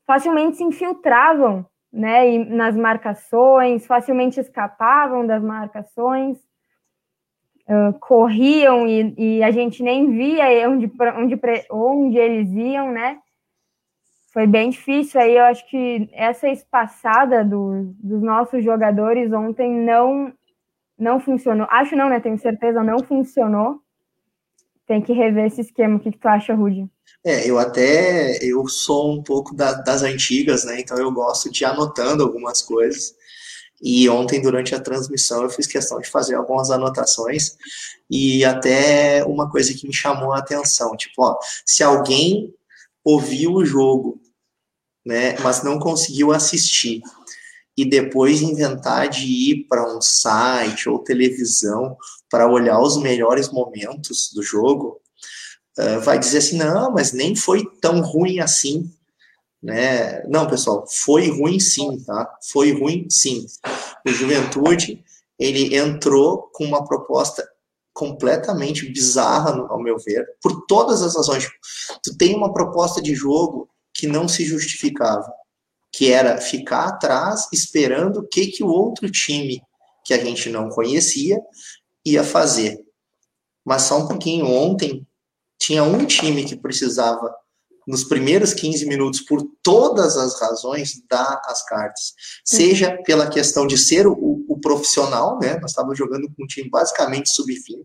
facilmente 0.07 0.59
se 0.59 0.63
infiltravam, 0.63 1.67
né, 1.93 2.31
e 2.31 2.45
nas 2.45 2.77
marcações, 2.77 3.87
facilmente 3.87 4.39
escapavam 4.39 5.27
das 5.27 5.43
marcações 5.43 6.39
corriam 8.01 8.87
e, 8.87 9.15
e, 9.19 9.43
a 9.43 9.51
gente 9.51 9.83
nem 9.83 10.11
via 10.17 10.69
onde, 10.69 10.91
onde, 11.17 11.41
onde 11.71 12.17
eles 12.17 12.51
iam, 12.53 12.93
né? 12.93 13.19
Foi 14.33 14.47
bem 14.47 14.71
difícil. 14.71 15.21
Aí 15.21 15.37
eu 15.37 15.45
acho 15.45 15.69
que 15.69 16.09
essa 16.13 16.49
espaçada 16.49 17.45
do, 17.45 17.95
dos 17.99 18.23
nossos 18.23 18.63
jogadores 18.63 19.33
ontem 19.33 19.73
não 19.73 20.33
não 20.99 21.21
funcionou. 21.21 21.67
Acho 21.71 21.95
não, 21.95 22.09
né? 22.09 22.21
Tenho 22.21 22.39
certeza, 22.39 22.83
não 22.83 23.01
funcionou. 23.01 23.81
Tem 24.87 25.03
que 25.03 25.13
rever 25.13 25.47
esse 25.47 25.61
esquema. 25.61 25.97
O 25.97 26.01
que, 26.01 26.13
que 26.13 26.19
tu 26.19 26.29
acha, 26.29 26.55
Rudy? 26.55 26.89
É, 27.25 27.49
eu 27.49 27.59
até 27.59 28.39
eu 28.43 28.67
sou 28.69 29.13
um 29.13 29.23
pouco 29.23 29.55
da, 29.55 29.73
das 29.75 30.03
antigas, 30.03 30.65
né? 30.65 30.81
Então 30.81 30.97
eu 30.97 31.11
gosto 31.13 31.51
de 31.51 31.65
ir 31.65 31.67
anotando 31.67 32.23
algumas 32.23 32.63
coisas. 32.63 33.15
E 33.83 34.09
ontem, 34.09 34.41
durante 34.41 34.75
a 34.75 34.81
transmissão, 34.81 35.43
eu 35.43 35.51
fiz 35.51 35.67
questão 35.67 36.01
de 36.01 36.09
fazer 36.09 36.35
algumas 36.35 36.71
anotações 36.71 37.57
e 38.11 38.45
até 38.45 39.25
uma 39.25 39.51
coisa 39.51 39.75
que 39.75 39.87
me 39.87 39.93
chamou 39.93 40.33
a 40.33 40.39
atenção, 40.39 40.97
tipo, 40.97 41.23
ó, 41.23 41.37
se 41.65 41.83
alguém 41.83 42.55
ouviu 43.05 43.53
o 43.53 43.65
jogo, 43.65 44.21
né, 45.05 45.39
mas 45.41 45.63
não 45.63 45.79
conseguiu 45.79 46.33
assistir 46.33 47.03
e 47.77 47.85
depois 47.85 48.41
inventar 48.41 49.09
de 49.09 49.27
ir 49.27 49.67
para 49.69 49.95
um 49.95 50.01
site 50.01 50.89
ou 50.89 50.99
televisão 50.99 51.97
para 52.31 52.51
olhar 52.51 52.81
os 52.81 52.97
melhores 52.97 53.51
momentos 53.51 54.33
do 54.35 54.43
jogo, 54.43 55.01
uh, 55.79 56.01
vai 56.01 56.19
dizer 56.19 56.39
assim, 56.39 56.57
não, 56.57 56.91
mas 56.91 57.13
nem 57.13 57.37
foi 57.37 57.65
tão 57.81 58.01
ruim 58.01 58.41
assim 58.41 58.91
né? 59.67 60.23
Não, 60.29 60.47
pessoal, 60.47 60.87
foi 60.89 61.29
ruim 61.29 61.59
sim, 61.59 61.99
tá? 62.05 62.39
Foi 62.53 62.71
ruim 62.71 63.11
sim. 63.11 63.45
O 64.07 64.11
Juventude, 64.11 65.05
ele 65.37 65.77
entrou 65.77 66.49
com 66.53 66.65
uma 66.65 66.87
proposta 66.87 67.45
completamente 67.93 68.89
bizarra, 68.93 69.67
ao 69.69 69.83
meu 69.83 69.99
ver, 69.99 70.25
por 70.41 70.65
todas 70.67 71.03
as 71.03 71.17
razões. 71.17 71.49
Tu 72.05 72.17
tem 72.17 72.37
uma 72.37 72.53
proposta 72.53 73.03
de 73.03 73.13
jogo 73.13 73.69
que 73.93 74.07
não 74.07 74.29
se 74.29 74.45
justificava, 74.45 75.29
que 75.93 76.13
era 76.13 76.41
ficar 76.41 76.85
atrás 76.85 77.49
esperando 77.53 78.21
o 78.21 78.29
que, 78.29 78.47
que 78.47 78.63
o 78.63 78.69
outro 78.69 79.11
time 79.11 79.61
que 80.05 80.15
a 80.15 80.25
gente 80.25 80.49
não 80.49 80.69
conhecia 80.69 81.41
ia 82.05 82.23
fazer. 82.23 82.79
Mas 83.65 83.83
só 83.83 83.99
um 83.99 84.07
pouquinho, 84.07 84.47
ontem 84.47 85.05
tinha 85.59 85.83
um 85.83 86.07
time 86.07 86.45
que 86.45 86.55
precisava 86.55 87.35
nos 87.87 88.03
primeiros 88.03 88.53
15 88.53 88.85
minutos, 88.87 89.21
por 89.21 89.47
todas 89.63 90.17
as 90.17 90.41
razões, 90.41 91.03
dá 91.09 91.41
as 91.45 91.65
cartas. 91.65 92.15
Seja 92.45 92.99
pela 93.05 93.29
questão 93.29 93.67
de 93.67 93.79
ser 93.79 94.07
o, 94.07 94.45
o 94.49 94.59
profissional, 94.61 95.39
né? 95.39 95.59
Nós 95.61 95.71
estávamos 95.71 95.97
jogando 95.97 96.29
com 96.35 96.45
um 96.45 96.47
time 96.47 96.69
basicamente 96.69 97.31
sub-20, 97.31 97.85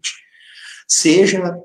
seja 0.87 1.55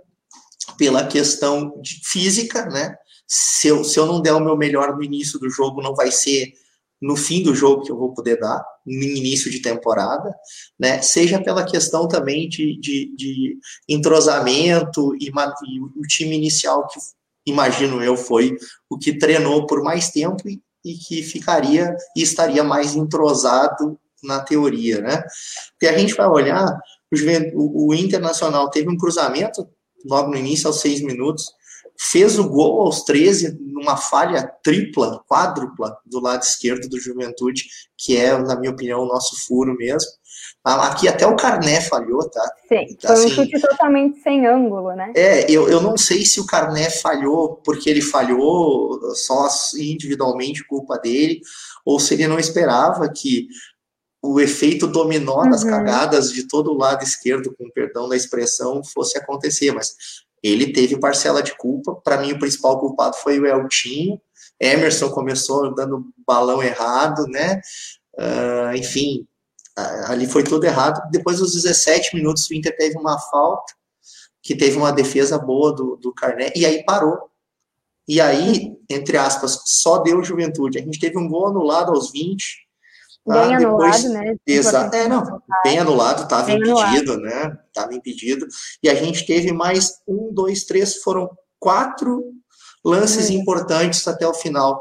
pela 0.76 1.06
questão 1.06 1.80
de 1.80 2.00
física, 2.04 2.66
né? 2.66 2.94
Se 3.26 3.68
eu, 3.68 3.82
se 3.82 3.98
eu 3.98 4.06
não 4.06 4.20
der 4.20 4.32
o 4.32 4.40
meu 4.40 4.56
melhor 4.56 4.94
no 4.94 5.02
início 5.02 5.38
do 5.38 5.48
jogo, 5.48 5.82
não 5.82 5.94
vai 5.94 6.10
ser 6.12 6.52
no 7.00 7.16
fim 7.16 7.42
do 7.42 7.54
jogo 7.54 7.82
que 7.82 7.92
eu 7.92 7.96
vou 7.96 8.14
poder 8.14 8.38
dar, 8.38 8.64
no 8.84 9.02
início 9.02 9.50
de 9.50 9.60
temporada, 9.60 10.34
né? 10.78 11.02
Seja 11.02 11.42
pela 11.42 11.64
questão 11.64 12.08
também 12.08 12.48
de, 12.48 12.78
de, 12.78 13.14
de 13.16 13.58
entrosamento 13.88 15.14
e, 15.16 15.28
e, 15.28 15.80
o 15.80 16.02
time 16.08 16.36
inicial 16.36 16.86
que 16.86 16.98
imagino 17.46 18.02
eu, 18.02 18.16
foi 18.16 18.56
o 18.90 18.98
que 18.98 19.16
treinou 19.16 19.66
por 19.66 19.82
mais 19.82 20.10
tempo 20.10 20.48
e, 20.48 20.60
e 20.84 20.94
que 20.94 21.22
ficaria 21.22 21.96
e 22.16 22.22
estaria 22.22 22.64
mais 22.64 22.94
entrosado 22.96 23.98
na 24.22 24.40
teoria, 24.40 25.00
né? 25.00 25.22
Porque 25.72 25.86
a 25.86 25.96
gente 25.96 26.14
vai 26.14 26.26
olhar, 26.26 26.66
o, 27.54 27.88
o 27.88 27.94
Internacional 27.94 28.68
teve 28.70 28.90
um 28.90 28.96
cruzamento 28.96 29.68
logo 30.04 30.30
no 30.30 30.36
início, 30.36 30.66
aos 30.66 30.80
seis 30.80 31.00
minutos, 31.00 31.52
fez 31.98 32.38
o 32.38 32.48
gol 32.48 32.82
aos 32.82 33.02
13 33.02 33.58
numa 33.60 33.96
falha 33.96 34.50
tripla, 34.62 35.22
quádrupla 35.28 35.96
do 36.04 36.20
lado 36.20 36.42
esquerdo 36.42 36.88
do 36.88 37.00
Juventude, 37.00 37.64
que 37.96 38.16
é, 38.16 38.36
na 38.38 38.58
minha 38.58 38.72
opinião, 38.72 39.02
o 39.02 39.06
nosso 39.06 39.36
furo 39.46 39.74
mesmo. 39.76 40.10
Ah, 40.64 40.88
aqui 40.88 41.06
até 41.06 41.26
o 41.26 41.36
Carné 41.36 41.80
falhou, 41.80 42.28
tá? 42.28 42.42
Sim, 42.68 42.96
foi 43.00 43.10
assim, 43.10 43.26
um 43.26 43.30
chute 43.30 43.60
totalmente 43.60 44.20
sem 44.20 44.46
ângulo, 44.46 44.94
né? 44.94 45.12
É, 45.14 45.48
eu, 45.50 45.68
eu 45.68 45.80
não 45.80 45.96
sei 45.96 46.24
se 46.24 46.40
o 46.40 46.46
Carné 46.46 46.90
falhou 46.90 47.60
porque 47.64 47.88
ele 47.88 48.02
falhou 48.02 49.14
só 49.14 49.48
individualmente, 49.76 50.66
culpa 50.66 50.98
dele, 50.98 51.40
ou 51.84 52.00
se 52.00 52.14
ele 52.14 52.26
não 52.26 52.38
esperava 52.38 53.08
que 53.08 53.46
o 54.20 54.40
efeito 54.40 54.88
dominó 54.88 55.44
uhum. 55.44 55.50
das 55.50 55.62
cagadas 55.62 56.32
de 56.32 56.48
todo 56.48 56.72
o 56.72 56.76
lado 56.76 57.04
esquerdo, 57.04 57.54
com 57.56 57.70
perdão 57.70 58.08
da 58.08 58.16
expressão, 58.16 58.82
fosse 58.82 59.16
acontecer, 59.16 59.72
mas 59.72 59.94
ele 60.42 60.72
teve 60.72 60.98
parcela 60.98 61.42
de 61.42 61.56
culpa. 61.56 61.94
Para 61.94 62.18
mim, 62.18 62.32
o 62.32 62.38
principal 62.38 62.78
culpado 62.78 63.16
foi 63.16 63.38
o 63.38 63.46
Eltinho. 63.46 64.20
Emerson 64.60 65.10
começou 65.10 65.74
dando 65.74 66.06
balão 66.26 66.62
errado, 66.62 67.26
né? 67.28 67.60
Uh, 68.18 68.76
enfim, 68.76 69.26
ali 70.06 70.26
foi 70.26 70.42
tudo 70.42 70.64
errado. 70.64 71.00
Depois 71.10 71.38
dos 71.38 71.52
17 71.52 72.14
minutos, 72.14 72.48
o 72.48 72.54
Inter 72.54 72.76
teve 72.76 72.96
uma 72.96 73.18
falta, 73.18 73.74
que 74.42 74.54
teve 74.54 74.76
uma 74.76 74.92
defesa 74.92 75.38
boa 75.38 75.74
do, 75.74 75.96
do 75.96 76.12
Carné, 76.12 76.52
e 76.54 76.64
aí 76.64 76.84
parou. 76.84 77.18
E 78.08 78.20
aí, 78.20 78.72
entre 78.88 79.16
aspas, 79.18 79.60
só 79.64 79.98
deu 79.98 80.22
juventude. 80.22 80.78
A 80.78 80.82
gente 80.82 81.00
teve 81.00 81.18
um 81.18 81.28
gol 81.28 81.48
anulado 81.48 81.90
aos 81.90 82.12
20, 82.12 82.65
Bem 83.26 83.54
ah, 83.54 83.56
anulado, 83.56 83.88
depois, 83.88 84.04
né? 84.04 84.36
Exato. 84.46 84.94
É, 84.94 85.08
não, 85.08 85.42
bem 85.64 85.78
anulado, 85.78 86.22
estava 86.22 86.52
impedido, 86.52 87.12
anulado. 87.14 87.16
né? 87.20 87.58
Estava 87.66 87.94
impedido. 87.94 88.46
E 88.82 88.88
a 88.88 88.94
gente 88.94 89.26
teve 89.26 89.52
mais 89.52 90.00
um, 90.06 90.32
dois, 90.32 90.64
três, 90.64 90.98
foram 90.98 91.28
quatro 91.58 92.32
lances 92.84 93.28
hum. 93.28 93.34
importantes 93.34 94.06
até 94.06 94.26
o 94.26 94.32
final 94.32 94.80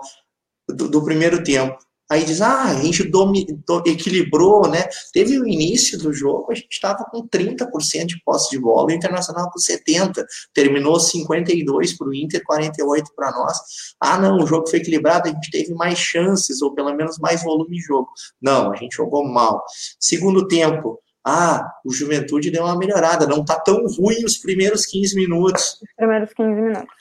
do, 0.70 0.88
do 0.88 1.04
primeiro 1.04 1.44
tempo. 1.44 1.78
Aí 2.10 2.24
diz, 2.24 2.40
ah, 2.42 2.66
a 2.66 2.76
gente 2.76 3.04
domi, 3.04 3.46
do, 3.66 3.84
equilibrou, 3.86 4.68
né? 4.70 4.84
Teve 5.12 5.40
o 5.40 5.48
início 5.48 5.98
do 5.98 6.14
jogo, 6.14 6.52
a 6.52 6.56
gente 6.56 6.72
estava 6.72 7.04
com 7.06 7.28
30% 7.28 8.06
de 8.06 8.22
posse 8.24 8.52
de 8.52 8.60
bola, 8.60 8.88
o 8.88 8.92
Internacional 8.92 9.50
com 9.52 9.60
70%, 9.60 10.24
terminou 10.54 10.98
52% 10.98 11.98
para 11.98 12.08
o 12.08 12.14
Inter, 12.14 12.44
48% 12.44 13.06
para 13.16 13.32
nós. 13.32 13.58
Ah, 14.00 14.20
não, 14.20 14.38
o 14.38 14.46
jogo 14.46 14.70
foi 14.70 14.80
equilibrado, 14.80 15.30
a 15.30 15.32
gente 15.32 15.50
teve 15.50 15.74
mais 15.74 15.98
chances, 15.98 16.62
ou 16.62 16.76
pelo 16.76 16.94
menos 16.94 17.18
mais 17.18 17.44
volume 17.44 17.76
de 17.76 17.82
jogo. 17.82 18.10
Não, 18.40 18.72
a 18.72 18.76
gente 18.76 18.96
jogou 18.96 19.28
mal. 19.28 19.64
Segundo 20.00 20.48
tempo, 20.48 21.00
ah, 21.26 21.68
o 21.84 21.92
Juventude 21.92 22.52
deu 22.52 22.64
uma 22.64 22.78
melhorada, 22.78 23.26
não 23.26 23.44
tá 23.44 23.60
tão 23.60 23.84
ruim 23.88 24.24
os 24.24 24.38
primeiros 24.38 24.86
15 24.86 25.16
minutos. 25.16 25.80
Os 25.82 25.96
primeiros 25.98 26.32
15 26.34 26.50
minutos. 26.62 26.96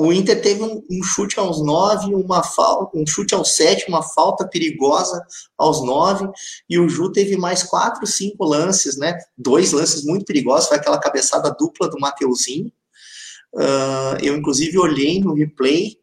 O 0.00 0.14
Inter 0.14 0.40
teve 0.40 0.62
um, 0.62 0.82
um 0.90 1.02
chute 1.02 1.38
aos 1.38 1.62
nove, 1.62 2.14
uma 2.14 2.42
falta, 2.42 2.96
um 2.96 3.06
chute 3.06 3.34
aos 3.34 3.54
sete, 3.54 3.86
uma 3.86 4.02
falta 4.02 4.48
perigosa 4.48 5.22
aos 5.58 5.84
nove, 5.84 6.26
e 6.70 6.78
o 6.78 6.88
Ju 6.88 7.12
teve 7.12 7.36
mais 7.36 7.62
quatro, 7.62 8.06
cinco 8.06 8.42
lances, 8.46 8.96
né? 8.96 9.18
Dois 9.36 9.72
lances 9.72 10.02
muito 10.02 10.24
perigosos, 10.24 10.68
foi 10.68 10.78
aquela 10.78 10.98
cabeçada 10.98 11.50
dupla 11.50 11.86
do 11.86 12.00
Mateuzinho. 12.00 12.72
Uh, 13.52 14.16
eu, 14.22 14.34
inclusive, 14.34 14.78
olhei 14.78 15.20
no 15.20 15.34
replay 15.34 15.98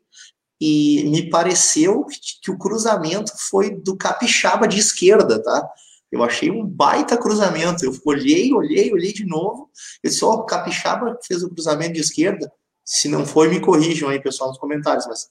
e 0.61 1.03
me 1.09 1.27
pareceu 1.31 2.05
que 2.43 2.51
o 2.51 2.57
cruzamento 2.59 3.31
foi 3.49 3.81
do 3.81 3.97
Capixaba 3.97 4.67
de 4.67 4.77
esquerda, 4.77 5.41
tá? 5.41 5.67
Eu 6.11 6.23
achei 6.23 6.51
um 6.51 6.63
baita 6.63 7.17
cruzamento. 7.17 7.83
Eu 7.83 7.97
olhei, 8.05 8.53
olhei, 8.53 8.93
olhei 8.93 9.11
de 9.11 9.25
novo. 9.25 9.71
Eu 10.03 10.11
disse, 10.11 10.23
oh, 10.23 10.33
o 10.33 10.45
Capixaba 10.45 11.17
fez 11.25 11.41
o 11.41 11.49
cruzamento 11.49 11.93
de 11.93 12.01
esquerda. 12.01 12.51
Se 12.87 13.09
não 13.09 13.25
foi, 13.25 13.49
me 13.49 13.59
corrijam 13.59 14.07
aí, 14.07 14.17
pessoal, 14.17 14.49
nos 14.49 14.57
comentários. 14.57 15.05
Mas 15.07 15.29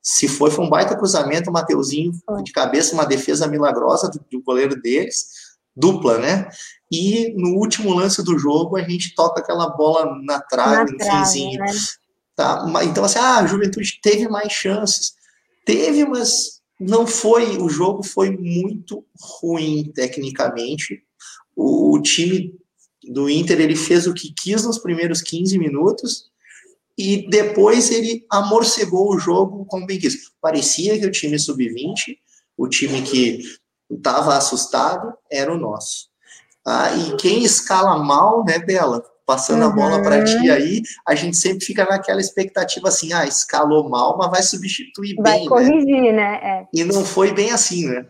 se 0.00 0.26
foi, 0.26 0.50
foi 0.50 0.64
um 0.64 0.70
baita 0.70 0.96
cruzamento, 0.96 1.50
o 1.50 1.52
Mateuzinho 1.52 2.12
de 2.42 2.50
cabeça, 2.50 2.94
uma 2.94 3.04
defesa 3.04 3.46
milagrosa 3.46 4.10
do, 4.10 4.24
do 4.30 4.42
goleiro 4.42 4.80
deles, 4.80 5.26
dupla, 5.76 6.16
né? 6.16 6.48
E 6.90 7.34
no 7.36 7.58
último 7.58 7.92
lance 7.92 8.24
do 8.24 8.38
jogo, 8.38 8.78
a 8.78 8.82
gente 8.82 9.14
toca 9.14 9.40
aquela 9.40 9.68
bola 9.68 10.18
na 10.22 10.40
trave, 10.40 10.92
no 10.92 11.04
finzinho. 11.04 11.60
Né? 11.60 11.72
Tá? 12.34 12.64
Então, 12.84 13.04
assim, 13.04 13.18
ah, 13.18 13.40
a 13.40 13.46
Juventude 13.46 14.00
teve 14.02 14.26
mais 14.26 14.50
chances. 14.50 15.12
Teve, 15.66 16.06
mas 16.06 16.62
não 16.80 17.06
foi. 17.06 17.58
O 17.58 17.68
jogo 17.68 18.02
foi 18.02 18.30
muito 18.30 19.04
ruim 19.20 19.92
tecnicamente. 19.94 21.02
O, 21.54 21.94
o 21.96 22.00
time 22.00 22.54
do 23.02 23.28
Inter 23.28 23.60
ele 23.60 23.76
fez 23.76 24.06
o 24.06 24.14
que 24.14 24.32
quis 24.32 24.64
nos 24.64 24.78
primeiros 24.78 25.20
15 25.20 25.58
minutos 25.58 26.32
e 26.96 27.28
depois 27.28 27.90
ele 27.90 28.24
amorcegou 28.30 29.12
o 29.12 29.18
jogo 29.18 29.64
como 29.66 29.86
bem 29.86 29.98
quis. 29.98 30.30
Parecia 30.40 30.98
que 30.98 31.06
o 31.06 31.10
time 31.10 31.38
sub-20, 31.38 32.16
o 32.56 32.68
time 32.68 33.02
que 33.02 33.40
estava 33.90 34.36
assustado, 34.36 35.12
era 35.30 35.52
o 35.52 35.58
nosso. 35.58 36.08
Ah, 36.66 36.90
e 36.96 37.16
quem 37.16 37.42
escala 37.42 37.98
mal, 37.98 38.44
né, 38.44 38.58
Bela? 38.58 39.02
Passando 39.26 39.62
uhum. 39.62 39.70
a 39.70 39.74
bola 39.74 40.02
para 40.02 40.22
ti 40.22 40.50
aí, 40.50 40.82
a 41.06 41.14
gente 41.14 41.36
sempre 41.36 41.64
fica 41.64 41.84
naquela 41.86 42.20
expectativa 42.20 42.88
assim, 42.88 43.12
ah, 43.12 43.24
escalou 43.24 43.88
mal, 43.88 44.18
mas 44.18 44.30
vai 44.30 44.42
substituir 44.42 45.14
vai 45.16 45.32
bem, 45.32 45.42
né? 45.42 45.48
corrigir, 45.48 46.02
né? 46.02 46.12
né? 46.12 46.40
É. 46.42 46.66
E 46.72 46.84
não 46.84 47.04
foi 47.04 47.32
bem 47.32 47.50
assim, 47.50 47.88
né? 47.88 48.06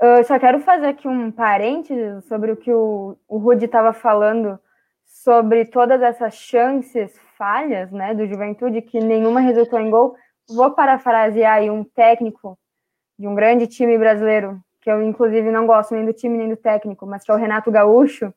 Eu 0.00 0.22
só 0.24 0.38
quero 0.38 0.60
fazer 0.60 0.86
aqui 0.86 1.08
um 1.08 1.32
parênteses 1.32 2.24
sobre 2.26 2.52
o 2.52 2.56
que 2.56 2.70
o, 2.70 3.16
o 3.26 3.38
Rudy 3.38 3.64
estava 3.64 3.92
falando 3.92 4.58
sobre 5.04 5.64
todas 5.64 6.00
essas 6.02 6.34
chances 6.34 7.12
falhas 7.36 7.90
né, 7.90 8.14
do 8.14 8.26
Juventude, 8.26 8.82
que 8.82 8.98
nenhuma 8.98 9.40
resultou 9.40 9.78
em 9.78 9.90
gol. 9.90 10.16
Vou 10.48 10.70
parafrasear 10.72 11.54
aí 11.54 11.70
um 11.70 11.84
técnico 11.84 12.58
de 13.18 13.26
um 13.26 13.34
grande 13.34 13.66
time 13.66 13.96
brasileiro, 13.98 14.60
que 14.80 14.90
eu 14.90 15.02
inclusive 15.02 15.50
não 15.50 15.66
gosto 15.66 15.94
nem 15.94 16.04
do 16.04 16.12
time 16.12 16.36
nem 16.38 16.48
do 16.48 16.56
técnico, 16.56 17.06
mas 17.06 17.24
que 17.24 17.30
é 17.30 17.34
o 17.34 17.38
Renato 17.38 17.70
Gaúcho, 17.70 18.32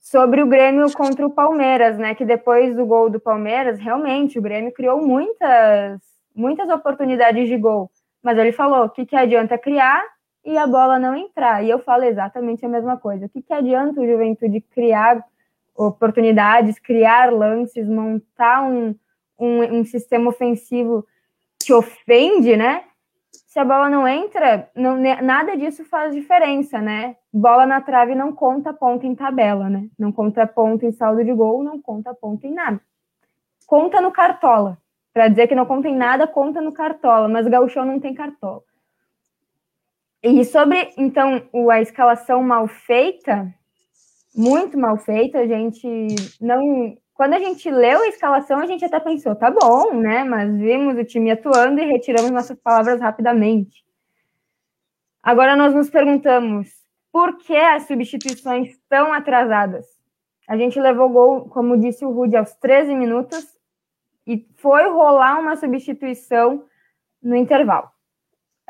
sobre 0.00 0.42
o 0.42 0.46
Grêmio 0.46 0.90
contra 0.92 1.26
o 1.26 1.30
Palmeiras, 1.30 1.98
né? 1.98 2.14
Que 2.14 2.24
depois 2.24 2.74
do 2.74 2.86
gol 2.86 3.10
do 3.10 3.20
Palmeiras, 3.20 3.78
realmente 3.78 4.38
o 4.38 4.42
Grêmio 4.42 4.72
criou 4.72 5.06
muitas, 5.06 6.00
muitas 6.34 6.68
oportunidades 6.70 7.48
de 7.48 7.56
gol. 7.58 7.90
Mas 8.22 8.38
ele 8.38 8.52
falou: 8.52 8.86
o 8.86 8.90
que, 8.90 9.04
que 9.04 9.16
adianta 9.16 9.58
criar 9.58 10.02
e 10.44 10.56
a 10.56 10.66
bola 10.66 10.98
não 10.98 11.14
entrar? 11.14 11.62
E 11.62 11.68
eu 11.68 11.78
falo 11.78 12.04
exatamente 12.04 12.64
a 12.64 12.68
mesma 12.68 12.96
coisa. 12.96 13.26
O 13.26 13.28
que, 13.28 13.42
que 13.42 13.52
adianta 13.52 14.00
o 14.00 14.06
Juventude 14.06 14.60
criar 14.60 15.22
oportunidades, 15.76 16.78
criar 16.78 17.32
lances, 17.32 17.88
montar 17.88 18.62
um, 18.62 18.94
um, 19.38 19.78
um, 19.78 19.84
sistema 19.84 20.28
ofensivo 20.28 21.06
que 21.58 21.72
ofende, 21.72 22.56
né? 22.56 22.84
Se 23.46 23.58
a 23.58 23.64
bola 23.64 23.88
não 23.88 24.06
entra, 24.06 24.70
não, 24.74 24.96
nada 24.96 25.56
disso 25.56 25.84
faz 25.84 26.14
diferença, 26.14 26.80
né? 26.80 27.16
Bola 27.32 27.66
na 27.66 27.80
trave 27.80 28.14
não 28.14 28.32
conta 28.32 28.72
ponto 28.72 29.06
em 29.06 29.14
tabela, 29.14 29.68
né? 29.68 29.88
Não 29.98 30.12
conta 30.12 30.46
ponto 30.46 30.84
em 30.86 30.92
saldo 30.92 31.24
de 31.24 31.32
gol, 31.32 31.62
não 31.62 31.80
conta 31.80 32.14
ponto 32.14 32.46
em 32.46 32.52
nada. 32.52 32.80
Conta 33.66 34.00
no 34.00 34.12
cartola. 34.12 34.78
Para 35.12 35.28
dizer 35.28 35.48
que 35.48 35.54
não 35.54 35.66
conta 35.66 35.88
em 35.88 35.96
nada, 35.96 36.26
conta 36.26 36.60
no 36.60 36.72
cartola, 36.72 37.28
mas 37.28 37.46
o 37.46 37.50
gauchão 37.50 37.84
não 37.84 37.98
tem 37.98 38.14
cartola. 38.14 38.62
E 40.22 40.44
sobre, 40.44 40.92
então, 40.96 41.42
a 41.70 41.80
escalação 41.80 42.42
mal 42.42 42.68
feita, 42.68 43.52
muito 44.34 44.78
mal 44.78 44.96
feita. 44.98 45.38
A 45.38 45.46
gente 45.46 45.88
não. 46.40 46.96
Quando 47.14 47.34
a 47.34 47.38
gente 47.38 47.70
leu 47.70 48.00
a 48.00 48.08
escalação, 48.08 48.58
a 48.60 48.66
gente 48.66 48.84
até 48.84 48.98
pensou, 48.98 49.36
tá 49.36 49.50
bom, 49.50 49.94
né? 49.94 50.24
Mas 50.24 50.56
vimos 50.56 50.96
o 50.96 51.04
time 51.04 51.30
atuando 51.30 51.80
e 51.80 51.84
retiramos 51.84 52.30
nossas 52.30 52.58
palavras 52.58 53.00
rapidamente. 53.00 53.84
Agora 55.22 55.54
nós 55.54 55.74
nos 55.74 55.90
perguntamos 55.90 56.70
por 57.12 57.36
que 57.36 57.56
as 57.56 57.86
substituições 57.86 58.70
estão 58.70 59.12
atrasadas? 59.12 59.86
A 60.48 60.56
gente 60.56 60.80
levou 60.80 61.08
gol, 61.10 61.48
como 61.48 61.78
disse 61.78 62.04
o 62.04 62.10
Rude, 62.10 62.36
aos 62.36 62.54
13 62.54 62.94
minutos 62.94 63.46
e 64.26 64.46
foi 64.56 64.88
rolar 64.88 65.38
uma 65.38 65.56
substituição 65.56 66.64
no 67.22 67.36
intervalo. 67.36 67.88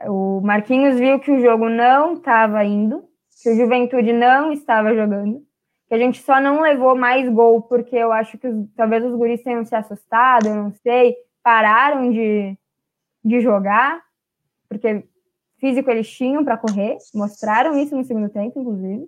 O 0.06 0.40
Marquinhos 0.40 0.98
viu 0.98 1.20
que 1.20 1.30
o 1.30 1.40
jogo 1.40 1.68
não 1.68 2.14
estava 2.14 2.64
indo, 2.64 3.04
que 3.42 3.50
o 3.50 3.54
Juventude 3.54 4.12
não 4.12 4.52
estava 4.52 4.94
jogando, 4.94 5.44
que 5.90 5.94
a 5.96 5.98
gente 5.98 6.22
só 6.22 6.40
não 6.40 6.60
levou 6.60 6.94
mais 6.94 7.28
gol 7.28 7.62
porque 7.62 7.96
eu 7.96 8.12
acho 8.12 8.38
que 8.38 8.46
os, 8.46 8.64
talvez 8.76 9.04
os 9.04 9.12
guris 9.12 9.42
tenham 9.42 9.64
se 9.64 9.74
assustado, 9.74 10.46
eu 10.46 10.54
não 10.54 10.70
sei, 10.70 11.16
pararam 11.42 12.12
de, 12.12 12.56
de 13.24 13.40
jogar, 13.40 14.00
porque 14.68 15.04
físico 15.58 15.90
eles 15.90 16.08
tinham 16.08 16.44
para 16.44 16.56
correr, 16.56 16.96
mostraram 17.12 17.76
isso 17.76 17.96
no 17.96 18.04
segundo 18.04 18.28
tempo, 18.28 18.60
inclusive. 18.60 19.04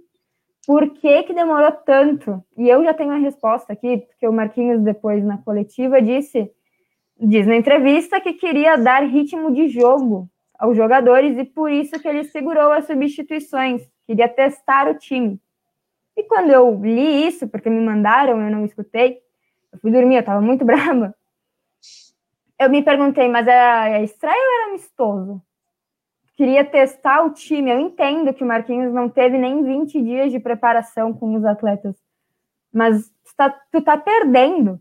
Por 0.66 0.90
que, 0.90 1.22
que 1.22 1.32
demorou 1.32 1.70
tanto? 1.70 2.42
E 2.58 2.68
eu 2.68 2.82
já 2.82 2.92
tenho 2.92 3.12
a 3.12 3.18
resposta 3.18 3.72
aqui, 3.72 3.98
porque 3.98 4.26
o 4.26 4.32
Marquinhos, 4.32 4.82
depois 4.82 5.24
na 5.24 5.38
coletiva, 5.38 6.02
disse, 6.02 6.50
diz 7.16 7.46
na 7.46 7.54
entrevista 7.54 8.20
que 8.20 8.32
queria 8.32 8.76
dar 8.76 9.04
ritmo 9.04 9.54
de 9.54 9.68
jogo 9.68 10.28
aos 10.58 10.76
jogadores 10.76 11.38
e 11.38 11.44
por 11.44 11.70
isso 11.70 12.00
que 12.00 12.08
ele 12.08 12.24
segurou 12.24 12.72
as 12.72 12.86
substituições, 12.86 13.88
queria 14.04 14.28
testar 14.28 14.90
o 14.90 14.98
time. 14.98 15.40
E 16.16 16.22
quando 16.24 16.50
eu 16.50 16.74
li 16.82 17.26
isso, 17.26 17.48
porque 17.48 17.70
me 17.70 17.80
mandaram, 17.80 18.40
eu 18.40 18.50
não 18.50 18.64
escutei, 18.64 19.20
eu 19.72 19.78
fui 19.78 19.90
dormir, 19.90 20.16
eu 20.16 20.20
estava 20.20 20.40
muito 20.40 20.64
brava. 20.66 21.14
eu 22.58 22.70
me 22.70 22.82
perguntei, 22.82 23.28
mas 23.28 23.46
era 23.46 24.02
estreia 24.02 24.36
ou 24.36 24.54
era 24.54 24.70
amistoso? 24.70 25.42
Queria 26.34 26.64
testar 26.64 27.24
o 27.24 27.30
time. 27.30 27.70
Eu 27.70 27.78
entendo 27.78 28.32
que 28.32 28.42
o 28.42 28.46
Marquinhos 28.46 28.92
não 28.92 29.08
teve 29.08 29.38
nem 29.38 29.62
20 29.62 30.02
dias 30.02 30.32
de 30.32 30.40
preparação 30.40 31.12
com 31.12 31.34
os 31.34 31.44
atletas, 31.44 31.94
mas 32.72 33.08
tu 33.24 33.36
tá, 33.36 33.50
tu 33.70 33.82
tá 33.82 33.96
perdendo. 33.96 34.80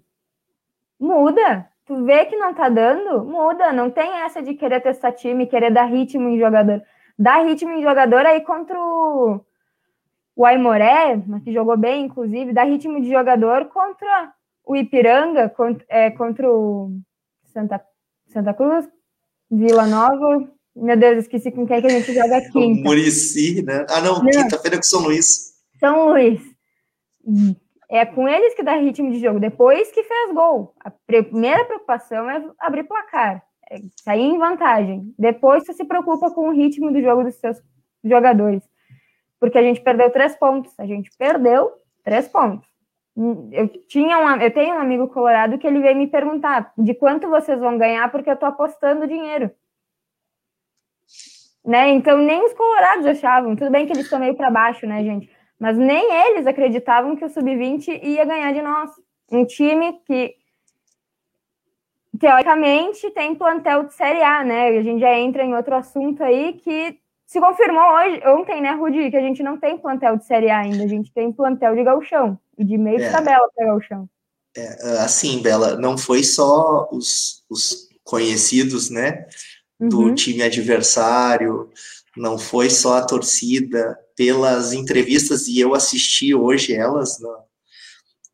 Muda. 0.99 1.69
Tu 1.85 2.05
vê 2.05 2.25
que 2.25 2.37
não 2.37 2.53
tá 2.53 2.69
dando, 2.69 3.25
muda. 3.25 3.73
Não 3.73 3.89
tem 3.89 4.21
essa 4.21 4.41
de 4.41 4.53
querer 4.53 4.81
testar 4.81 5.11
time, 5.11 5.47
querer 5.47 5.71
dar 5.71 5.85
ritmo 5.85 6.29
em 6.29 6.39
jogador. 6.39 6.81
Dar 7.17 7.45
ritmo 7.45 7.71
em 7.73 7.81
jogador 7.81 8.25
aí 8.25 8.41
contra 8.41 8.79
o, 8.79 9.41
o 10.41 10.45
Aimoré, 10.45 11.21
que 11.43 11.53
jogou 11.53 11.77
bem, 11.77 12.05
inclusive, 12.05 12.51
dar 12.51 12.63
ritmo 12.63 12.99
de 12.99 13.11
jogador 13.11 13.65
contra 13.65 14.33
o 14.65 14.75
Ipiranga, 14.75 15.47
contra, 15.49 15.85
é, 15.87 16.09
contra 16.09 16.51
o 16.51 16.97
Santa, 17.53 17.79
Santa 18.27 18.51
Cruz, 18.51 18.87
Vila 19.51 19.85
Nova. 19.85 20.51
Meu 20.75 20.97
Deus, 20.97 21.19
esqueci 21.19 21.51
com 21.51 21.67
quem 21.67 21.79
que 21.79 21.85
a 21.85 21.89
gente 21.91 22.11
joga 22.11 22.37
aqui. 22.37 22.73
Murici, 22.83 23.61
né? 23.61 23.85
Ah, 23.87 24.01
não, 24.01 24.15
não. 24.15 24.31
quinta-feira 24.31 24.77
com 24.77 24.83
São 24.83 25.01
Luís. 25.01 25.53
São 25.79 26.09
Luís. 26.09 26.41
É 27.87 28.03
com 28.03 28.27
eles 28.27 28.55
que 28.55 28.63
dá 28.63 28.77
ritmo 28.77 29.11
de 29.11 29.19
jogo, 29.19 29.39
depois 29.39 29.91
que 29.91 30.01
fez 30.01 30.33
gol. 30.33 30.73
A 30.79 30.89
primeira 30.89 31.65
preocupação 31.65 32.27
é 32.27 32.43
abrir 32.57 32.85
placar, 32.85 33.43
é 33.69 33.79
sair 34.03 34.23
em 34.23 34.39
vantagem. 34.39 35.13
Depois 35.19 35.63
você 35.63 35.73
se 35.73 35.85
preocupa 35.85 36.31
com 36.31 36.49
o 36.49 36.51
ritmo 36.51 36.91
do 36.91 36.99
jogo 36.99 37.25
dos 37.25 37.35
seus 37.35 37.57
jogadores. 38.03 38.70
Porque 39.41 39.57
a 39.57 39.63
gente 39.63 39.81
perdeu 39.81 40.11
três 40.11 40.35
pontos. 40.35 40.79
A 40.79 40.85
gente 40.85 41.09
perdeu 41.17 41.71
três 42.03 42.27
pontos. 42.27 42.69
Eu, 43.51 43.67
tinha 43.87 44.19
um, 44.19 44.39
eu 44.39 44.53
tenho 44.53 44.75
um 44.75 44.79
amigo 44.79 45.07
colorado 45.07 45.57
que 45.57 45.65
ele 45.65 45.81
veio 45.81 45.97
me 45.97 46.05
perguntar 46.05 46.71
de 46.77 46.93
quanto 46.93 47.27
vocês 47.27 47.59
vão 47.59 47.75
ganhar, 47.75 48.09
porque 48.11 48.29
eu 48.29 48.37
tô 48.37 48.45
apostando 48.45 49.07
dinheiro. 49.07 49.49
Né? 51.65 51.89
Então 51.89 52.19
nem 52.19 52.45
os 52.45 52.53
colorados 52.53 53.05
achavam. 53.07 53.55
Tudo 53.55 53.71
bem 53.71 53.87
que 53.87 53.93
eles 53.93 54.03
estão 54.03 54.19
meio 54.19 54.35
para 54.35 54.51
baixo, 54.51 54.85
né, 54.85 55.03
gente? 55.03 55.29
Mas 55.59 55.75
nem 55.75 56.11
eles 56.27 56.45
acreditavam 56.45 57.15
que 57.15 57.25
o 57.25 57.29
Sub-20 57.29 57.99
ia 58.03 58.23
ganhar 58.23 58.53
de 58.53 58.61
nós. 58.61 58.91
Um 59.31 59.43
time 59.43 59.93
que, 60.05 60.35
teoricamente, 62.19 63.09
tem 63.11 63.33
plantel 63.33 63.85
de 63.85 63.93
Série 63.95 64.21
A, 64.21 64.43
né? 64.43 64.75
E 64.75 64.77
a 64.77 64.83
gente 64.83 64.99
já 64.99 65.17
entra 65.17 65.43
em 65.43 65.55
outro 65.55 65.75
assunto 65.75 66.23
aí 66.23 66.53
que 66.53 67.01
se 67.31 67.39
confirmou 67.39 67.81
hoje, 67.81 68.21
ontem, 68.27 68.61
né, 68.61 68.71
Rudi, 68.73 69.09
que 69.09 69.15
a 69.15 69.21
gente 69.21 69.41
não 69.41 69.57
tem 69.57 69.77
plantel 69.77 70.17
de 70.17 70.25
Série 70.25 70.49
A 70.49 70.59
ainda, 70.59 70.83
a 70.83 70.87
gente 70.87 71.13
tem 71.13 71.31
plantel 71.31 71.73
de 71.73 71.81
galchão 71.81 72.37
e 72.57 72.65
de 72.65 72.77
meio 72.77 73.01
é, 73.01 73.05
de 73.05 73.09
tabela 73.09 73.47
para 73.55 73.67
galchão. 73.67 74.09
É, 74.53 74.97
assim, 74.99 75.41
Bela, 75.41 75.77
não 75.77 75.97
foi 75.97 76.25
só 76.25 76.89
os, 76.91 77.45
os 77.49 77.87
conhecidos, 78.03 78.89
né, 78.89 79.25
do 79.79 80.07
uhum. 80.07 80.13
time 80.13 80.43
adversário, 80.43 81.69
não 82.17 82.37
foi 82.37 82.69
só 82.69 82.97
a 82.97 83.05
torcida, 83.05 83.97
pelas 84.17 84.73
entrevistas, 84.73 85.47
e 85.47 85.57
eu 85.57 85.73
assisti 85.73 86.35
hoje 86.35 86.75
elas, 86.75 87.17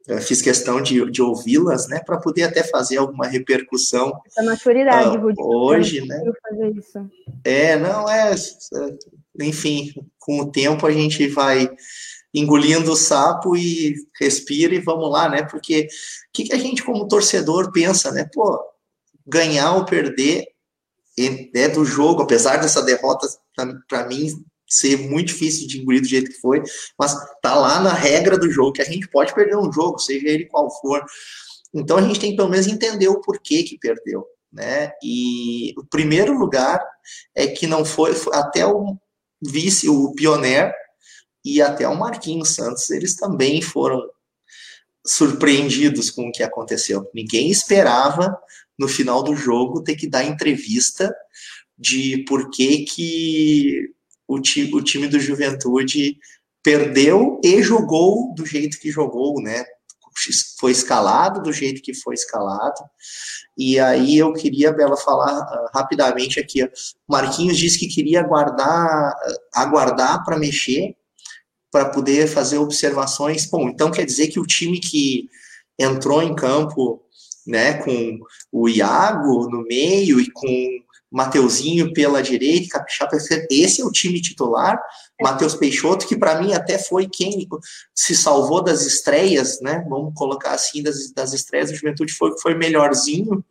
né, 0.08 0.22
fiz 0.22 0.42
questão 0.42 0.82
de, 0.82 1.10
de 1.12 1.22
ouvi-las, 1.22 1.88
né, 1.88 2.00
para 2.00 2.18
poder 2.18 2.44
até 2.44 2.64
fazer 2.64 2.98
alguma 2.98 3.28
repercussão. 3.28 4.20
Essa 4.26 4.44
maturidade, 4.44 5.18
uh, 5.18 5.34
Hoje, 5.38 6.06
né? 6.06 6.24
Fazer 6.50 6.78
isso. 6.78 7.10
É, 7.44 7.78
não, 7.78 8.10
é, 8.10 8.34
enfim, 9.42 9.94
com 10.18 10.40
o 10.40 10.52
tempo 10.52 10.86
a 10.86 10.92
gente 10.92 11.28
vai 11.28 11.70
engolindo 12.34 12.92
o 12.92 12.96
sapo 12.96 13.56
e 13.56 13.96
respira 14.20 14.76
e 14.76 14.80
vamos 14.80 15.12
lá, 15.12 15.28
né, 15.28 15.44
porque 15.44 15.82
o 15.82 15.88
que, 16.34 16.44
que 16.46 16.54
a 16.54 16.58
gente 16.58 16.84
como 16.84 17.08
torcedor 17.08 17.72
pensa, 17.72 18.12
né, 18.12 18.30
pô, 18.34 18.60
ganhar 19.26 19.76
ou 19.76 19.86
perder 19.86 20.46
é 21.56 21.68
do 21.68 21.84
jogo, 21.84 22.22
apesar 22.22 22.58
dessa 22.58 22.82
derrota, 22.84 23.28
para 23.88 24.08
mim, 24.08 24.30
ser 24.68 24.98
muito 24.98 25.28
difícil 25.28 25.68
de 25.68 25.80
engolir 25.80 26.02
do 26.02 26.08
jeito 26.08 26.32
que 26.32 26.40
foi, 26.40 26.62
mas 27.00 27.16
tá 27.42 27.56
lá 27.56 27.80
na 27.80 27.94
regra 27.94 28.38
do 28.38 28.50
jogo, 28.52 28.74
que 28.74 28.82
a 28.82 28.86
gente 28.86 29.08
pode 29.08 29.34
perder 29.34 29.58
um 29.58 29.72
jogo, 29.72 30.00
seja 30.00 30.28
ele 30.28 30.46
qual 30.46 30.70
for. 30.82 31.04
Então 31.74 31.98
a 31.98 32.02
gente 32.02 32.20
tem 32.20 32.32
que 32.32 32.38
pelo 32.38 32.50
menos 32.50 32.68
entender 32.68 33.08
o 33.08 33.22
porquê 33.22 33.64
que 33.64 33.78
perdeu, 33.78 34.26
né? 34.52 34.92
E 35.04 35.74
o 35.78 35.86
primeiro 35.86 36.38
lugar 36.38 36.80
é 37.34 37.48
que 37.48 37.68
não 37.68 37.86
foi, 37.86 38.14
foi 38.14 38.36
até 38.36 38.66
o 38.66 38.98
vice, 39.42 39.88
o 39.90 40.14
Pioneer 40.14 40.74
e 41.46 41.62
até 41.62 41.88
o 41.88 41.96
Marquinhos 41.96 42.56
Santos, 42.56 42.90
eles 42.90 43.16
também 43.16 43.62
foram 43.62 44.02
surpreendidos 45.06 46.10
com 46.10 46.28
o 46.28 46.32
que 46.32 46.44
aconteceu. 46.44 47.10
Ninguém 47.14 47.50
esperava 47.50 48.38
no 48.78 48.88
final 48.88 49.24
do 49.24 49.36
jogo 49.36 49.84
ter 49.84 49.96
que 49.96 50.10
dar 50.10 50.26
entrevista 50.26 51.14
de 51.78 52.26
por 52.28 52.50
que, 52.50 52.84
que 52.84 53.94
o, 54.28 54.40
ti, 54.40 54.70
o 54.74 54.82
time 54.82 55.08
do 55.08 55.20
Juventude 55.20 56.18
perdeu 56.64 57.40
e 57.44 57.62
jogou 57.64 58.34
do 58.36 58.46
jeito 58.46 58.80
que 58.80 58.92
jogou, 58.92 59.42
né? 59.42 59.64
Foi 60.60 60.72
escalado 60.72 61.42
do 61.42 61.54
jeito 61.54 61.82
que 61.82 61.94
foi 61.94 62.16
escalado. 62.16 62.82
E 63.58 63.80
aí 63.80 64.18
eu 64.18 64.34
queria, 64.34 64.74
Bela, 64.74 64.98
falar 64.98 65.40
uh, 65.40 65.70
rapidamente 65.74 66.40
aqui. 66.40 66.68
Marquinhos 67.08 67.58
disse 67.58 67.80
que 67.80 67.88
queria 67.88 68.22
aguardar, 68.22 69.12
uh, 69.12 69.38
aguardar 69.54 70.24
para 70.26 70.38
mexer, 70.38 70.96
para 71.72 71.90
poder 71.90 72.28
fazer 72.28 72.58
observações. 72.58 73.46
Bom, 73.46 73.70
então 73.70 73.92
quer 73.92 74.06
dizer 74.06 74.28
que 74.28 74.40
o 74.40 74.46
time 74.46 74.80
que 74.80 75.30
entrou 75.80 76.24
em 76.24 76.36
campo 76.36 77.04
né, 77.46 77.76
com 77.76 78.20
o 78.52 78.68
Iago 78.68 79.50
no 79.50 79.64
meio 79.64 80.20
e 80.20 80.30
com 80.30 80.84
Mateuzinho 81.12 81.94
pela 81.94 82.22
direita, 82.22 82.78
Capixaba, 82.78 83.18
esse 83.50 83.82
é 83.82 83.86
o 83.86 83.92
time 83.92 84.22
titular. 84.22 84.80
É. 85.20 85.24
Matheus 85.24 85.56
Peixoto, 85.56 86.08
que 86.08 86.18
para 86.18 86.42
mim 86.42 86.54
até 86.54 86.78
foi 86.78 87.08
quem 87.08 87.48
se 87.96 88.16
salvou 88.16 88.62
das 88.62 88.86
estreias, 88.86 89.62
né? 89.62 89.86
Vamos 89.90 90.14
colocar 90.16 90.52
assim, 90.52 90.84
das, 90.84 91.12
das 91.12 91.34
estreias 91.34 91.70
da 91.70 91.76
Juventude, 91.76 92.14
foi, 92.14 92.38
foi 92.40 92.56
melhorzinho. 92.56 93.44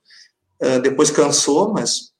Uh, 0.60 0.80
depois 0.80 1.10
cansou, 1.10 1.72
mas 1.72 2.12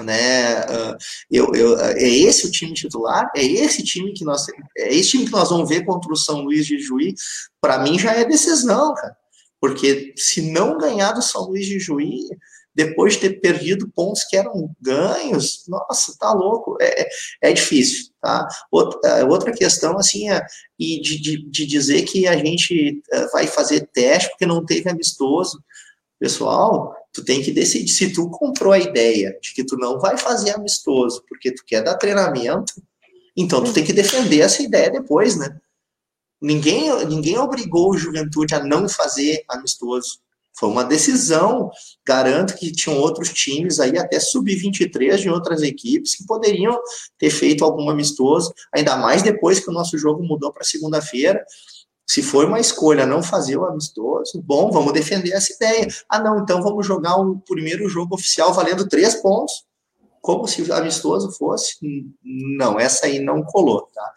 né? 0.00 0.60
Uh, 0.62 0.96
eu, 1.30 1.54
eu, 1.54 1.78
é 1.78 2.08
esse 2.08 2.46
o 2.46 2.50
time 2.50 2.72
titular, 2.72 3.30
é 3.36 3.44
esse 3.44 3.82
time 3.82 4.12
que 4.12 4.24
nós 4.24 4.46
é 4.76 4.94
esse 4.94 5.10
time 5.10 5.26
que 5.26 5.32
nós 5.32 5.50
vamos 5.50 5.68
ver 5.68 5.84
contra 5.84 6.12
o 6.12 6.16
São 6.16 6.42
Luís 6.42 6.66
de 6.66 6.78
Juí. 6.78 7.14
Para 7.60 7.78
mim 7.78 7.98
já 7.98 8.12
é 8.12 8.24
decisão, 8.24 8.94
cara, 8.94 9.16
porque 9.60 10.14
se 10.16 10.50
não 10.50 10.78
ganhar 10.78 11.12
do 11.12 11.22
São 11.22 11.42
Luís 11.42 11.66
de 11.66 11.78
Juí, 11.78 12.28
depois 12.74 13.14
de 13.14 13.20
ter 13.20 13.40
perdido 13.40 13.90
pontos 13.94 14.24
que 14.24 14.36
eram 14.36 14.74
ganhos, 14.80 15.64
nossa, 15.68 16.16
tá 16.18 16.32
louco, 16.32 16.76
é, 16.80 17.08
é 17.40 17.52
difícil, 17.52 18.12
tá? 18.20 18.48
Outra, 18.70 19.10
é, 19.10 19.24
outra 19.24 19.52
questão, 19.52 19.98
assim, 19.98 20.30
é, 20.30 20.44
e 20.78 21.00
de, 21.00 21.20
de, 21.20 21.50
de 21.50 21.66
dizer 21.66 22.02
que 22.02 22.26
a 22.26 22.36
gente 22.36 23.02
é, 23.12 23.26
vai 23.28 23.46
fazer 23.46 23.88
teste 23.92 24.30
porque 24.30 24.46
não 24.46 24.64
teve 24.64 24.88
amistoso, 24.88 25.62
pessoal, 26.18 26.94
tu 27.12 27.24
tem 27.24 27.42
que 27.42 27.52
decidir, 27.52 27.88
se 27.88 28.12
tu 28.12 28.30
comprou 28.30 28.72
a 28.72 28.78
ideia 28.78 29.36
de 29.42 29.52
que 29.52 29.64
tu 29.64 29.76
não 29.76 29.98
vai 30.00 30.16
fazer 30.16 30.52
amistoso 30.52 31.22
porque 31.28 31.52
tu 31.52 31.62
quer 31.66 31.82
dar 31.82 31.96
treinamento, 31.96 32.72
então 33.36 33.62
tu 33.62 33.72
tem 33.72 33.84
que 33.84 33.92
defender 33.92 34.40
essa 34.40 34.62
ideia 34.62 34.90
depois, 34.90 35.36
né? 35.36 35.58
Ninguém, 36.40 37.06
ninguém 37.06 37.38
obrigou 37.38 37.90
o 37.90 37.96
Juventude 37.96 38.54
a 38.54 38.64
não 38.64 38.88
fazer 38.88 39.44
amistoso. 39.48 40.18
Foi 40.58 40.68
uma 40.68 40.84
decisão. 40.84 41.70
Garanto 42.06 42.54
que 42.54 42.70
tinham 42.72 42.98
outros 42.98 43.30
times 43.30 43.80
aí, 43.80 43.98
até 43.98 44.20
sub-23 44.20 45.18
de 45.18 45.30
outras 45.30 45.62
equipes, 45.62 46.14
que 46.14 46.26
poderiam 46.26 46.78
ter 47.18 47.30
feito 47.30 47.64
algum 47.64 47.88
amistoso, 47.88 48.52
ainda 48.74 48.96
mais 48.96 49.22
depois 49.22 49.60
que 49.60 49.70
o 49.70 49.72
nosso 49.72 49.96
jogo 49.96 50.22
mudou 50.22 50.52
para 50.52 50.64
segunda-feira. 50.64 51.44
Se 52.06 52.22
foi 52.22 52.44
uma 52.44 52.60
escolha 52.60 53.06
não 53.06 53.22
fazer 53.22 53.56
o 53.56 53.64
amistoso, 53.64 54.42
bom, 54.42 54.70
vamos 54.70 54.92
defender 54.92 55.32
essa 55.32 55.52
ideia. 55.52 55.88
Ah, 56.08 56.20
não, 56.20 56.40
então 56.40 56.62
vamos 56.62 56.86
jogar 56.86 57.16
o 57.16 57.38
primeiro 57.40 57.88
jogo 57.88 58.14
oficial 58.14 58.52
valendo 58.52 58.88
três 58.88 59.14
pontos, 59.14 59.64
como 60.20 60.46
se 60.46 60.70
amistoso 60.70 61.32
fosse. 61.32 61.76
Não, 62.22 62.78
essa 62.78 63.06
aí 63.06 63.18
não 63.18 63.42
colou, 63.42 63.88
tá? 63.94 64.12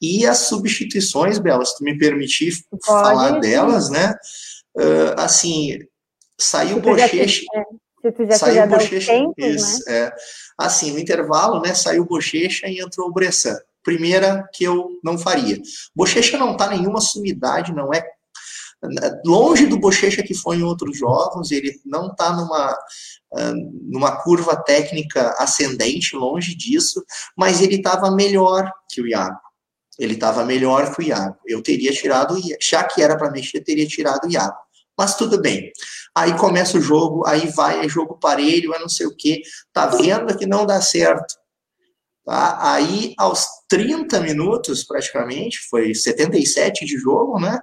E 0.00 0.26
as 0.26 0.38
substituições, 0.38 1.38
Bela, 1.38 1.64
se 1.64 1.76
tu 1.76 1.84
me 1.84 1.96
permitir 1.96 2.54
Pode, 2.70 2.84
falar 2.86 3.40
delas, 3.40 3.88
né? 3.88 4.14
Uh, 4.76 5.14
assim, 5.18 5.78
saiu 6.38 6.80
bochecha. 6.80 7.44
É, 7.54 8.36
saiu 8.36 8.66
bochecha. 8.66 9.12
Isso, 9.36 9.84
né? 9.86 9.98
é. 10.06 10.12
Assim, 10.56 10.92
no 10.92 10.98
intervalo, 10.98 11.60
né? 11.60 11.74
Saiu 11.74 12.04
bochecha 12.04 12.66
e 12.68 12.80
entrou 12.80 13.08
o 13.08 13.12
Bressan. 13.12 13.56
Primeira 13.82 14.48
que 14.52 14.64
eu 14.64 14.90
não 15.02 15.16
faria. 15.16 15.60
Bochecha 15.94 16.36
não 16.36 16.56
tá 16.56 16.68
nenhuma 16.68 17.00
sumidade, 17.00 17.72
não 17.72 17.92
é 17.92 18.04
longe 19.24 19.66
do 19.66 19.78
Bochecha 19.78 20.22
que 20.22 20.34
foi 20.34 20.58
em 20.58 20.62
outros 20.62 20.96
jogos, 20.96 21.50
ele 21.50 21.80
não 21.84 22.08
está 22.08 22.32
numa, 22.32 22.78
numa 23.62 24.22
curva 24.22 24.56
técnica 24.56 25.34
ascendente, 25.38 26.14
longe 26.14 26.54
disso, 26.54 27.04
mas 27.36 27.60
ele 27.60 27.76
estava 27.76 28.10
melhor 28.10 28.70
que 28.88 29.00
o 29.00 29.06
Iago. 29.06 29.40
Ele 29.98 30.14
estava 30.14 30.44
melhor 30.44 30.94
que 30.94 31.02
o 31.02 31.04
Iago. 31.04 31.36
Eu 31.46 31.62
teria 31.62 31.92
tirado, 31.92 32.36
já 32.60 32.84
que 32.84 33.02
era 33.02 33.16
para 33.16 33.30
mexer, 33.30 33.60
teria 33.60 33.86
tirado 33.86 34.26
o 34.26 34.30
Iago 34.30 34.56
mas 34.98 35.14
tudo 35.14 35.40
bem. 35.40 35.72
aí 36.12 36.36
começa 36.36 36.76
o 36.76 36.80
jogo, 36.80 37.24
aí 37.24 37.48
vai, 37.50 37.84
é 37.84 37.88
jogo 37.88 38.18
parelho, 38.18 38.74
é 38.74 38.80
não 38.80 38.88
sei 38.88 39.06
o 39.06 39.14
quê, 39.14 39.42
tá 39.72 39.86
vendo 39.86 40.36
que 40.36 40.44
não 40.44 40.66
dá 40.66 40.82
certo. 40.82 41.36
Tá? 42.26 42.74
Aí, 42.74 43.14
aos 43.16 43.46
30 43.68 44.20
minutos, 44.20 44.82
praticamente, 44.82 45.60
foi 45.70 45.94
77 45.94 46.84
de 46.84 46.98
jogo, 46.98 47.38
né? 47.38 47.60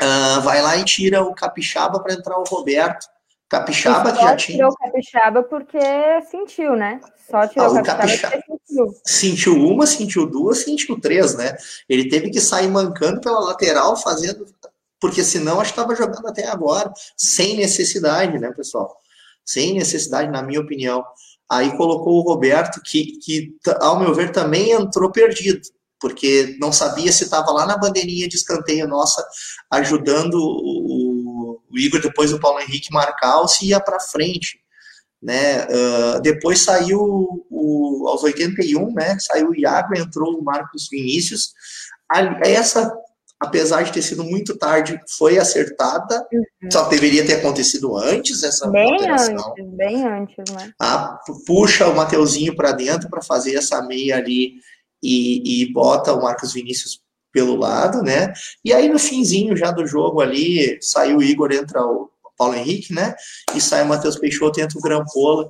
Uh, 0.00 0.40
vai 0.42 0.62
lá 0.62 0.76
e 0.76 0.84
tira 0.84 1.22
o 1.22 1.34
Capixaba 1.34 2.00
para 2.00 2.14
entrar 2.14 2.38
o 2.38 2.44
Roberto. 2.44 3.06
Capixaba 3.48 4.12
que 4.12 4.20
já 4.20 4.36
tinha. 4.36 4.58
tirou 4.58 4.70
o 4.70 4.76
Capixaba 4.76 5.42
porque 5.42 5.80
sentiu, 6.30 6.76
né? 6.76 7.00
Só 7.28 7.48
tirou 7.48 7.66
ah, 7.66 7.80
o 7.80 7.82
Capixaba, 7.82 8.30
Capixaba 8.30 8.57
sentiu. 9.04 9.54
Uma, 9.54 9.86
sentiu 9.86 10.26
duas, 10.26 10.58
sentiu 10.58 11.00
três, 11.00 11.34
né? 11.34 11.56
Ele 11.88 12.08
teve 12.08 12.30
que 12.30 12.40
sair 12.40 12.68
mancando 12.68 13.20
pela 13.20 13.40
lateral, 13.40 13.96
fazendo. 13.96 14.46
Porque 15.00 15.22
senão 15.22 15.60
acho 15.60 15.72
que 15.72 15.80
estava 15.80 15.94
jogando 15.94 16.26
até 16.26 16.48
agora, 16.48 16.92
sem 17.16 17.56
necessidade, 17.56 18.38
né, 18.38 18.52
pessoal? 18.52 18.96
Sem 19.44 19.74
necessidade, 19.74 20.30
na 20.30 20.42
minha 20.42 20.60
opinião. 20.60 21.04
Aí 21.50 21.76
colocou 21.76 22.18
o 22.18 22.22
Roberto, 22.22 22.80
que, 22.84 23.18
que 23.18 23.56
ao 23.80 23.98
meu 23.98 24.14
ver 24.14 24.32
também 24.32 24.72
entrou 24.72 25.10
perdido 25.10 25.62
porque 26.00 26.56
não 26.60 26.72
sabia 26.72 27.10
se 27.12 27.24
estava 27.24 27.50
lá 27.50 27.66
na 27.66 27.76
bandeirinha 27.76 28.28
de 28.28 28.36
escanteio 28.36 28.86
nossa, 28.86 29.26
ajudando 29.70 30.34
o, 30.34 31.60
o 31.70 31.78
Igor, 31.78 32.00
depois 32.00 32.32
o 32.32 32.40
Paulo 32.40 32.60
Henrique 32.60 32.92
marcar, 32.92 33.40
ou 33.40 33.48
se 33.48 33.66
ia 33.66 33.80
para 33.80 34.00
frente. 34.00 34.60
Né? 35.20 35.64
Uh, 35.64 36.20
depois 36.22 36.60
saiu 36.60 37.44
o, 37.50 38.06
aos 38.08 38.22
81, 38.22 38.92
né? 38.94 39.18
Saiu 39.18 39.50
o 39.50 39.56
Iago, 39.56 39.96
entrou 39.96 40.38
o 40.38 40.44
Marcos 40.44 40.88
Vinícius. 40.90 41.52
Essa, 42.42 42.96
apesar 43.40 43.82
de 43.82 43.92
ter 43.92 44.02
sido 44.02 44.22
muito 44.22 44.56
tarde, 44.56 45.00
foi 45.16 45.38
acertada. 45.38 46.26
Uhum. 46.32 46.70
Só 46.72 46.88
deveria 46.88 47.26
ter 47.26 47.34
acontecido 47.34 47.96
antes 47.96 48.42
essa 48.44 48.68
bem 48.70 48.92
alteração. 48.92 49.54
Antes, 49.58 49.76
bem 49.76 50.06
antes, 50.06 50.54
né? 50.54 50.72
Ah, 50.80 51.18
puxa 51.46 51.88
o 51.88 51.96
Mateuzinho 51.96 52.54
para 52.54 52.72
dentro 52.72 53.10
para 53.10 53.22
fazer 53.22 53.56
essa 53.56 53.82
meia 53.82 54.16
ali 54.16 54.54
e, 55.02 55.62
e 55.62 55.72
bota 55.72 56.12
o 56.12 56.22
Marcos 56.22 56.52
Vinícius 56.52 57.00
pelo 57.32 57.56
lado, 57.56 58.02
né? 58.02 58.32
E 58.64 58.72
aí 58.72 58.88
no 58.88 58.98
finzinho 58.98 59.56
já 59.56 59.70
do 59.70 59.86
jogo 59.86 60.20
ali, 60.20 60.78
saiu 60.80 61.18
o 61.18 61.22
Igor, 61.22 61.52
entra 61.52 61.84
o 61.84 62.10
Paulo 62.38 62.54
Henrique, 62.54 62.94
né? 62.94 63.14
E 63.54 63.60
sai 63.60 63.82
o 63.82 63.88
Matheus 63.88 64.16
Peixoto, 64.16 64.60
entra 64.60 64.78
o 64.78 64.82
Grampola. 64.82 65.48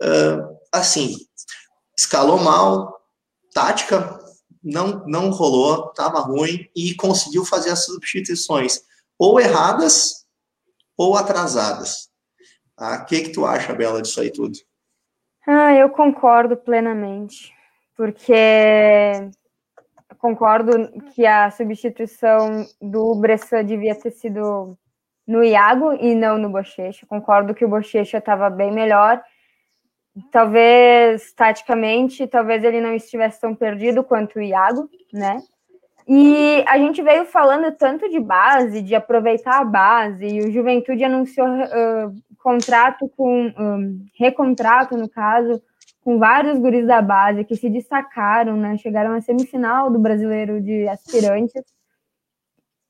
Uh, 0.00 0.56
assim, 0.72 1.16
escalou 1.98 2.38
mal, 2.38 2.98
tática 3.52 4.18
não, 4.62 5.04
não 5.06 5.30
rolou, 5.30 5.88
tava 5.88 6.20
ruim 6.20 6.68
e 6.74 6.94
conseguiu 6.94 7.44
fazer 7.44 7.70
as 7.70 7.84
substituições 7.84 8.80
ou 9.18 9.40
erradas 9.40 10.24
ou 10.96 11.16
atrasadas. 11.16 12.08
Ah, 12.76 13.02
o 13.02 13.06
que 13.06 13.22
que 13.22 13.30
tu 13.30 13.44
acha, 13.44 13.74
Bela, 13.74 14.00
disso 14.00 14.20
aí 14.20 14.30
tudo? 14.30 14.56
Ah, 15.46 15.74
eu 15.74 15.90
concordo 15.90 16.56
plenamente 16.56 17.52
porque 17.96 18.32
concordo 20.18 20.72
que 21.14 21.26
a 21.26 21.50
substituição 21.50 22.66
do 22.80 23.14
Bressan 23.16 23.64
devia 23.64 23.94
ter 23.94 24.10
sido 24.10 24.76
no 25.30 25.44
Iago 25.44 25.92
e 25.92 26.12
não 26.12 26.36
no 26.36 26.50
Bochecha. 26.50 27.06
Concordo 27.06 27.54
que 27.54 27.64
o 27.64 27.68
Bochecha 27.68 28.18
estava 28.18 28.50
bem 28.50 28.72
melhor. 28.72 29.22
Talvez, 30.32 31.32
taticamente, 31.32 32.26
talvez 32.26 32.64
ele 32.64 32.80
não 32.80 32.92
estivesse 32.92 33.40
tão 33.40 33.54
perdido 33.54 34.02
quanto 34.02 34.40
o 34.40 34.42
Iago, 34.42 34.90
né? 35.12 35.38
E 36.08 36.64
a 36.66 36.76
gente 36.78 37.00
veio 37.00 37.24
falando 37.24 37.70
tanto 37.76 38.10
de 38.10 38.18
base, 38.18 38.82
de 38.82 38.96
aproveitar 38.96 39.60
a 39.60 39.64
base, 39.64 40.26
e 40.26 40.40
o 40.40 40.50
Juventude 40.50 41.04
anunciou 41.04 41.46
uh, 41.46 42.12
contrato 42.42 43.08
com, 43.16 43.52
um, 43.56 44.04
recontrato, 44.18 44.96
no 44.96 45.08
caso, 45.08 45.62
com 46.02 46.18
vários 46.18 46.58
guris 46.58 46.88
da 46.88 47.00
base 47.00 47.44
que 47.44 47.54
se 47.54 47.70
destacaram, 47.70 48.56
né? 48.56 48.76
Chegaram 48.78 49.12
à 49.12 49.20
semifinal 49.20 49.90
do 49.90 49.98
brasileiro 50.00 50.60
de 50.60 50.88
aspirantes. 50.88 51.62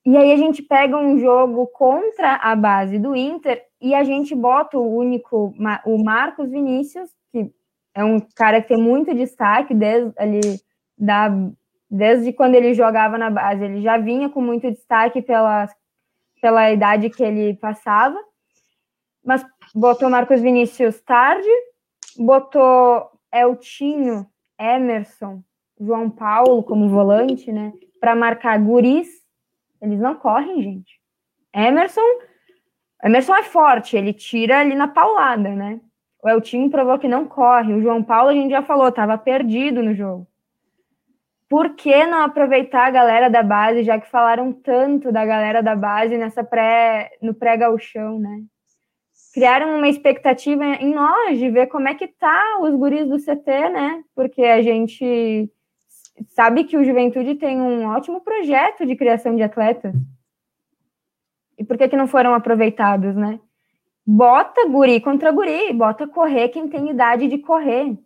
E 0.05 0.17
aí 0.17 0.31
a 0.31 0.37
gente 0.37 0.63
pega 0.63 0.97
um 0.97 1.19
jogo 1.19 1.67
contra 1.67 2.35
a 2.35 2.55
base 2.55 2.97
do 2.97 3.15
Inter 3.15 3.63
e 3.79 3.93
a 3.93 4.03
gente 4.03 4.33
bota 4.33 4.77
o 4.77 4.95
único, 4.95 5.53
o 5.85 6.03
Marcos 6.03 6.49
Vinícius, 6.49 7.09
que 7.31 7.51
é 7.93 8.03
um 8.03 8.19
cara 8.35 8.61
que 8.61 8.69
tem 8.69 8.81
muito 8.81 9.13
destaque 9.13 9.73
desde 9.73 10.11
ali 10.17 10.41
da 10.97 11.29
desde 11.91 12.31
quando 12.31 12.55
ele 12.55 12.73
jogava 12.73 13.17
na 13.17 13.29
base, 13.29 13.65
ele 13.65 13.81
já 13.81 13.97
vinha 13.97 14.29
com 14.29 14.41
muito 14.41 14.71
destaque 14.71 15.21
pela, 15.21 15.67
pela 16.41 16.71
idade 16.71 17.09
que 17.09 17.21
ele 17.21 17.53
passava. 17.55 18.17
Mas 19.23 19.45
botou 19.75 20.09
Marcos 20.09 20.39
Vinícius 20.39 21.01
tarde, 21.01 21.49
botou 22.17 23.11
Eltinho, 23.31 24.25
Emerson, 24.57 25.43
João 25.77 26.09
Paulo 26.09 26.63
como 26.63 26.87
volante, 26.87 27.51
né? 27.51 27.73
Para 27.99 28.15
marcar 28.15 28.57
guris. 28.57 29.20
Eles 29.81 29.99
não 29.99 30.15
correm, 30.15 30.61
gente. 30.61 30.99
Emerson, 31.53 32.01
Emerson 33.03 33.35
é 33.35 33.43
forte, 33.43 33.97
ele 33.97 34.13
tira 34.13 34.59
ali 34.59 34.75
na 34.75 34.87
paulada, 34.87 35.49
né? 35.49 35.81
O 36.23 36.29
Eltinho 36.29 36.69
provou 36.69 36.99
que 36.99 37.07
não 37.07 37.25
corre. 37.25 37.73
O 37.73 37.81
João 37.81 38.03
Paulo, 38.03 38.29
a 38.29 38.33
gente 38.33 38.51
já 38.51 38.61
falou, 38.61 38.89
estava 38.89 39.17
perdido 39.17 39.81
no 39.81 39.95
jogo. 39.95 40.27
Por 41.49 41.75
que 41.75 42.05
não 42.05 42.21
aproveitar 42.21 42.87
a 42.87 42.91
galera 42.91 43.29
da 43.29 43.43
base, 43.43 43.83
já 43.83 43.99
que 43.99 44.09
falaram 44.09 44.53
tanto 44.53 45.11
da 45.11 45.25
galera 45.25 45.61
da 45.61 45.75
base 45.75 46.17
nessa 46.17 46.43
pré, 46.43 47.09
no 47.21 47.33
pré-gauchão, 47.33 48.19
né? 48.19 48.43
criaram 49.33 49.77
uma 49.77 49.87
expectativa 49.87 50.63
em 50.63 50.93
nós 50.93 51.39
de 51.39 51.49
ver 51.49 51.67
como 51.67 51.87
é 51.87 51.95
que 51.95 52.07
tá 52.07 52.59
os 52.61 52.75
guris 52.75 53.07
do 53.07 53.17
CT, 53.17 53.69
né? 53.69 54.03
Porque 54.13 54.43
a 54.43 54.61
gente 54.61 55.49
sabe 56.29 56.63
que 56.63 56.77
o 56.77 56.83
Juventude 56.83 57.35
tem 57.35 57.59
um 57.59 57.85
ótimo 57.87 58.21
projeto 58.21 58.85
de 58.85 58.95
criação 58.95 59.35
de 59.35 59.43
atletas. 59.43 59.93
E 61.57 61.63
por 61.63 61.77
que 61.77 61.87
que 61.87 61.97
não 61.97 62.07
foram 62.07 62.33
aproveitados, 62.33 63.15
né? 63.15 63.39
Bota 64.05 64.67
guri 64.67 64.99
contra 64.99 65.31
guri, 65.31 65.71
bota 65.73 66.07
correr 66.07 66.49
quem 66.49 66.67
tem 66.67 66.89
idade 66.89 67.27
de 67.27 67.37
correr. 67.37 67.97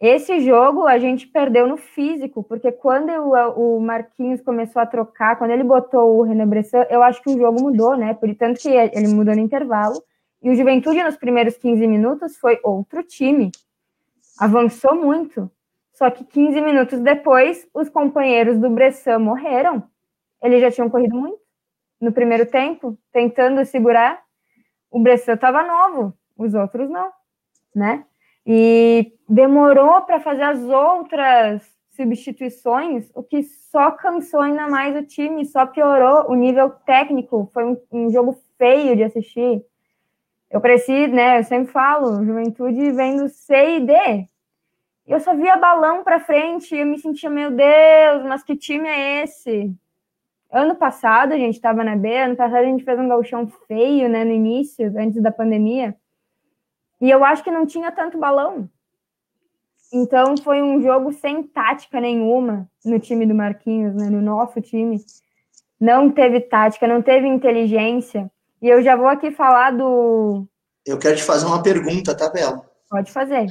Esse 0.00 0.40
jogo 0.40 0.86
a 0.86 0.98
gente 0.98 1.26
perdeu 1.26 1.66
no 1.66 1.76
físico, 1.76 2.42
porque 2.42 2.72
quando 2.72 3.10
o, 3.10 3.78
Marquinhos 3.80 4.40
começou 4.40 4.80
a 4.80 4.86
trocar, 4.86 5.36
quando 5.36 5.50
ele 5.50 5.62
botou 5.62 6.16
o 6.16 6.22
René 6.22 6.46
Bressan, 6.46 6.86
eu 6.88 7.02
acho 7.02 7.22
que 7.22 7.28
o 7.28 7.36
jogo 7.36 7.60
mudou, 7.60 7.96
né? 7.96 8.14
Por 8.14 8.34
tanto 8.34 8.60
que 8.60 8.70
ele 8.70 9.08
mudou 9.08 9.34
no 9.34 9.42
intervalo. 9.42 10.02
E 10.42 10.48
o 10.48 10.54
Juventude, 10.54 11.02
nos 11.02 11.16
primeiros 11.16 11.58
15 11.58 11.86
minutos, 11.86 12.38
foi 12.38 12.58
outro 12.64 13.02
time. 13.02 13.50
Avançou 14.38 14.94
muito. 14.94 15.50
Só 16.00 16.10
que 16.10 16.24
15 16.24 16.62
minutos 16.62 16.98
depois, 17.00 17.68
os 17.74 17.90
companheiros 17.90 18.58
do 18.58 18.70
Bressan 18.70 19.18
morreram. 19.18 19.82
Eles 20.42 20.62
já 20.62 20.70
tinham 20.70 20.88
corrido 20.88 21.14
muito 21.14 21.38
no 22.00 22.10
primeiro 22.10 22.46
tempo, 22.46 22.98
tentando 23.12 23.62
segurar. 23.66 24.22
O 24.90 24.98
Bressan 24.98 25.34
estava 25.34 25.62
novo, 25.62 26.14
os 26.38 26.54
outros 26.54 26.88
não, 26.88 27.10
né? 27.74 28.06
E 28.46 29.12
demorou 29.28 30.00
para 30.02 30.20
fazer 30.20 30.42
as 30.42 30.62
outras 30.62 31.70
substituições, 31.90 33.10
o 33.14 33.22
que 33.22 33.42
só 33.42 33.90
cansou 33.90 34.40
ainda 34.40 34.66
mais 34.68 34.96
o 34.96 35.04
time, 35.06 35.44
só 35.44 35.66
piorou 35.66 36.30
o 36.30 36.34
nível 36.34 36.70
técnico. 36.70 37.50
Foi 37.52 37.64
um, 37.64 37.76
um 37.92 38.10
jogo 38.10 38.38
feio 38.56 38.96
de 38.96 39.04
assistir 39.04 39.62
eu 40.50 40.60
cresci, 40.60 41.06
né? 41.06 41.38
Eu 41.38 41.44
sempre 41.44 41.72
falo, 41.72 42.24
juventude 42.24 42.90
vendo 42.90 43.28
C 43.28 43.76
e 43.76 43.80
D. 43.86 44.28
Eu 45.10 45.18
só 45.18 45.34
via 45.34 45.56
balão 45.56 46.04
para 46.04 46.20
frente 46.20 46.72
e 46.72 46.78
eu 46.78 46.86
me 46.86 46.96
sentia, 46.96 47.28
meu 47.28 47.50
Deus, 47.50 48.22
mas 48.22 48.44
que 48.44 48.54
time 48.54 48.88
é 48.88 49.24
esse? 49.24 49.74
Ano 50.52 50.76
passado 50.76 51.32
a 51.32 51.36
gente 51.36 51.56
estava 51.56 51.82
na 51.82 51.96
B, 51.96 52.16
ano 52.16 52.36
passado 52.36 52.58
a 52.58 52.64
gente 52.64 52.84
fez 52.84 52.96
um 52.96 53.08
gauchão 53.08 53.48
feio, 53.66 54.08
né, 54.08 54.22
no 54.22 54.30
início, 54.30 54.86
antes 54.96 55.20
da 55.20 55.32
pandemia. 55.32 55.96
E 57.00 57.10
eu 57.10 57.24
acho 57.24 57.42
que 57.42 57.50
não 57.50 57.66
tinha 57.66 57.90
tanto 57.90 58.18
balão. 58.18 58.70
Então 59.92 60.36
foi 60.36 60.62
um 60.62 60.80
jogo 60.80 61.12
sem 61.12 61.42
tática 61.42 62.00
nenhuma 62.00 62.70
no 62.84 63.00
time 63.00 63.26
do 63.26 63.34
Marquinhos, 63.34 63.92
né, 63.96 64.08
no 64.08 64.22
nosso 64.22 64.60
time. 64.60 65.04
Não 65.80 66.08
teve 66.08 66.38
tática, 66.38 66.86
não 66.86 67.02
teve 67.02 67.26
inteligência. 67.26 68.30
E 68.62 68.68
eu 68.68 68.80
já 68.80 68.94
vou 68.94 69.08
aqui 69.08 69.32
falar 69.32 69.72
do. 69.72 70.46
Eu 70.86 71.00
quero 71.00 71.16
te 71.16 71.24
fazer 71.24 71.46
uma 71.46 71.64
pergunta, 71.64 72.16
tá, 72.16 72.30
Bela? 72.30 72.64
Pode 72.88 73.10
fazer. 73.10 73.48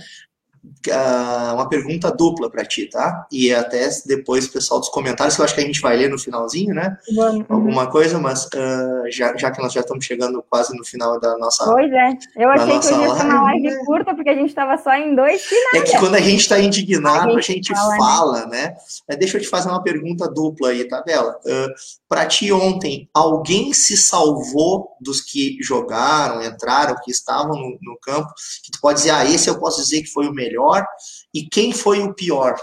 Uh, 0.88 1.54
uma 1.54 1.68
pergunta 1.68 2.12
dupla 2.12 2.50
para 2.50 2.66
ti, 2.66 2.88
tá? 2.88 3.28
E 3.32 3.54
até 3.54 3.90
depois 4.06 4.48
pessoal 4.48 4.80
dos 4.80 4.90
comentários, 4.90 5.36
que 5.36 5.42
eu 5.42 5.46
acho 5.46 5.54
que 5.54 5.62
a 5.62 5.66
gente 5.66 5.82
vai 5.82 5.96
ler 5.96 6.10
no 6.10 6.18
finalzinho, 6.18 6.74
né? 6.74 6.98
Uhum. 7.10 7.46
Alguma 7.50 7.88
coisa, 7.88 8.18
mas 8.20 8.46
uh, 8.46 9.12
já, 9.12 9.36
já 9.36 9.52
que 9.52 9.62
nós 9.62 9.74
já 9.74 9.82
estamos 9.82 10.06
chegando 10.06 10.44
quase 10.50 10.76
no 10.78 10.86
final 10.86 11.20
da 11.20 11.38
nossa. 11.38 11.66
Pois 11.66 11.92
é, 11.92 12.18
eu 12.38 12.50
achei 12.50 12.80
que 12.80 12.88
eu 12.88 13.02
ia 13.02 13.16
ser 13.16 13.26
uma 13.26 13.42
live 13.44 13.86
curta, 13.86 14.16
porque 14.16 14.30
a 14.30 14.36
gente 14.36 14.50
estava 14.50 14.78
só 14.78 14.94
em 14.94 15.16
dois 15.16 15.42
finais. 15.44 15.76
É 15.76 15.82
que 15.82 15.98
quando 15.98 16.16
a 16.16 16.22
gente 16.22 16.42
está 16.42 16.60
indignado, 16.60 17.30
a 17.30 17.42
gente, 17.42 17.50
a 17.50 17.54
gente 17.54 17.74
fala, 17.74 17.98
fala, 17.98 18.46
né? 18.48 18.76
né? 19.08 19.16
Deixa 19.16 19.38
eu 19.38 19.42
te 19.42 19.48
fazer 19.48 19.70
uma 19.70 19.84
pergunta 19.84 20.30
dupla 20.30 20.70
aí, 20.70 20.88
tá, 20.88 21.02
Bela? 21.02 21.40
Uh, 21.46 21.74
Para 22.10 22.26
ti 22.26 22.52
ontem, 22.52 23.08
alguém 23.14 23.72
se 23.72 23.96
salvou 23.96 24.98
dos 25.00 25.22
que 25.22 25.62
jogaram, 25.62 26.42
entraram, 26.42 26.96
que 27.04 27.12
estavam 27.12 27.56
no, 27.56 27.78
no, 27.80 28.00
campo, 28.02 28.34
que 28.66 28.72
tu 28.72 28.82
pode 28.82 28.98
dizer, 28.98 29.12
ah, 29.12 29.24
esse 29.24 29.48
eu 29.48 29.60
posso 29.60 29.80
dizer 29.84 30.02
que 30.02 30.12
foi 30.12 30.28
o 30.28 30.34
melhor, 30.34 30.84
e 31.32 31.44
quem 31.44 31.72
foi 31.72 32.02
o 32.02 32.16
pior? 32.16 32.56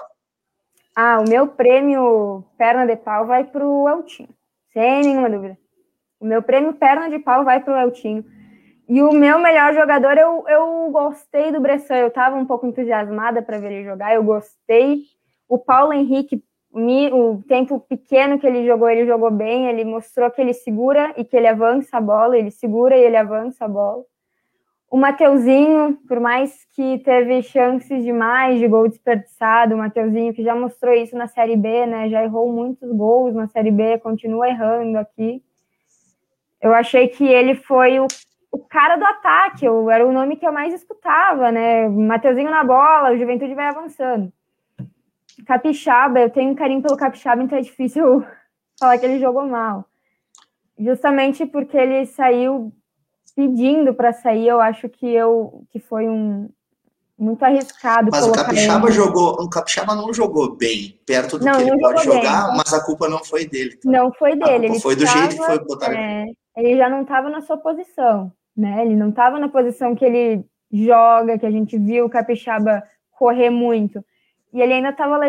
Ah, 0.96 1.20
o 1.24 1.28
meu 1.28 1.46
prêmio 1.46 2.44
perna 2.58 2.84
de 2.86 2.96
pau 2.96 3.24
vai 3.24 3.44
para 3.44 3.64
o 3.64 3.88
Eltinho, 3.88 4.30
sem 4.72 5.02
nenhuma 5.02 5.30
dúvida. 5.30 5.56
O 6.18 6.26
meu 6.26 6.42
prêmio 6.42 6.72
perna 6.72 7.08
de 7.08 7.20
pau 7.20 7.44
vai 7.44 7.62
para 7.62 7.74
o 7.74 7.78
Eltinho. 7.78 8.24
E 8.88 9.02
o 9.02 9.12
meu 9.12 9.38
melhor 9.38 9.74
jogador, 9.74 10.16
eu, 10.18 10.44
eu 10.48 10.90
gostei 10.90 11.52
do 11.52 11.60
Bressan, 11.60 11.96
eu 11.96 12.08
estava 12.08 12.34
um 12.34 12.46
pouco 12.46 12.66
entusiasmada 12.66 13.42
para 13.42 13.58
ver 13.58 13.70
ele 13.70 13.84
jogar, 13.84 14.14
eu 14.14 14.24
gostei. 14.24 15.02
O 15.48 15.58
Paulo 15.58 15.92
Henrique 15.92 16.42
o 16.76 17.42
tempo 17.48 17.80
pequeno 17.80 18.38
que 18.38 18.46
ele 18.46 18.66
jogou, 18.66 18.88
ele 18.90 19.06
jogou 19.06 19.30
bem, 19.30 19.66
ele 19.66 19.84
mostrou 19.84 20.30
que 20.30 20.40
ele 20.40 20.52
segura 20.52 21.14
e 21.16 21.24
que 21.24 21.34
ele 21.34 21.46
avança 21.46 21.96
a 21.96 22.00
bola, 22.00 22.36
ele 22.36 22.50
segura 22.50 22.96
e 22.96 23.02
ele 23.02 23.16
avança 23.16 23.64
a 23.64 23.68
bola. 23.68 24.04
O 24.90 24.96
Mateuzinho, 24.96 25.98
por 26.06 26.20
mais 26.20 26.64
que 26.74 26.98
teve 26.98 27.42
chances 27.42 28.04
demais 28.04 28.58
de 28.60 28.68
gol 28.68 28.88
desperdiçado, 28.88 29.74
o 29.74 29.78
Mateuzinho 29.78 30.34
que 30.34 30.44
já 30.44 30.54
mostrou 30.54 30.94
isso 30.94 31.16
na 31.16 31.26
Série 31.26 31.56
B, 31.56 31.86
né? 31.86 32.08
Já 32.08 32.22
errou 32.22 32.52
muitos 32.52 32.90
gols 32.92 33.34
na 33.34 33.48
Série 33.48 33.70
B, 33.70 33.98
continua 33.98 34.48
errando 34.48 34.98
aqui. 34.98 35.42
Eu 36.60 36.72
achei 36.74 37.08
que 37.08 37.26
ele 37.26 37.54
foi 37.54 37.98
o, 37.98 38.06
o 38.52 38.58
cara 38.58 38.96
do 38.96 39.04
ataque, 39.04 39.64
eu, 39.64 39.90
era 39.90 40.06
o 40.06 40.12
nome 40.12 40.36
que 40.36 40.46
eu 40.46 40.52
mais 40.52 40.72
escutava, 40.72 41.50
né? 41.50 41.88
Mateuzinho 41.88 42.50
na 42.50 42.62
bola, 42.62 43.12
o 43.12 43.18
Juventude 43.18 43.54
vai 43.54 43.66
avançando. 43.66 44.32
Capixaba, 45.44 46.20
eu 46.20 46.30
tenho 46.30 46.52
um 46.52 46.54
carinho 46.54 46.82
pelo 46.82 46.96
Capixaba, 46.96 47.42
então 47.42 47.58
é 47.58 47.62
difícil 47.62 48.24
falar 48.78 48.98
que 48.98 49.06
ele 49.06 49.18
jogou 49.18 49.46
mal. 49.46 49.84
Justamente 50.78 51.46
porque 51.46 51.76
ele 51.76 52.06
saiu 52.06 52.72
pedindo 53.34 53.92
para 53.94 54.12
sair, 54.12 54.48
eu 54.48 54.60
acho 54.60 54.88
que 54.88 55.06
eu 55.06 55.64
que 55.70 55.78
foi 55.78 56.08
um 56.08 56.48
muito 57.18 57.42
arriscado. 57.42 58.10
Mas 58.12 58.26
o 58.26 58.32
Capixaba 58.32 58.88
ele. 58.88 58.94
jogou, 58.94 59.32
o 59.40 59.48
Capixaba 59.48 59.94
não 59.94 60.12
jogou 60.12 60.54
bem, 60.54 60.98
perto 61.06 61.38
do 61.38 61.44
não, 61.44 61.56
que 61.56 61.62
ele 61.62 61.80
pode 61.80 62.04
jogar, 62.04 62.48
bem, 62.48 62.56
mas 62.58 62.72
a 62.72 62.84
culpa 62.84 63.08
não 63.08 63.24
foi 63.24 63.46
dele. 63.46 63.76
Tá? 63.76 63.90
Não 63.90 64.12
foi 64.12 64.36
dele, 64.36 64.66
ele 64.66 64.80
foi 64.80 64.96
do 64.96 65.04
tava, 65.04 65.18
jeito 65.18 65.36
que 65.36 65.46
foi 65.46 65.58
botar. 65.64 65.94
É, 65.94 66.26
ele 66.56 66.76
já 66.76 66.88
não 66.88 67.02
estava 67.02 67.30
na 67.30 67.40
sua 67.40 67.56
posição, 67.56 68.30
né? 68.54 68.82
Ele 68.84 68.94
não 68.94 69.10
estava 69.10 69.38
na 69.38 69.48
posição 69.48 69.94
que 69.94 70.04
ele 70.04 70.44
joga, 70.70 71.38
que 71.38 71.46
a 71.46 71.50
gente 71.50 71.78
viu 71.78 72.04
o 72.04 72.10
Capixaba 72.10 72.82
correr 73.10 73.50
muito. 73.50 74.04
E 74.56 74.62
ele 74.62 74.72
ainda 74.72 74.88
estava 74.88 75.20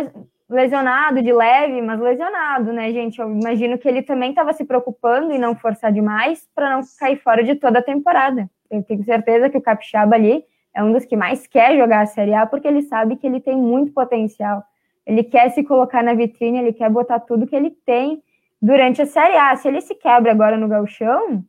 lesionado 0.49 1.21
de 1.21 1.33
leve, 1.33 1.81
mas 1.81 1.99
lesionado, 1.99 2.71
né, 2.71 2.93
gente? 2.93 3.19
Eu 3.19 3.29
imagino 3.29 3.77
que 3.77 3.85
ele 3.85 4.01
também 4.01 4.29
estava 4.29 4.53
se 4.53 4.63
preocupando 4.63 5.33
em 5.33 5.37
não 5.37 5.53
forçar 5.53 5.91
demais 5.91 6.47
para 6.55 6.69
não 6.69 6.81
cair 6.97 7.17
fora 7.17 7.43
de 7.43 7.55
toda 7.55 7.79
a 7.79 7.83
temporada. 7.83 8.49
Eu 8.71 8.81
tenho 8.83 9.03
certeza 9.03 9.49
que 9.49 9.57
o 9.57 9.61
Capixaba 9.61 10.15
ali 10.15 10.45
é 10.73 10.81
um 10.81 10.93
dos 10.93 11.03
que 11.03 11.17
mais 11.17 11.45
quer 11.45 11.75
jogar 11.75 12.03
a 12.03 12.05
Série 12.05 12.33
A 12.33 12.45
porque 12.45 12.69
ele 12.69 12.83
sabe 12.83 13.17
que 13.17 13.27
ele 13.27 13.41
tem 13.41 13.57
muito 13.57 13.91
potencial. 13.91 14.63
Ele 15.05 15.25
quer 15.25 15.49
se 15.49 15.61
colocar 15.61 16.01
na 16.01 16.13
vitrine, 16.13 16.59
ele 16.59 16.71
quer 16.71 16.89
botar 16.89 17.19
tudo 17.19 17.45
que 17.45 17.55
ele 17.55 17.71
tem 17.85 18.23
durante 18.61 19.01
a 19.01 19.05
Série 19.05 19.35
A. 19.35 19.53
Se 19.57 19.67
ele 19.67 19.81
se 19.81 19.93
quebra 19.93 20.31
agora 20.31 20.55
no 20.55 20.69
galchão, 20.69 21.41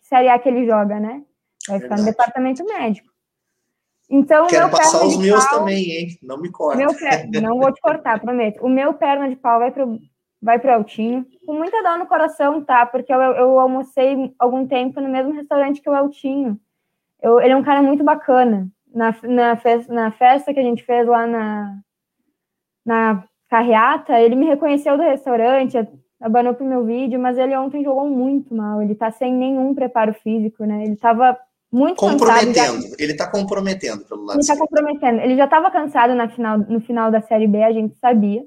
que 0.00 0.06
Série 0.06 0.28
A 0.28 0.38
que 0.38 0.48
ele 0.48 0.64
joga, 0.64 1.00
né? 1.00 1.24
Vai 1.68 1.80
ficar 1.80 1.98
no 1.98 2.04
departamento 2.04 2.64
médico. 2.64 3.15
Então, 4.08 4.46
Quero 4.46 4.70
passar 4.70 5.04
os 5.04 5.16
meus 5.16 5.44
pau, 5.46 5.58
também, 5.58 5.90
hein? 5.90 6.18
Não 6.22 6.38
me 6.38 6.50
corta. 6.50 6.78
Meu, 6.78 6.88
não 7.42 7.58
vou 7.58 7.72
te 7.72 7.80
cortar, 7.80 8.20
prometo. 8.20 8.64
O 8.64 8.68
meu 8.68 8.94
perna 8.94 9.28
de 9.28 9.36
pau 9.36 9.58
vai 9.58 9.72
pro, 9.72 9.98
vai 10.40 10.58
pro 10.58 10.72
Altinho. 10.72 11.26
Com 11.44 11.54
muita 11.54 11.82
dor 11.82 11.98
no 11.98 12.06
coração, 12.06 12.62
tá? 12.62 12.86
Porque 12.86 13.12
eu, 13.12 13.20
eu 13.20 13.58
almocei 13.58 14.32
algum 14.38 14.66
tempo 14.66 15.00
no 15.00 15.08
mesmo 15.08 15.32
restaurante 15.32 15.80
que 15.80 15.90
o 15.90 15.94
Altinho. 15.94 16.58
Eu, 17.20 17.40
ele 17.40 17.52
é 17.52 17.56
um 17.56 17.64
cara 17.64 17.82
muito 17.82 18.04
bacana. 18.04 18.68
Na, 18.94 19.14
na, 19.24 19.56
festa, 19.56 19.92
na 19.92 20.10
festa 20.10 20.54
que 20.54 20.60
a 20.60 20.62
gente 20.62 20.84
fez 20.84 21.06
lá 21.06 21.26
na, 21.26 21.78
na 22.84 23.24
carreata, 23.50 24.20
ele 24.20 24.36
me 24.36 24.46
reconheceu 24.46 24.96
do 24.96 25.02
restaurante, 25.02 25.76
abanou 26.20 26.54
pro 26.54 26.64
meu 26.64 26.84
vídeo, 26.84 27.18
mas 27.20 27.36
ele 27.36 27.56
ontem 27.56 27.82
jogou 27.82 28.08
muito 28.08 28.54
mal. 28.54 28.80
Ele 28.80 28.94
tá 28.94 29.10
sem 29.10 29.34
nenhum 29.34 29.74
preparo 29.74 30.14
físico, 30.14 30.64
né? 30.64 30.84
Ele 30.84 30.96
tava 30.96 31.36
muito 31.72 31.96
comprometendo. 31.96 32.54
Cansado, 32.54 32.82
já... 32.82 32.96
Ele 32.98 33.12
está 33.12 33.30
comprometendo 33.30 34.04
pelo 34.04 34.24
lado. 34.24 34.36
Ele 34.36 34.40
está 34.40 34.56
comprometendo. 34.56 35.20
Ele 35.20 35.36
já 35.36 35.44
estava 35.44 35.70
cansado 35.70 36.14
na 36.14 36.28
final, 36.28 36.58
no 36.58 36.80
final 36.80 37.10
da 37.10 37.20
Série 37.20 37.46
B, 37.46 37.62
a 37.62 37.72
gente 37.72 37.96
sabia. 37.96 38.44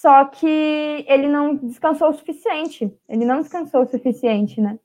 Só 0.00 0.24
que 0.24 1.04
ele 1.06 1.28
não 1.28 1.56
descansou 1.56 2.08
o 2.08 2.14
suficiente. 2.14 2.90
Ele 3.08 3.24
não 3.24 3.42
descansou 3.42 3.82
o 3.82 3.86
suficiente, 3.86 4.60
né? 4.60 4.78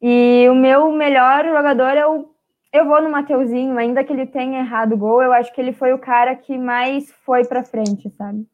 E 0.00 0.46
o 0.50 0.54
meu 0.54 0.90
melhor 0.92 1.44
jogador 1.44 1.96
é 1.96 2.06
o. 2.06 2.30
Eu 2.72 2.86
vou 2.86 3.00
no 3.00 3.10
Mateuzinho, 3.10 3.78
ainda 3.78 4.02
que 4.02 4.12
ele 4.12 4.26
tenha 4.26 4.60
errado 4.60 4.94
o 4.94 4.96
gol, 4.96 5.22
eu 5.22 5.32
acho 5.32 5.52
que 5.54 5.60
ele 5.60 5.72
foi 5.72 5.92
o 5.92 5.98
cara 5.98 6.34
que 6.34 6.56
mais 6.56 7.10
foi 7.24 7.44
para 7.44 7.62
frente, 7.62 8.10
sabe? 8.16 8.46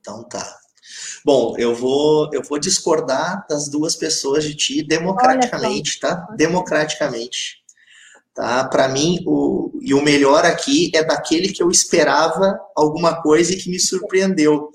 Então 0.00 0.22
tá. 0.28 0.44
Bom, 1.24 1.54
eu 1.58 1.74
vou, 1.74 2.30
eu 2.32 2.42
vou 2.42 2.58
discordar 2.58 3.46
das 3.48 3.68
duas 3.68 3.96
pessoas 3.96 4.44
de 4.44 4.54
ti 4.54 4.82
democraticamente, 4.82 5.98
tá? 5.98 6.26
Democraticamente. 6.36 7.64
Tá? 8.34 8.68
Para 8.68 8.86
mim, 8.88 9.22
o, 9.26 9.72
e 9.80 9.94
o 9.94 10.02
melhor 10.02 10.44
aqui 10.44 10.90
é 10.94 11.02
daquele 11.02 11.52
que 11.52 11.62
eu 11.62 11.70
esperava 11.70 12.60
alguma 12.76 13.22
coisa 13.22 13.52
e 13.52 13.56
que 13.56 13.70
me 13.70 13.80
surpreendeu, 13.80 14.70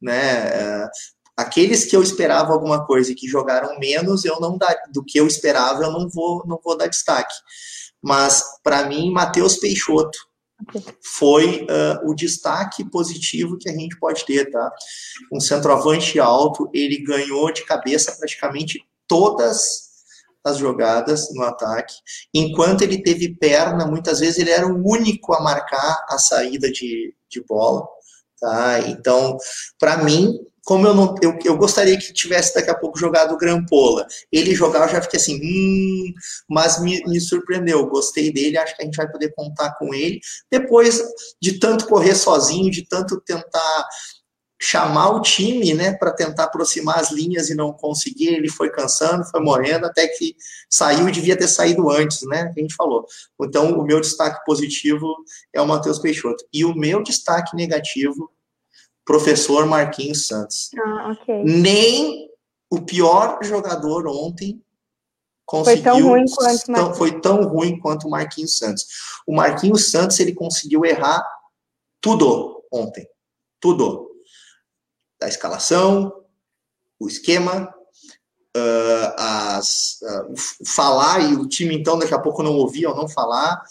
né? 0.00 0.88
Aqueles 1.36 1.84
que 1.84 1.94
eu 1.94 2.02
esperava 2.02 2.52
alguma 2.52 2.86
coisa 2.86 3.12
e 3.12 3.14
que 3.14 3.28
jogaram 3.28 3.78
menos, 3.78 4.24
eu 4.24 4.40
não 4.40 4.56
dá, 4.56 4.74
do 4.92 5.04
que 5.04 5.18
eu 5.18 5.26
esperava, 5.26 5.84
eu 5.84 5.92
não 5.92 6.08
vou, 6.08 6.42
não 6.46 6.58
vou 6.62 6.76
dar 6.76 6.86
destaque. 6.86 7.34
Mas 8.02 8.42
para 8.62 8.86
mim, 8.86 9.10
Matheus 9.10 9.56
Peixoto, 9.56 10.18
foi 11.02 11.62
uh, 11.62 12.10
o 12.10 12.14
destaque 12.14 12.88
positivo 12.90 13.58
que 13.58 13.68
a 13.68 13.72
gente 13.72 13.98
pode 13.98 14.24
ter, 14.24 14.50
tá? 14.50 14.72
Um 15.32 15.40
centroavante 15.40 16.18
alto, 16.18 16.70
ele 16.72 17.02
ganhou 17.02 17.52
de 17.52 17.64
cabeça 17.64 18.16
praticamente 18.18 18.80
todas 19.06 19.92
as 20.44 20.58
jogadas 20.58 21.32
no 21.34 21.42
ataque. 21.42 21.94
Enquanto 22.34 22.82
ele 22.82 23.02
teve 23.02 23.34
perna, 23.36 23.86
muitas 23.86 24.20
vezes 24.20 24.38
ele 24.38 24.50
era 24.50 24.66
o 24.66 24.82
único 24.84 25.32
a 25.34 25.40
marcar 25.40 26.04
a 26.08 26.18
saída 26.18 26.70
de, 26.70 27.14
de 27.28 27.42
bola, 27.44 27.86
tá? 28.40 28.80
Então, 28.88 29.36
para 29.78 29.98
mim, 29.98 30.38
como 30.64 30.86
eu 30.86 30.94
não 30.94 31.14
eu, 31.20 31.38
eu 31.44 31.56
gostaria 31.56 31.98
que 31.98 32.12
tivesse 32.12 32.54
daqui 32.54 32.70
a 32.70 32.74
pouco 32.74 32.98
jogado 32.98 33.34
o 33.34 33.38
Grampola. 33.38 34.06
Ele 34.30 34.54
jogar, 34.54 34.86
eu 34.86 34.92
já 34.92 35.02
fiquei 35.02 35.18
assim, 35.18 35.40
hum, 35.42 36.12
mas 36.48 36.80
me, 36.80 37.02
me 37.06 37.20
surpreendeu, 37.20 37.86
gostei 37.86 38.32
dele, 38.32 38.58
acho 38.58 38.76
que 38.76 38.82
a 38.82 38.84
gente 38.84 38.96
vai 38.96 39.10
poder 39.10 39.32
contar 39.34 39.74
com 39.78 39.92
ele. 39.94 40.20
Depois 40.50 41.02
de 41.40 41.58
tanto 41.58 41.86
correr 41.86 42.14
sozinho, 42.14 42.70
de 42.70 42.86
tanto 42.86 43.20
tentar 43.20 43.88
chamar 44.64 45.10
o 45.10 45.20
time, 45.20 45.74
né, 45.74 45.92
para 45.92 46.12
tentar 46.12 46.44
aproximar 46.44 47.00
as 47.00 47.10
linhas 47.10 47.50
e 47.50 47.54
não 47.54 47.72
conseguir, 47.72 48.28
ele 48.28 48.48
foi 48.48 48.70
cansando, 48.70 49.24
foi 49.24 49.40
morrendo, 49.40 49.86
até 49.86 50.06
que 50.06 50.36
saiu 50.70 51.08
e 51.08 51.12
devia 51.12 51.36
ter 51.36 51.48
saído 51.48 51.90
antes, 51.90 52.22
né, 52.28 52.52
a 52.56 52.60
gente 52.60 52.72
falou. 52.76 53.04
Então, 53.42 53.72
o 53.72 53.84
meu 53.84 54.00
destaque 54.00 54.44
positivo 54.44 55.12
é 55.52 55.60
o 55.60 55.66
Matheus 55.66 55.98
Peixoto. 55.98 56.44
E 56.52 56.64
o 56.64 56.76
meu 56.76 57.02
destaque 57.02 57.56
negativo 57.56 58.30
professor 59.04 59.66
Marquinhos 59.66 60.26
Santos. 60.26 60.70
Ah, 60.76 61.12
okay. 61.12 61.42
Nem 61.44 62.30
o 62.70 62.80
pior 62.80 63.38
jogador 63.42 64.06
ontem 64.06 64.62
conseguiu. 65.44 65.82
Foi 65.82 65.92
tão 65.92 66.08
ruim 66.08 66.24
quanto 66.26 66.64
tão, 66.66 66.94
foi 66.94 67.20
tão 67.20 67.42
ruim 67.42 67.78
quanto 67.78 68.06
o 68.06 68.10
Marquinhos 68.10 68.56
Santos. 68.56 68.86
O 69.26 69.34
Marquinhos 69.34 69.90
Santos 69.90 70.18
ele 70.20 70.34
conseguiu 70.34 70.84
errar 70.84 71.22
tudo 72.00 72.64
ontem, 72.72 73.06
tudo, 73.60 74.10
da 75.20 75.28
escalação, 75.28 76.24
o 76.98 77.06
esquema, 77.06 77.72
uh, 78.56 79.14
as 79.16 79.98
uh, 80.02 80.66
falar 80.66 81.20
e 81.20 81.34
o 81.34 81.46
time 81.46 81.76
então 81.76 81.98
daqui 81.98 82.14
a 82.14 82.18
pouco 82.18 82.42
não 82.42 82.56
ouvia 82.56 82.88
ou 82.88 82.96
não 82.96 83.08
falar, 83.08 83.62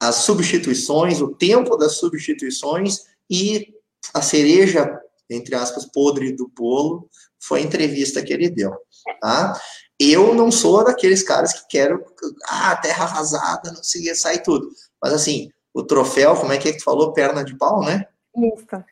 as 0.00 0.16
substituições, 0.16 1.20
o 1.20 1.34
tempo 1.34 1.76
das 1.76 1.96
substituições 1.96 3.04
e 3.28 3.74
a 4.14 4.22
cereja, 4.22 5.00
entre 5.28 5.54
aspas, 5.54 5.84
podre 5.84 6.32
do 6.32 6.48
bolo 6.48 7.08
foi 7.40 7.60
a 7.60 7.62
entrevista 7.62 8.22
que 8.22 8.32
ele 8.32 8.50
deu, 8.50 8.72
tá? 9.20 9.58
Eu 9.98 10.34
não 10.34 10.50
sou 10.50 10.84
daqueles 10.84 11.22
caras 11.22 11.52
que 11.52 11.68
quero, 11.68 12.04
ah, 12.48 12.76
terra 12.76 13.04
arrasada, 13.04 13.72
não 13.72 13.82
sei, 13.82 14.14
sai 14.14 14.42
tudo. 14.42 14.70
Mas 15.02 15.12
assim, 15.12 15.50
o 15.74 15.82
troféu, 15.82 16.34
como 16.36 16.52
é 16.52 16.58
que 16.58 16.68
é 16.68 16.72
que 16.72 16.78
tu 16.78 16.84
falou? 16.84 17.12
Perna 17.12 17.44
de 17.44 17.56
pau, 17.56 17.82
né? 17.82 18.06
Isso. 18.36 18.84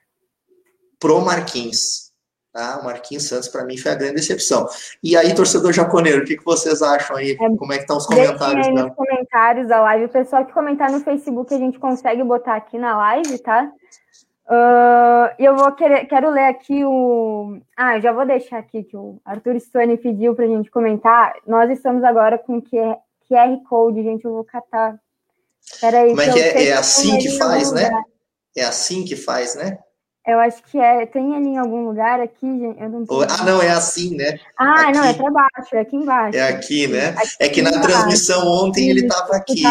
Pro 0.99 1.21
Marquinhos. 1.21 2.09
Tá? 2.53 2.79
O 2.81 2.85
Marquinhos 2.85 3.29
Santos, 3.29 3.49
para 3.49 3.65
mim, 3.65 3.77
foi 3.77 3.93
a 3.93 3.95
grande 3.95 4.17
decepção. 4.17 4.67
E 5.03 5.17
aí, 5.17 5.35
torcedor 5.35 5.73
jaconeiro, 5.73 6.23
o 6.23 6.25
que, 6.25 6.37
que 6.37 6.45
vocês 6.45 6.83
acham 6.83 7.17
aí? 7.17 7.33
É, 7.33 7.37
como 7.37 7.73
é 7.73 7.77
que 7.77 7.83
estão 7.83 7.99
os 7.99 8.07
comentários? 8.07 8.67
Aí 8.67 8.73
nos 8.73 8.95
comentários 8.95 9.69
da 9.69 9.81
live. 9.83 10.07
O 10.07 10.09
pessoal 10.09 10.45
que 10.45 10.53
comentar 10.53 10.91
no 10.91 11.01
Facebook, 11.01 11.55
a 11.55 11.59
gente 11.59 11.79
consegue 11.79 12.23
botar 12.25 12.57
aqui 12.57 12.79
na 12.79 12.97
live, 12.97 13.39
tá? 13.39 13.71
Uh, 14.51 15.29
eu 15.39 15.55
vou 15.57 15.71
querer, 15.73 16.07
quero 16.07 16.31
ler 16.31 16.47
aqui 16.47 16.83
o. 16.83 17.61
Ah, 17.77 17.97
eu 17.97 18.01
já 18.01 18.13
vou 18.13 18.25
deixar 18.25 18.59
aqui 18.59 18.83
que 18.83 18.97
o 18.97 19.21
Arthur 19.23 19.61
Stone 19.61 19.99
pediu 19.99 20.35
para 20.35 20.47
a 20.47 20.49
gente 20.49 20.71
comentar. 20.71 21.35
Nós 21.47 21.71
estamos 21.71 22.03
agora 22.03 22.39
com 22.39 22.63
QR 22.63 23.63
Code, 23.69 24.03
gente. 24.03 24.25
Eu 24.25 24.33
vou 24.33 24.45
catar. 24.45 24.99
Peraí, 25.83 26.09
Como 26.09 26.23
é 26.23 26.33
que, 26.33 26.41
é? 26.41 26.69
É 26.69 26.73
assim 26.73 27.19
que 27.19 27.37
faz, 27.37 27.71
né? 27.73 27.91
É 28.57 28.65
assim 28.65 29.05
que 29.05 29.17
faz, 29.17 29.55
né? 29.55 29.79
Eu 30.27 30.39
acho 30.39 30.63
que 30.63 30.79
é. 30.79 31.05
Tem 31.05 31.37
ali 31.37 31.49
em 31.49 31.59
algum 31.59 31.85
lugar 31.85 32.19
aqui, 32.19 32.47
gente. 32.47 32.81
Eu 32.81 32.89
não 32.89 33.05
ah, 33.29 33.45
não, 33.45 33.61
é 33.61 33.71
assim, 33.71 34.17
né? 34.17 34.39
Ah, 34.59 34.89
aqui. 34.89 34.93
não, 34.93 35.05
é 35.05 35.13
para 35.13 35.31
baixo, 35.31 35.75
é 35.77 35.81
aqui 35.81 35.97
embaixo. 35.97 36.39
É 36.39 36.49
aqui, 36.49 36.87
né? 36.87 37.09
Aqui 37.09 37.37
é 37.39 37.49
que 37.51 37.61
na 37.61 37.69
embaixo. 37.69 37.87
transmissão 37.87 38.47
ontem 38.47 38.89
ele 38.89 39.01
estava 39.01 39.37
aqui. 39.37 39.63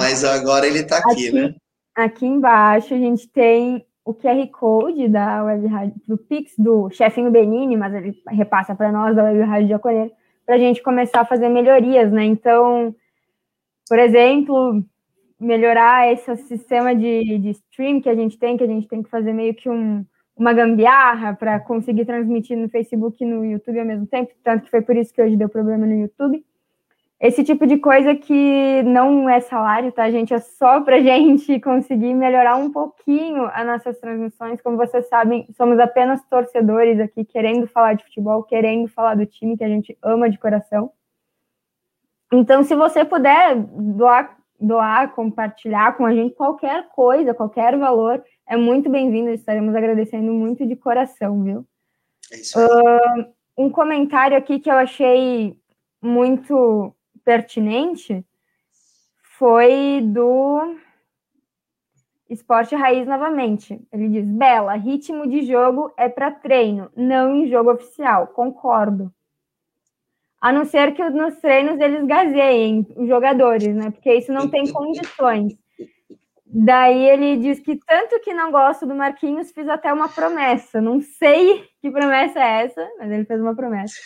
Mas 0.00 0.24
agora 0.24 0.66
ele 0.66 0.80
está 0.80 0.98
aqui, 0.98 1.28
aqui, 1.28 1.32
né? 1.32 1.54
Aqui 1.94 2.26
embaixo 2.26 2.92
a 2.92 2.98
gente 2.98 3.28
tem 3.28 3.86
o 4.06 4.14
QR 4.14 4.46
Code 4.52 5.08
da 5.08 5.42
Web 5.42 5.66
Rádio, 5.66 5.94
do 6.06 6.16
Pix 6.16 6.54
do 6.56 6.88
chefinho 6.90 7.28
Benini, 7.28 7.76
mas 7.76 7.92
ele 7.92 8.16
repassa 8.28 8.72
para 8.72 8.92
nós 8.92 9.16
da 9.16 9.24
Web 9.24 9.40
Rádio 9.40 9.68
Jaconeiro, 9.68 10.12
para 10.46 10.54
a 10.54 10.58
gente 10.58 10.80
começar 10.80 11.22
a 11.22 11.24
fazer 11.24 11.48
melhorias, 11.48 12.12
né? 12.12 12.24
Então, 12.24 12.94
por 13.88 13.98
exemplo, 13.98 14.80
melhorar 15.40 16.12
esse 16.12 16.36
sistema 16.36 16.94
de, 16.94 17.36
de 17.38 17.50
stream 17.50 18.00
que 18.00 18.08
a 18.08 18.14
gente 18.14 18.38
tem, 18.38 18.56
que 18.56 18.62
a 18.62 18.68
gente 18.68 18.86
tem 18.86 19.02
que 19.02 19.10
fazer 19.10 19.32
meio 19.32 19.52
que 19.56 19.68
um, 19.68 20.06
uma 20.36 20.52
gambiarra 20.52 21.34
para 21.34 21.58
conseguir 21.58 22.04
transmitir 22.04 22.56
no 22.56 22.68
Facebook 22.68 23.16
e 23.20 23.26
no 23.26 23.44
YouTube 23.44 23.80
ao 23.80 23.86
mesmo 23.86 24.06
tempo, 24.06 24.32
tanto 24.44 24.66
que 24.66 24.70
foi 24.70 24.82
por 24.82 24.96
isso 24.96 25.12
que 25.12 25.20
hoje 25.20 25.36
deu 25.36 25.48
problema 25.48 25.84
no 25.84 25.94
YouTube. 25.94 26.44
Esse 27.18 27.42
tipo 27.42 27.66
de 27.66 27.78
coisa 27.78 28.14
que 28.14 28.82
não 28.82 29.28
é 29.28 29.40
salário, 29.40 29.90
tá, 29.90 30.10
gente? 30.10 30.34
É 30.34 30.38
só 30.38 30.82
para 30.82 31.00
gente 31.02 31.58
conseguir 31.60 32.12
melhorar 32.12 32.56
um 32.56 32.70
pouquinho 32.70 33.46
as 33.46 33.66
nossas 33.66 33.98
transmissões. 33.98 34.60
Como 34.60 34.76
vocês 34.76 35.08
sabem, 35.08 35.48
somos 35.56 35.78
apenas 35.78 36.22
torcedores 36.28 37.00
aqui, 37.00 37.24
querendo 37.24 37.66
falar 37.66 37.94
de 37.94 38.04
futebol, 38.04 38.42
querendo 38.42 38.88
falar 38.88 39.14
do 39.14 39.24
time 39.24 39.56
que 39.56 39.64
a 39.64 39.68
gente 39.68 39.96
ama 40.02 40.28
de 40.28 40.38
coração. 40.38 40.92
Então, 42.30 42.62
se 42.62 42.74
você 42.74 43.02
puder 43.04 43.56
doar, 43.56 44.36
doar, 44.60 45.14
compartilhar 45.14 45.96
com 45.96 46.04
a 46.04 46.14
gente 46.14 46.34
qualquer 46.34 46.88
coisa, 46.88 47.32
qualquer 47.32 47.78
valor, 47.78 48.22
é 48.46 48.58
muito 48.58 48.90
bem-vindo. 48.90 49.30
Estaremos 49.30 49.74
agradecendo 49.74 50.32
muito 50.34 50.66
de 50.66 50.76
coração, 50.76 51.42
viu? 51.42 51.64
É 52.30 52.36
isso 52.36 52.58
aí. 52.58 52.66
Uh, 52.66 53.26
um 53.56 53.70
comentário 53.70 54.36
aqui 54.36 54.58
que 54.58 54.70
eu 54.70 54.74
achei 54.74 55.56
muito 56.02 56.95
pertinente 57.26 58.24
foi 59.36 60.00
do 60.00 60.76
Esporte 62.30 62.76
Raiz 62.76 63.06
novamente. 63.06 63.80
Ele 63.92 64.08
diz: 64.08 64.24
Bela, 64.24 64.74
ritmo 64.74 65.26
de 65.26 65.42
jogo 65.42 65.92
é 65.96 66.08
para 66.08 66.30
treino, 66.30 66.88
não 66.96 67.34
em 67.34 67.48
jogo 67.48 67.72
oficial. 67.72 68.28
Concordo. 68.28 69.12
A 70.40 70.52
não 70.52 70.64
ser 70.64 70.94
que 70.94 71.02
nos 71.10 71.36
treinos 71.40 71.80
eles 71.80 72.06
gazeiem 72.06 72.86
os 72.96 73.08
jogadores, 73.08 73.74
né? 73.74 73.90
Porque 73.90 74.14
isso 74.14 74.32
não 74.32 74.48
tem 74.48 74.72
condições. 74.72 75.58
Daí 76.46 77.08
ele 77.08 77.36
diz 77.38 77.58
que 77.58 77.76
tanto 77.76 78.20
que 78.20 78.32
não 78.32 78.52
gosto 78.52 78.86
do 78.86 78.94
Marquinhos, 78.94 79.50
fiz 79.50 79.68
até 79.68 79.92
uma 79.92 80.08
promessa. 80.08 80.80
Não 80.80 81.00
sei 81.00 81.64
que 81.80 81.90
promessa 81.90 82.38
é 82.38 82.64
essa, 82.64 82.88
mas 82.98 83.10
ele 83.10 83.24
fez 83.24 83.40
uma 83.40 83.56
promessa. 83.56 83.96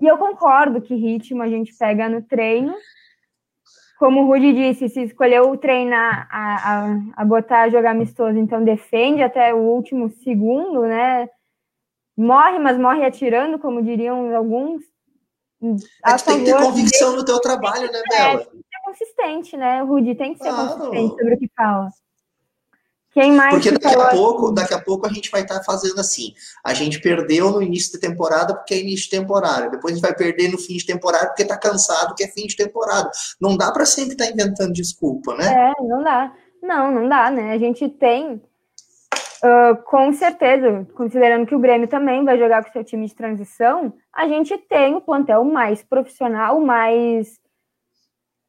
E 0.00 0.06
eu 0.06 0.18
concordo 0.18 0.80
que 0.80 0.94
ritmo 0.94 1.42
a 1.42 1.48
gente 1.48 1.74
pega 1.76 2.08
no 2.08 2.22
treino. 2.22 2.74
Como 3.98 4.22
o 4.22 4.26
Rudy 4.26 4.52
disse, 4.52 4.90
se 4.90 5.04
escolheu 5.04 5.56
treinar 5.56 6.28
a, 6.30 6.54
a, 6.54 7.00
a 7.16 7.24
botar 7.24 7.62
a 7.62 7.68
jogar 7.70 7.92
amistoso, 7.92 8.38
então 8.38 8.62
defende 8.62 9.22
até 9.22 9.54
o 9.54 9.58
último 9.58 10.10
segundo, 10.10 10.82
né? 10.82 11.28
Morre, 12.14 12.58
mas 12.58 12.78
morre 12.78 13.04
atirando, 13.04 13.58
como 13.58 13.82
diriam 13.82 14.36
alguns. 14.36 14.82
É 16.04 16.16
tem 16.18 16.38
que 16.40 16.44
ter 16.44 16.58
convicção 16.58 17.16
no 17.16 17.24
teu 17.24 17.40
trabalho, 17.40 17.90
né, 17.90 18.02
Bela? 18.10 18.40
É, 18.42 18.44
tem 18.44 18.44
que 18.44 18.68
ser 18.68 18.84
consistente, 18.84 19.56
né, 19.56 19.80
Rudy? 19.80 20.14
Tem 20.14 20.34
que 20.34 20.42
ser 20.42 20.50
claro. 20.50 20.68
consistente 20.68 21.14
sobre 21.16 21.34
o 21.34 21.38
que 21.38 21.50
fala. 21.56 21.88
Quem 23.16 23.32
mais 23.32 23.54
porque 23.54 23.70
daqui 23.70 23.96
a 23.98 24.08
pouco, 24.10 24.52
daqui 24.52 24.74
a 24.74 24.78
pouco 24.78 25.06
a 25.06 25.08
gente 25.08 25.30
vai 25.30 25.40
estar 25.40 25.54
tá 25.54 25.64
fazendo 25.64 25.98
assim. 25.98 26.34
A 26.62 26.74
gente 26.74 27.00
perdeu 27.00 27.50
no 27.50 27.62
início 27.62 27.94
da 27.94 28.06
temporada 28.06 28.54
porque 28.54 28.74
é 28.74 28.80
início 28.80 29.04
de 29.04 29.16
temporada. 29.18 29.70
Depois 29.70 29.94
a 29.94 29.96
gente 29.96 30.02
vai 30.02 30.14
perder 30.14 30.52
no 30.52 30.58
fim 30.58 30.76
de 30.76 30.84
temporada 30.84 31.28
porque 31.28 31.40
está 31.40 31.56
cansado 31.56 32.14
que 32.14 32.22
é 32.22 32.28
fim 32.28 32.46
de 32.46 32.54
temporada. 32.54 33.10
Não 33.40 33.56
dá 33.56 33.72
para 33.72 33.86
sempre 33.86 34.12
estar 34.12 34.26
tá 34.26 34.30
inventando 34.30 34.74
desculpa, 34.74 35.34
né? 35.34 35.46
É, 35.46 35.82
não 35.82 36.02
dá. 36.02 36.30
Não, 36.62 36.92
não 36.92 37.08
dá, 37.08 37.30
né? 37.30 37.52
A 37.52 37.58
gente 37.58 37.88
tem, 37.88 38.34
uh, 38.34 39.82
com 39.86 40.12
certeza, 40.12 40.86
considerando 40.94 41.46
que 41.46 41.54
o 41.54 41.58
Grêmio 41.58 41.88
também 41.88 42.22
vai 42.22 42.38
jogar 42.38 42.62
com 42.62 42.70
seu 42.70 42.84
time 42.84 43.06
de 43.06 43.14
transição, 43.14 43.94
a 44.12 44.28
gente 44.28 44.58
tem 44.58 44.94
o 44.94 45.00
plantel 45.00 45.42
mais 45.42 45.82
profissional, 45.82 46.60
mais 46.60 47.28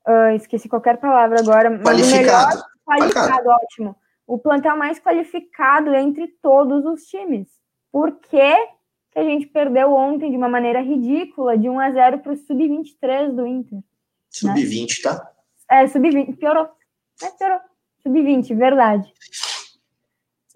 uh, 0.05 0.35
esqueci 0.35 0.67
qualquer 0.67 0.97
palavra 0.97 1.39
agora, 1.39 1.69
qualificado. 1.79 2.49
Melhor, 2.49 2.65
qualificado, 2.85 3.49
ótimo 3.49 3.95
o 4.27 4.37
plantel 4.37 4.75
mais 4.75 4.99
qualificado 4.99 5.95
entre 5.95 6.27
todos 6.41 6.85
os 6.85 7.03
times. 7.05 7.47
Por 7.89 8.19
que, 8.19 8.55
que 9.11 9.17
a 9.17 9.23
gente 9.23 9.47
perdeu 9.47 9.93
ontem 9.93 10.29
de 10.29 10.37
uma 10.37 10.49
maneira 10.49 10.81
ridícula, 10.81 11.57
de 11.57 11.69
1 11.69 11.79
a 11.79 11.91
0 11.91 12.19
para 12.19 12.33
o 12.33 12.35
sub-23 12.35 13.31
do 13.31 13.47
Inter? 13.47 13.79
Sub-20, 14.29 15.05
né? 15.05 15.11
tá? 15.11 15.31
É, 15.71 15.87
sub-20, 15.87 16.37
piorou. 16.37 16.69
É, 17.23 17.29
piorou. 17.31 17.59
Sub-20, 18.03 18.55
verdade. 18.55 19.11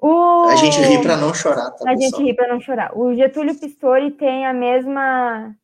O... 0.01 0.43
A 0.49 0.55
gente 0.57 0.81
ri 0.81 1.01
para 1.01 1.15
não 1.15 1.33
chorar, 1.33 1.71
tá? 1.71 1.89
A 1.89 1.95
pessoal? 1.95 1.97
gente 1.97 2.23
ri 2.23 2.33
para 2.35 2.47
não 2.49 2.59
chorar. 2.59 2.97
O 2.97 3.15
Getúlio 3.15 3.57
Pistori 3.57 4.11
tem 4.11 4.45
a 4.45 4.53
mesma. 4.53 5.55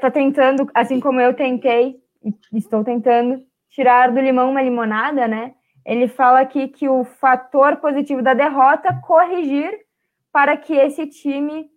Tá 0.00 0.10
tentando, 0.10 0.70
assim 0.74 1.00
como 1.00 1.20
eu 1.20 1.34
tentei, 1.34 2.00
estou 2.52 2.84
tentando, 2.84 3.42
tirar 3.70 4.12
do 4.12 4.20
limão 4.20 4.50
uma 4.50 4.62
limonada, 4.62 5.26
né? 5.26 5.54
Ele 5.84 6.08
fala 6.08 6.40
aqui 6.40 6.68
que 6.68 6.88
o 6.88 7.04
fator 7.04 7.76
positivo 7.76 8.22
da 8.22 8.34
derrota 8.34 9.00
corrigir 9.02 9.70
para 10.32 10.56
que 10.56 10.72
esse 10.72 11.06
time 11.06 11.70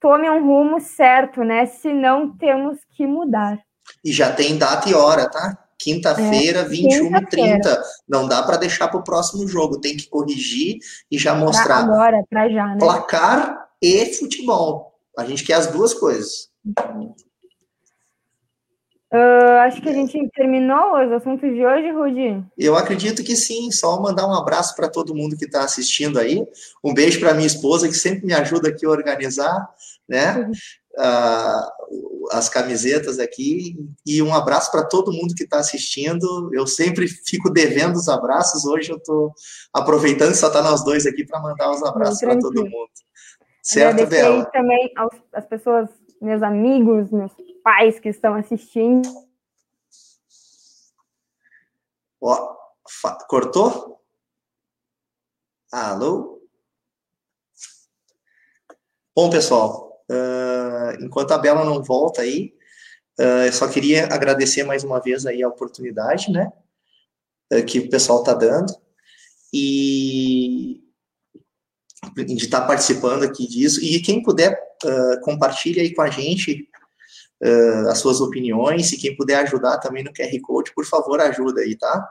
tome 0.00 0.28
um 0.30 0.44
rumo 0.44 0.80
certo, 0.80 1.44
né? 1.44 1.66
Se 1.66 1.92
não 1.92 2.36
temos 2.36 2.78
que 2.96 3.06
mudar. 3.06 3.58
E 4.04 4.12
já 4.12 4.32
tem 4.32 4.56
data 4.56 4.88
e 4.88 4.94
hora, 4.94 5.28
tá? 5.28 5.58
Quinta-feira, 5.78 6.60
é, 6.60 6.64
21 6.64 7.08
h 7.08 7.26
30. 7.26 7.82
Não 8.08 8.28
dá 8.28 8.42
para 8.42 8.56
deixar 8.56 8.88
para 8.88 9.00
o 9.00 9.04
próximo 9.04 9.46
jogo. 9.48 9.80
Tem 9.80 9.96
que 9.96 10.08
corrigir 10.08 10.78
e 11.10 11.18
já 11.18 11.34
mostrar. 11.34 11.84
Pra 11.84 11.94
agora, 11.94 12.24
para 12.28 12.48
já, 12.48 12.66
né? 12.66 12.78
Placar 12.78 13.68
e 13.80 14.12
futebol. 14.14 14.94
A 15.18 15.24
gente 15.24 15.44
quer 15.44 15.54
as 15.54 15.66
duas 15.68 15.94
coisas. 15.94 16.50
Uhum. 16.64 17.14
Uh, 19.12 19.58
acho 19.62 19.82
que 19.82 19.88
a 19.88 19.92
gente 19.92 20.16
terminou 20.36 20.94
os 21.04 21.10
assuntos 21.10 21.52
de 21.52 21.66
hoje, 21.66 21.90
Rudi. 21.90 22.44
Eu 22.56 22.76
acredito 22.76 23.24
que 23.24 23.34
sim. 23.34 23.70
Só 23.72 24.00
mandar 24.00 24.26
um 24.26 24.32
abraço 24.32 24.76
para 24.76 24.88
todo 24.88 25.14
mundo 25.14 25.36
que 25.36 25.46
está 25.46 25.64
assistindo 25.64 26.16
aí. 26.16 26.46
Um 26.82 26.94
beijo 26.94 27.18
para 27.18 27.34
minha 27.34 27.46
esposa, 27.46 27.88
que 27.88 27.94
sempre 27.94 28.24
me 28.24 28.32
ajuda 28.32 28.68
aqui 28.68 28.86
a 28.86 28.90
organizar, 28.90 29.68
né? 30.08 30.48
Uh, 30.96 32.28
as 32.30 32.48
camisetas 32.48 33.18
aqui. 33.18 33.76
E 34.06 34.22
um 34.22 34.32
abraço 34.32 34.70
para 34.70 34.84
todo 34.84 35.12
mundo 35.12 35.34
que 35.34 35.42
está 35.42 35.58
assistindo. 35.58 36.48
Eu 36.52 36.64
sempre 36.64 37.08
fico 37.08 37.50
devendo 37.50 37.96
os 37.96 38.08
abraços. 38.08 38.64
Hoje 38.64 38.92
eu 38.92 38.96
estou 38.96 39.32
aproveitando, 39.74 40.36
só 40.36 40.46
está 40.46 40.62
nós 40.62 40.84
dois 40.84 41.04
aqui 41.04 41.26
para 41.26 41.40
mandar 41.40 41.68
os 41.72 41.82
abraços 41.82 42.20
para 42.20 42.38
todo 42.38 42.62
mundo. 42.62 42.90
Certo, 43.60 44.06
Bela? 44.06 44.44
também 44.46 44.90
às 45.32 45.46
pessoas, 45.46 45.88
meus 46.22 46.42
amigos, 46.42 47.10
meus 47.10 47.32
pais 47.62 47.98
que 47.98 48.08
estão 48.08 48.34
assistindo. 48.34 49.08
Ó, 52.20 52.56
cortou? 53.28 54.00
Alô? 55.72 56.40
Bom, 59.14 59.30
pessoal, 59.30 60.02
uh, 60.10 61.04
enquanto 61.04 61.32
a 61.32 61.38
Bela 61.38 61.64
não 61.64 61.82
volta 61.82 62.22
aí, 62.22 62.54
uh, 63.18 63.44
eu 63.46 63.52
só 63.52 63.68
queria 63.68 64.06
agradecer 64.06 64.64
mais 64.64 64.84
uma 64.84 65.00
vez 65.00 65.26
aí 65.26 65.42
a 65.42 65.48
oportunidade, 65.48 66.30
né, 66.30 66.52
uh, 67.52 67.64
que 67.64 67.80
o 67.80 67.90
pessoal 67.90 68.20
está 68.20 68.34
dando, 68.34 68.72
e 69.52 70.82
de 72.16 72.34
estar 72.34 72.62
tá 72.62 72.66
participando 72.66 73.24
aqui 73.24 73.46
disso, 73.46 73.82
e 73.84 74.00
quem 74.00 74.22
puder, 74.22 74.58
compartilhe 75.22 75.80
aí 75.80 75.94
com 75.94 76.00
a 76.00 76.08
gente 76.08 76.66
uh, 77.42 77.88
as 77.88 77.98
suas 77.98 78.20
opiniões. 78.20 78.88
Se 78.88 78.96
quem 78.96 79.16
puder 79.16 79.36
ajudar 79.40 79.78
também 79.78 80.04
no 80.04 80.12
QR 80.12 80.40
Code, 80.42 80.72
por 80.74 80.84
favor, 80.84 81.20
ajuda 81.20 81.62
aí, 81.62 81.76
tá? 81.76 82.08